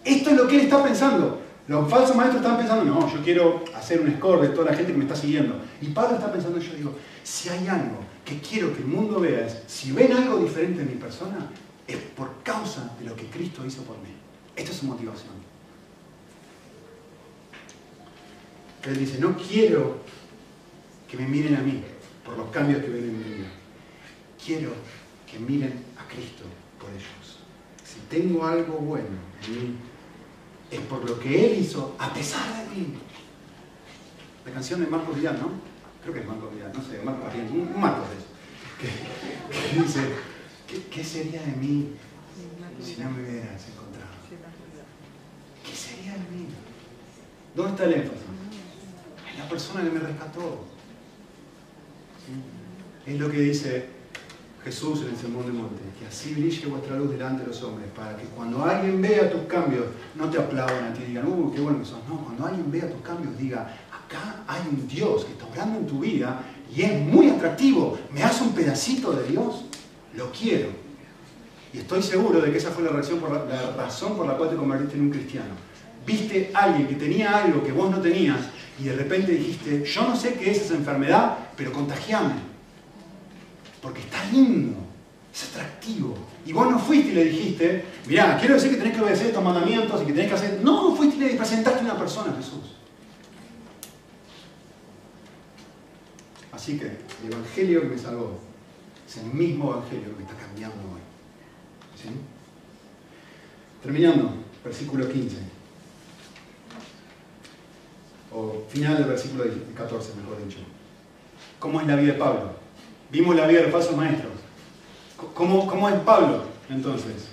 Esto 0.03 0.32
es 0.32 0.36
lo 0.36 0.47
que 0.47 0.55
él 0.55 0.62
está 0.62 0.84
pensando. 0.84 1.39
Los 1.70 1.88
falsos 1.88 2.15
maestros 2.15 2.41
están 2.41 2.57
pensando, 2.57 2.84
no, 2.84 3.13
yo 3.13 3.22
quiero 3.24 3.63
hacer 3.76 4.01
un 4.01 4.11
score 4.15 4.41
de 4.41 4.55
toda 4.55 4.72
la 4.72 4.76
gente 4.76 4.91
que 4.91 4.97
me 4.97 5.03
está 5.03 5.15
siguiendo. 5.15 5.61
Y 5.80 5.89
Pablo 5.89 6.15
está 6.15 6.32
pensando, 6.32 6.57
yo 6.57 6.74
digo, 6.74 6.95
si 7.24 7.47
hay 7.47 7.67
algo 7.67 7.99
que 8.26 8.39
quiero 8.39 8.74
que 8.74 8.80
el 8.80 8.88
mundo 8.88 9.20
vea 9.20 9.45
es, 9.45 9.61
si 9.67 9.91
ven 9.91 10.11
algo 10.13 10.39
diferente 10.39 10.82
en 10.82 10.88
mi 10.88 10.95
persona, 10.95 11.51
es 11.88 11.97
por 11.97 12.41
causa 12.41 12.95
de 12.97 13.05
lo 13.05 13.15
que 13.15 13.28
Cristo 13.28 13.63
hizo 13.67 13.84
por 13.84 13.97
mí. 13.99 14.09
Esta 14.55 14.72
es 14.72 14.78
su 14.78 14.88
motivación. 14.88 15.34
Él 18.88 18.97
dice, 18.97 19.20
no 19.20 19.38
quiero 19.38 19.97
que 21.07 21.17
me 21.17 21.28
miren 21.28 21.55
a 21.55 21.59
mí 21.59 21.84
por 22.26 22.36
los 22.36 22.49
cambios 22.49 22.82
que 22.82 22.89
ven 22.89 23.03
en 23.03 23.17
mi 23.20 23.24
vida. 23.36 23.47
Quiero 24.43 24.72
que 25.32 25.38
miren 25.38 25.86
a 25.99 26.11
Cristo 26.11 26.45
por 26.80 26.89
ellos. 26.89 27.38
Si 27.86 27.99
tengo 28.09 28.43
algo 28.43 28.74
bueno 28.80 29.05
en 29.45 29.53
mí, 29.53 29.76
es 30.72 30.80
por 30.82 31.07
lo 31.07 31.20
que 31.20 31.45
Él 31.45 31.59
hizo 31.59 31.95
a 31.97 32.13
pesar 32.13 32.47
de 32.47 32.76
mí. 32.76 32.93
La 34.45 34.51
canción 34.51 34.80
de 34.82 34.88
Marcos 34.88 35.15
Vidal, 35.15 35.39
¿no? 35.39 35.51
Creo 36.01 36.13
que 36.13 36.20
es 36.22 36.28
Marcos 36.28 36.53
Vidal, 36.53 36.72
no 36.74 36.82
sé, 36.82 37.01
Marcos 37.03 37.34
un 37.51 37.80
Marcos 37.80 38.09
de 38.09 38.17
eso. 38.17 38.28
Que, 38.80 39.82
dice, 39.82 40.13
¿qué, 40.91 41.03
sería 41.03 41.41
de 41.41 41.51
mí 41.53 41.93
si 42.82 43.01
no 43.01 43.11
me 43.11 43.24
hubieras 43.24 43.67
encontrado? 43.67 44.09
¿Qué 45.65 45.76
sería 45.76 46.13
de 46.13 46.20
mí? 46.20 46.47
¿Dónde 47.55 47.72
está 47.72 47.84
el 47.86 47.93
énfasis? 47.93 48.24
El 49.36 49.49
persona 49.49 49.84
que 49.84 49.89
me 49.89 49.99
rescató. 49.99 50.65
Es 53.05 53.20
lo 53.20 53.30
que 53.30 53.39
dice 53.39 53.99
Jesús 54.64 55.01
en 55.03 55.10
el 55.10 55.16
Sermón 55.16 55.45
del 55.45 55.53
Monte, 55.53 55.82
que 55.97 56.05
así 56.05 56.34
brille 56.34 56.68
vuestra 56.68 56.97
luz 56.97 57.12
delante 57.12 57.43
de 57.43 57.47
los 57.47 57.64
hombres, 57.64 57.89
para 57.95 58.16
que 58.18 58.26
cuando 58.26 58.64
alguien 58.64 59.01
vea 59.01 59.32
tus 59.32 59.43
cambios, 59.43 59.86
no 60.16 60.30
te 60.30 60.38
aplaudan 60.38 60.86
a 60.86 60.93
ti 60.93 61.01
y 61.03 61.05
digan, 61.07 61.28
uh, 61.28 61.51
qué 61.53 61.62
bueno 61.62 61.80
que 61.80 61.86
sos. 61.86 61.99
No, 62.10 62.20
cuando 62.20 62.45
alguien 62.45 62.70
vea 62.70 62.89
tus 62.89 63.01
cambios, 63.01 63.38
diga, 63.38 63.74
acá 63.89 64.43
hay 64.47 64.62
un 64.70 64.88
Dios 64.88 65.24
que 65.24 65.32
está 65.32 65.45
obrando 65.45 65.80
en 65.80 65.88
tu 65.88 65.99
vida 65.99 66.41
y 66.76 66.82
es 66.82 67.01
muy 67.01 67.30
atractivo. 67.30 67.97
¿Me 68.12 68.22
hace 68.22 68.43
un 68.43 68.51
pedacito 68.51 69.14
de 69.14 69.28
Dios? 69.28 69.66
Lo 70.14 70.30
quiero. 70.32 70.68
Y 71.72 71.78
estoy 71.78 72.03
seguro 72.03 72.41
de 72.41 72.51
que 72.51 72.57
esa 72.57 72.72
fue 72.72 72.84
la, 72.84 72.89
razón 72.89 73.20
por 73.20 73.32
la, 73.32 73.72
razón 73.78 74.18
por 74.18 74.28
la 74.28 74.36
cual 74.36 74.49
te 74.49 74.55
convertiste 74.57 74.95
en 74.97 75.03
un 75.03 75.10
cristiano. 75.12 75.53
Viste 76.05 76.51
a 76.53 76.64
alguien 76.64 76.88
que 76.88 76.95
tenía 76.95 77.43
algo 77.43 77.64
que 77.64 77.72
vos 77.72 77.89
no 77.91 78.01
tenías 78.01 78.39
y 78.80 78.86
de 78.86 78.95
repente 78.95 79.34
dijiste, 79.34 79.86
yo 79.86 80.07
no 80.07 80.16
sé 80.16 80.34
qué 80.34 80.51
es 80.51 80.62
esa 80.64 80.74
enfermedad, 80.74 81.38
pero 81.55 81.72
contagiame 81.72 82.49
porque 83.82 84.01
está 84.01 84.23
lindo, 84.25 84.77
es 85.34 85.43
atractivo. 85.49 86.15
Y 86.45 86.53
vos 86.53 86.69
no 86.69 86.80
fuiste 86.80 87.11
y 87.11 87.15
le 87.15 87.25
dijiste, 87.25 87.86
mirá, 88.07 88.38
quiero 88.38 88.55
decir 88.55 88.71
que 88.71 88.77
tenés 88.77 88.95
que 88.95 89.01
obedecer 89.01 89.27
estos 89.27 89.43
mandamientos 89.43 90.01
y 90.01 90.05
que 90.05 90.13
tenés 90.13 90.30
que 90.30 90.36
hacer... 90.36 90.61
No, 90.61 90.95
fuiste 90.95 91.17
y 91.17 91.30
le 91.30 91.36
presentaste 91.36 91.80
a 91.80 91.84
una 91.84 91.97
persona 91.97 92.32
a 92.32 92.36
Jesús. 92.36 92.75
Así 96.51 96.77
que 96.77 96.86
el 96.88 97.32
Evangelio 97.32 97.82
que 97.82 97.88
me 97.88 97.97
salvó 97.97 98.39
es 99.07 99.17
el 99.17 99.25
mismo 99.25 99.71
Evangelio 99.73 100.09
que 100.09 100.15
me 100.15 100.23
está 100.23 100.36
cambiando 100.36 100.75
hoy. 100.75 100.99
¿Sí? 101.95 102.09
Terminando, 103.82 104.34
versículo 104.63 105.07
15. 105.07 105.38
O 108.34 108.65
final 108.69 108.97
del 108.97 109.05
versículo 109.05 109.45
14, 109.75 110.15
mejor 110.15 110.45
dicho. 110.45 110.59
¿Cómo 111.59 111.80
es 111.82 111.88
la 111.88 111.95
vida 111.95 112.13
de 112.13 112.19
Pablo? 112.19 112.59
Vimos 113.12 113.36
la 113.36 113.47
vida 113.47 113.60
de 113.60 113.64
los 113.66 113.74
falsos 113.74 113.95
maestros. 113.95 114.34
¿Cómo, 115.34 115.68
¿Cómo, 115.68 115.89
es 115.89 115.95
Pablo 116.01 116.43
entonces? 116.70 117.30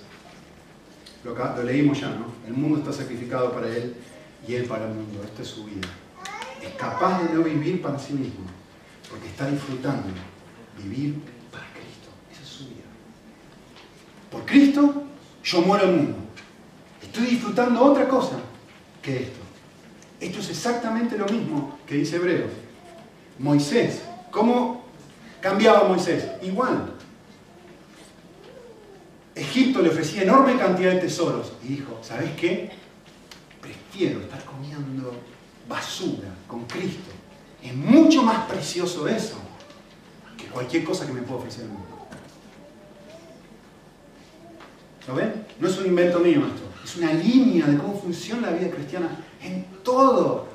Lo, 1.23 1.63
leímos 1.63 1.99
ya, 1.99 2.09
¿no? 2.09 2.25
El 2.45 2.53
mundo 2.53 2.79
está 2.79 2.91
sacrificado 2.91 3.51
para 3.51 3.67
él 3.67 3.95
y 4.47 4.55
él 4.55 4.65
para 4.65 4.87
el 4.87 4.93
mundo. 4.93 5.21
Esta 5.23 5.41
es 5.41 5.47
su 5.47 5.65
vida. 5.65 5.87
Es 6.61 6.73
capaz 6.75 7.23
de 7.23 7.33
no 7.33 7.43
vivir 7.43 7.81
para 7.81 7.99
sí 7.99 8.13
mismo, 8.13 8.45
porque 9.09 9.27
está 9.27 9.49
disfrutando 9.49 10.07
vivir 10.81 11.15
para 11.51 11.65
Cristo. 11.73 12.09
Esa 12.31 12.41
es 12.41 12.47
su 12.47 12.63
vida. 12.65 12.85
Por 14.31 14.45
Cristo 14.45 15.03
yo 15.43 15.61
muero 15.61 15.85
al 15.85 15.95
mundo. 15.95 16.17
Estoy 17.01 17.27
disfrutando 17.27 17.83
otra 17.83 18.07
cosa 18.07 18.37
que 19.01 19.23
esto. 19.23 19.39
Esto 20.19 20.39
es 20.39 20.49
exactamente 20.49 21.17
lo 21.17 21.25
mismo 21.25 21.77
que 21.85 21.95
dice 21.95 22.17
Hebreos. 22.17 22.51
Moisés, 23.39 24.01
¿cómo 24.31 24.76
cambiaba 25.41 25.87
Moisés? 25.87 26.25
Igual. 26.41 26.93
Egipto 29.35 29.81
le 29.81 29.89
ofrecía 29.89 30.23
enorme 30.23 30.57
cantidad 30.57 30.91
de 30.91 30.99
tesoros 30.99 31.53
y 31.63 31.67
dijo, 31.67 31.99
¿sabes 32.01 32.31
qué? 32.39 32.71
Prefiero 33.61 34.21
estar 34.21 34.43
comiendo 34.43 35.13
basura 35.69 36.29
con 36.47 36.65
Cristo. 36.65 37.11
Es 37.61 37.75
mucho 37.75 38.23
más 38.23 38.45
precioso 38.45 39.07
eso 39.07 39.37
que 40.37 40.45
cualquier 40.47 40.83
cosa 40.83 41.05
que 41.05 41.13
me 41.13 41.21
pueda 41.21 41.41
ofrecer 41.41 41.65
el 41.65 41.69
mundo. 41.69 41.87
¿Lo 45.07 45.15
ven? 45.15 45.45
No 45.59 45.67
es 45.67 45.77
un 45.77 45.85
invento 45.85 46.19
mío 46.19 46.41
esto. 46.47 46.63
Es 46.83 46.95
una 46.97 47.13
línea 47.13 47.67
de 47.67 47.77
cómo 47.77 47.99
funciona 47.99 48.49
la 48.49 48.57
vida 48.57 48.71
cristiana 48.71 49.09
en 49.41 49.65
todo 49.83 50.47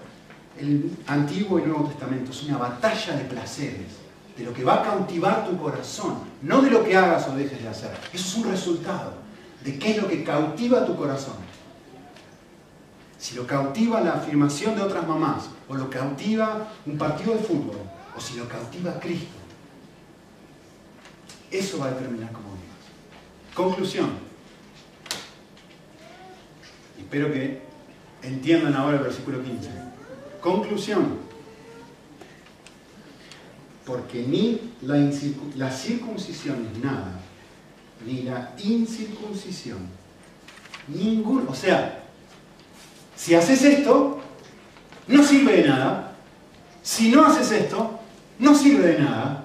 el 0.59 0.91
Antiguo 1.07 1.59
y 1.59 1.62
Nuevo 1.62 1.89
Testamento. 1.89 2.33
Es 2.33 2.43
una 2.43 2.59
batalla 2.59 3.16
de 3.16 3.24
placeres 3.24 4.01
de 4.37 4.45
lo 4.45 4.53
que 4.53 4.64
va 4.64 4.80
a 4.80 4.83
cautivar 4.83 5.47
tu 5.47 5.57
corazón, 5.59 6.18
no 6.43 6.62
de 6.62 6.70
lo 6.70 6.85
que 6.85 6.97
hagas 6.97 7.28
o 7.28 7.37
dejes 7.37 7.62
de 7.62 7.68
hacer. 7.68 7.91
Eso 8.12 8.26
es 8.26 8.45
un 8.45 8.51
resultado 8.51 9.14
de 9.62 9.78
qué 9.78 9.93
es 9.93 10.03
lo 10.03 10.09
que 10.09 10.24
cautiva 10.24 10.85
tu 10.87 10.97
corazón. 10.97 11.37
Si 13.18 13.35
lo 13.37 13.47
cautiva 13.47 14.01
la 14.01 14.14
afirmación 14.14 14.74
de 14.74 14.83
otras 14.83 15.07
mamás, 15.07 15.45
o 15.68 15.74
lo 15.74 15.89
cautiva 15.89 16.68
un 16.87 16.99
partido 16.99 17.35
de 17.35 17.41
fútbol, 17.41 17.76
o 18.16 18.20
si 18.20 18.37
lo 18.37 18.49
cautiva 18.49 18.99
Cristo. 18.99 19.37
Eso 21.51 21.78
va 21.78 21.87
a 21.87 21.91
determinar 21.91 22.33
cómo 22.33 22.49
vivas. 22.49 23.55
Conclusión. 23.55 24.11
Espero 26.99 27.30
que 27.33 27.62
entiendan 28.22 28.74
ahora 28.74 28.97
el 28.97 29.03
versículo 29.03 29.43
15. 29.43 29.68
Conclusión 30.41 31.18
porque 33.93 34.22
ni 34.22 34.59
la, 34.80 35.70
circuncisión 35.70 36.66
es 36.72 36.82
nada, 36.82 37.20
ni 38.07 38.22
la 38.22 38.55
incircuncisión, 38.64 39.80
ninguno. 40.88 41.51
O 41.51 41.55
sea, 41.55 42.05
si 43.14 43.34
haces 43.34 43.62
esto, 43.62 44.18
no 45.09 45.22
sirve 45.22 45.59
de 45.59 45.68
nada. 45.68 46.16
Si 46.82 47.11
no 47.11 47.26
haces 47.26 47.53
esto, 47.53 48.01
no 48.38 48.55
sirve 48.55 48.95
de 48.95 48.99
nada. 49.01 49.45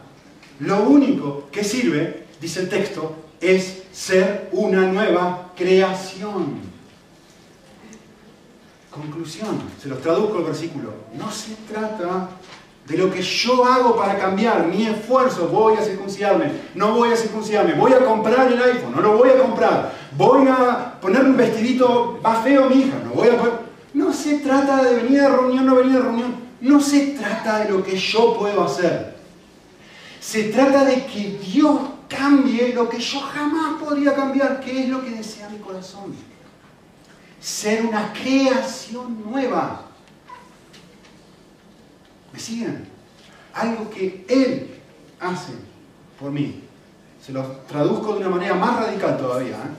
Lo 0.62 0.84
único 0.84 1.50
que 1.52 1.66
sirve, 1.66 2.28
dice 2.40 2.62
el 2.62 2.70
texto, 2.70 3.18
es 3.42 3.84
ser 3.92 4.48
una 4.54 4.84
nueva 4.84 5.52
creación. 5.58 6.62
Conclusión, 8.90 9.60
se 9.82 9.90
los 9.90 10.02
traduzco 10.02 10.38
el 10.40 10.46
versículo. 10.46 10.94
No 11.18 11.30
se 11.32 11.54
trata 11.70 12.30
de 12.88 12.98
lo 12.98 13.12
que 13.12 13.22
yo 13.22 13.66
hago 13.66 13.98
para 13.98 14.18
cambiar, 14.18 14.66
mi 14.66 14.88
esfuerzo, 14.88 15.50
voy 15.50 15.76
a 15.76 15.82
circuncidarme, 15.82 16.52
no 16.74 16.94
voy 16.94 17.12
a 17.12 17.18
circuncidarme, 17.18 17.74
voy 17.74 17.92
a 17.92 18.06
comprar 18.06 18.50
el 18.50 18.62
iPhone, 18.62 18.94
no 18.96 19.02
lo 19.02 19.18
voy 19.18 19.30
a 19.30 19.38
comprar, 19.38 19.94
voy 20.16 20.48
a 20.48 20.98
poner 21.02 21.26
un 21.26 21.36
vestidito 21.36 22.18
más 22.24 22.46
feo 22.46 22.64
a 22.64 22.70
mi 22.70 22.76
hija, 22.76 22.96
no 23.04 23.12
voy 23.12 23.28
a 23.28 23.38
No 23.94 24.14
se 24.14 24.40
trata 24.40 24.82
de 24.84 25.04
venir 25.04 25.20
a 25.20 25.28
reunión, 25.28 25.66
no 25.66 25.76
venir 25.76 25.98
a 25.98 26.02
reunión, 26.02 26.36
no 26.62 26.80
se 26.80 27.08
trata 27.08 27.60
de 27.60 27.72
lo 27.72 27.84
que 27.84 27.98
yo 27.98 28.38
puedo 28.38 28.64
hacer. 28.64 29.18
Se 30.22 30.46
trata 30.46 30.86
de 30.86 31.06
que 31.08 31.40
Dios 31.44 31.80
cambie 32.08 32.74
lo 32.74 32.88
que 32.88 33.00
yo 33.00 33.20
jamás 33.20 33.82
podría 33.84 34.16
cambiar, 34.16 34.62
que 34.62 34.84
es 34.84 34.90
lo 34.90 35.04
que 35.04 35.10
desea 35.10 35.50
mi 35.50 35.58
corazón. 35.58 36.16
Ser 37.42 37.86
una 37.86 38.14
creación 38.14 39.30
nueva. 39.30 39.87
¿Me 42.38 42.44
siguen? 42.44 42.86
Algo 43.52 43.90
que 43.90 44.24
Él 44.30 44.70
hace 45.20 45.54
por 46.20 46.30
mí. 46.30 46.62
Se 47.20 47.32
lo 47.32 47.44
traduzco 47.68 48.14
de 48.14 48.20
una 48.20 48.30
manera 48.30 48.54
más 48.54 48.80
radical 48.80 49.18
todavía. 49.18 49.56
¿eh? 49.56 49.74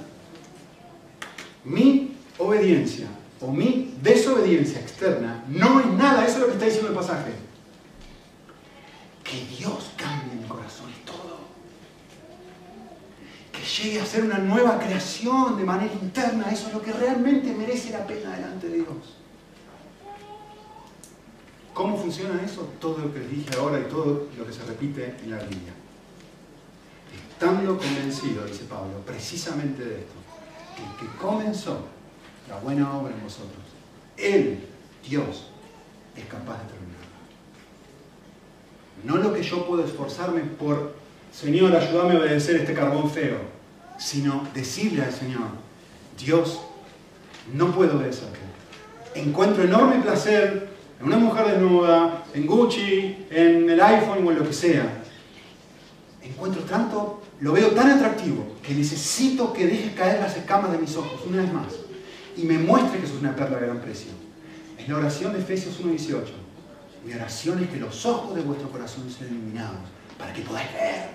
Mi 1.62 2.16
obediencia 2.36 3.06
o 3.40 3.52
mi 3.52 3.94
desobediencia 4.02 4.80
externa 4.80 5.44
no 5.46 5.78
es 5.78 5.86
nada, 5.86 6.26
eso 6.26 6.32
es 6.34 6.40
lo 6.40 6.46
que 6.46 6.52
está 6.54 6.64
diciendo 6.64 6.88
el 6.88 6.96
pasaje. 6.96 7.30
Que 9.22 9.46
Dios 9.56 9.92
cambie 9.96 10.34
mi 10.42 10.48
corazón 10.48 10.90
es 10.90 11.04
todo. 11.04 11.38
Que 13.52 13.62
llegue 13.62 14.00
a 14.00 14.04
ser 14.04 14.24
una 14.24 14.38
nueva 14.38 14.80
creación 14.80 15.56
de 15.56 15.62
manera 15.62 15.92
interna, 15.92 16.50
eso 16.50 16.66
es 16.66 16.74
lo 16.74 16.82
que 16.82 16.92
realmente 16.92 17.54
merece 17.54 17.90
la 17.90 18.04
pena 18.04 18.34
delante 18.34 18.66
de 18.66 18.78
Dios. 18.78 19.18
¿Cómo 21.78 21.96
funciona 21.96 22.42
eso? 22.44 22.68
Todo 22.80 22.98
lo 22.98 23.14
que 23.14 23.20
les 23.20 23.30
dije 23.30 23.50
ahora 23.56 23.78
y 23.78 23.84
todo 23.84 24.26
lo 24.36 24.44
que 24.44 24.52
se 24.52 24.64
repite 24.64 25.14
en 25.22 25.30
la 25.30 25.38
Biblia. 25.38 25.72
Estando 27.30 27.78
convencido, 27.78 28.44
dice 28.44 28.64
Pablo, 28.64 29.00
precisamente 29.06 29.84
de 29.84 30.00
esto, 30.00 30.14
que 30.74 30.82
el 30.82 31.08
que 31.08 31.16
comenzó 31.16 31.78
la 32.48 32.58
buena 32.58 32.98
obra 32.98 33.14
en 33.14 33.22
vosotros, 33.22 33.62
Él, 34.16 34.58
Dios, 35.08 35.50
es 36.16 36.24
capaz 36.24 36.58
de 36.64 36.72
terminarla. 36.72 37.18
No 39.04 39.18
lo 39.18 39.32
que 39.32 39.44
yo 39.44 39.64
puedo 39.64 39.84
esforzarme 39.84 40.40
por, 40.40 40.96
Señor, 41.32 41.76
ayúdame 41.76 42.16
a 42.16 42.18
obedecer 42.18 42.56
este 42.56 42.74
carbón 42.74 43.08
feo, 43.08 43.38
sino 44.00 44.48
decirle 44.52 45.04
al 45.04 45.12
Señor, 45.12 45.46
Dios, 46.18 46.58
no 47.54 47.70
puedo 47.70 47.98
obedecerte. 47.98 48.40
Encuentro 49.14 49.62
enorme 49.62 50.02
placer 50.02 50.67
en 51.00 51.06
una 51.06 51.18
mujer 51.18 51.46
desnuda, 51.46 52.24
en 52.34 52.46
Gucci, 52.46 53.26
en 53.30 53.70
el 53.70 53.80
iPhone 53.80 54.26
o 54.26 54.30
en 54.30 54.38
lo 54.38 54.44
que 54.44 54.52
sea. 54.52 55.04
Encuentro 56.22 56.62
tanto, 56.62 57.22
lo 57.40 57.52
veo 57.52 57.70
tan 57.70 57.90
atractivo 57.90 58.56
que 58.62 58.74
necesito 58.74 59.52
que 59.52 59.66
deje 59.66 59.94
caer 59.94 60.20
las 60.20 60.36
escamas 60.36 60.72
de 60.72 60.78
mis 60.78 60.96
ojos 60.96 61.20
una 61.26 61.42
vez 61.42 61.52
más 61.52 61.72
y 62.36 62.42
me 62.42 62.58
muestre 62.58 62.98
que 62.98 63.06
es 63.06 63.12
una 63.12 63.34
perla 63.34 63.58
de 63.58 63.66
gran 63.66 63.80
precio. 63.80 64.10
Es 64.76 64.88
la 64.88 64.96
oración 64.96 65.32
de 65.32 65.38
Efesios 65.38 65.80
1.18. 65.80 66.24
Mi 67.04 67.12
oración 67.14 67.62
es 67.62 67.70
que 67.70 67.76
los 67.76 68.04
ojos 68.04 68.34
de 68.34 68.42
vuestro 68.42 68.68
corazón 68.70 69.08
sean 69.10 69.30
iluminados 69.30 69.88
para 70.18 70.32
que 70.32 70.42
podáis 70.42 70.72
ver 70.72 71.10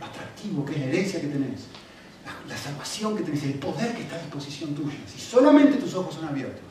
lo 0.00 0.06
atractivo 0.06 0.64
que 0.64 0.72
es 0.72 0.78
la 0.78 0.86
herencia 0.86 1.20
que 1.20 1.26
tenés, 1.26 1.66
la, 2.24 2.54
la 2.54 2.56
salvación 2.56 3.16
que 3.16 3.22
tenés, 3.22 3.42
el 3.44 3.54
poder 3.54 3.94
que 3.94 4.02
está 4.02 4.16
a 4.16 4.20
disposición 4.20 4.74
tuya. 4.74 4.96
Si 5.06 5.20
solamente 5.20 5.76
tus 5.76 5.94
ojos 5.94 6.14
son 6.14 6.24
abiertos 6.26 6.64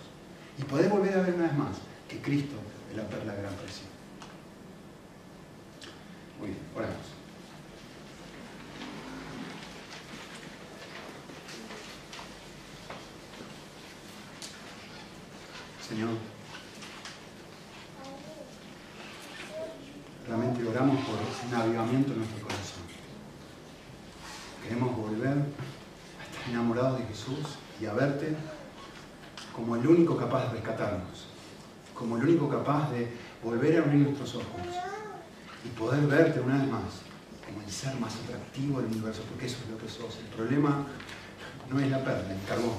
y 0.57 0.63
podés 0.63 0.89
volver 0.89 1.13
a 1.13 1.21
ver 1.21 1.35
una 1.35 1.43
vez 1.43 1.55
más 1.55 1.77
que 2.07 2.21
Cristo, 2.21 2.55
la 2.95 3.03
perla 3.03 3.33
de 3.33 3.41
gran 3.41 3.53
precio. 3.55 3.85
Muy 6.39 6.49
bien, 6.49 6.59
oramos. 6.75 6.95
Señor, 15.87 16.09
realmente 20.27 20.67
oramos 20.67 21.05
por 21.05 21.15
un 21.15 21.55
avivamiento 21.55 22.11
en 22.11 22.19
nuestro 22.19 22.41
corazón. 22.41 22.83
Queremos 24.63 24.95
volver 24.97 25.29
a 25.29 26.23
estar 26.23 26.49
enamorados 26.49 26.99
de 26.99 27.05
Jesús 27.05 27.57
y 27.79 27.85
a 27.85 27.93
verte 27.93 28.35
como 29.55 29.75
el 29.75 29.87
único 29.87 30.17
capaz 30.17 30.47
de 30.47 30.57
rescatarnos, 30.57 31.26
como 31.97 32.17
el 32.17 32.23
único 32.23 32.49
capaz 32.49 32.91
de 32.91 33.07
volver 33.43 33.77
a 33.77 33.83
abrir 33.83 34.01
nuestros 34.01 34.35
ojos 34.35 34.61
y 35.65 35.69
poder 35.69 36.05
verte 36.07 36.39
una 36.39 36.59
vez 36.59 36.69
más 36.69 37.07
como 37.45 37.61
el 37.61 37.71
ser 37.71 37.95
más 37.95 38.13
atractivo 38.15 38.81
del 38.81 38.91
universo, 38.91 39.21
porque 39.29 39.45
eso 39.45 39.57
es 39.63 39.71
lo 39.71 39.77
que 39.77 39.87
sos. 39.87 40.19
El 40.19 40.27
problema 40.35 40.85
no 41.69 41.79
es 41.79 41.89
la 41.89 42.03
perla, 42.03 42.33
el 42.33 42.43
carbón, 42.47 42.75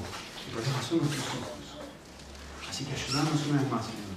el 0.46 0.52
problema 0.52 0.82
son 0.82 0.98
nuestros 0.98 1.26
ojos. 1.26 1.58
Así 2.68 2.84
que 2.84 2.92
ayudamos 2.92 3.46
una 3.48 3.62
vez 3.62 3.70
más, 3.70 3.86
Señor, 3.86 4.12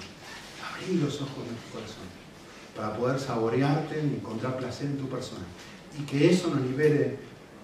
a 0.62 0.76
abrir 0.76 1.02
los 1.02 1.16
ojos 1.22 1.44
de 1.46 1.52
nuestro 1.52 1.72
corazón 1.72 2.22
para 2.76 2.96
poder 2.96 3.20
saborearte 3.20 4.04
y 4.04 4.16
encontrar 4.16 4.58
placer 4.58 4.88
en 4.88 4.98
tu 4.98 5.08
persona. 5.08 5.46
Y 5.98 6.04
que 6.04 6.30
eso 6.30 6.50
nos 6.50 6.62
libere 6.62 7.20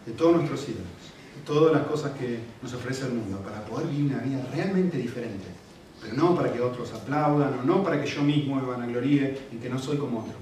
de 0.05 0.11
todos 0.13 0.35
nuestros 0.35 0.63
ídolos, 0.67 0.87
de 1.35 1.41
todas 1.45 1.73
las 1.73 1.87
cosas 1.87 2.17
que 2.17 2.39
nos 2.61 2.73
ofrece 2.73 3.05
el 3.05 3.13
mundo, 3.13 3.39
para 3.39 3.63
poder 3.65 3.87
vivir 3.87 4.13
una 4.13 4.23
vida 4.23 4.47
realmente 4.53 4.97
diferente. 4.97 5.56
Pero 6.01 6.13
no 6.15 6.35
para 6.35 6.53
que 6.53 6.61
otros 6.61 6.93
aplaudan, 6.93 7.59
o 7.59 7.63
no 7.63 7.83
para 7.83 8.01
que 8.01 8.07
yo 8.07 8.21
mismo 8.21 8.55
me 8.55 8.61
vanagloríe 8.61 9.47
en 9.51 9.59
que 9.59 9.69
no 9.69 9.79
soy 9.79 9.97
como 9.97 10.19
otro, 10.19 10.35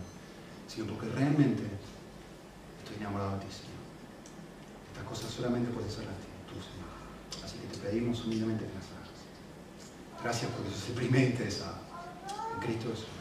sino 0.68 0.88
porque 0.88 1.08
realmente 1.10 1.64
estoy 2.84 2.98
enamorado 3.00 3.38
de 3.38 3.46
ti, 3.46 3.52
Señor. 3.52 3.76
Estas 4.92 5.04
cosas 5.08 5.32
solamente 5.32 5.72
puedes 5.72 5.94
hacerlas 5.94 6.16
tú, 6.48 6.56
Señor. 6.60 7.44
Así 7.44 7.58
que 7.58 7.68
te 7.68 7.78
pedimos 7.78 8.24
humildemente 8.26 8.66
que 8.66 8.74
las 8.74 8.86
hagas. 8.86 10.22
Gracias 10.22 10.52
porque 10.52 10.72
sos 10.72 10.90
el 10.90 10.96
primer 10.96 11.30
interesado 11.30 11.78
en 12.56 12.60
Cristo 12.62 12.90
Jesús. 12.92 13.16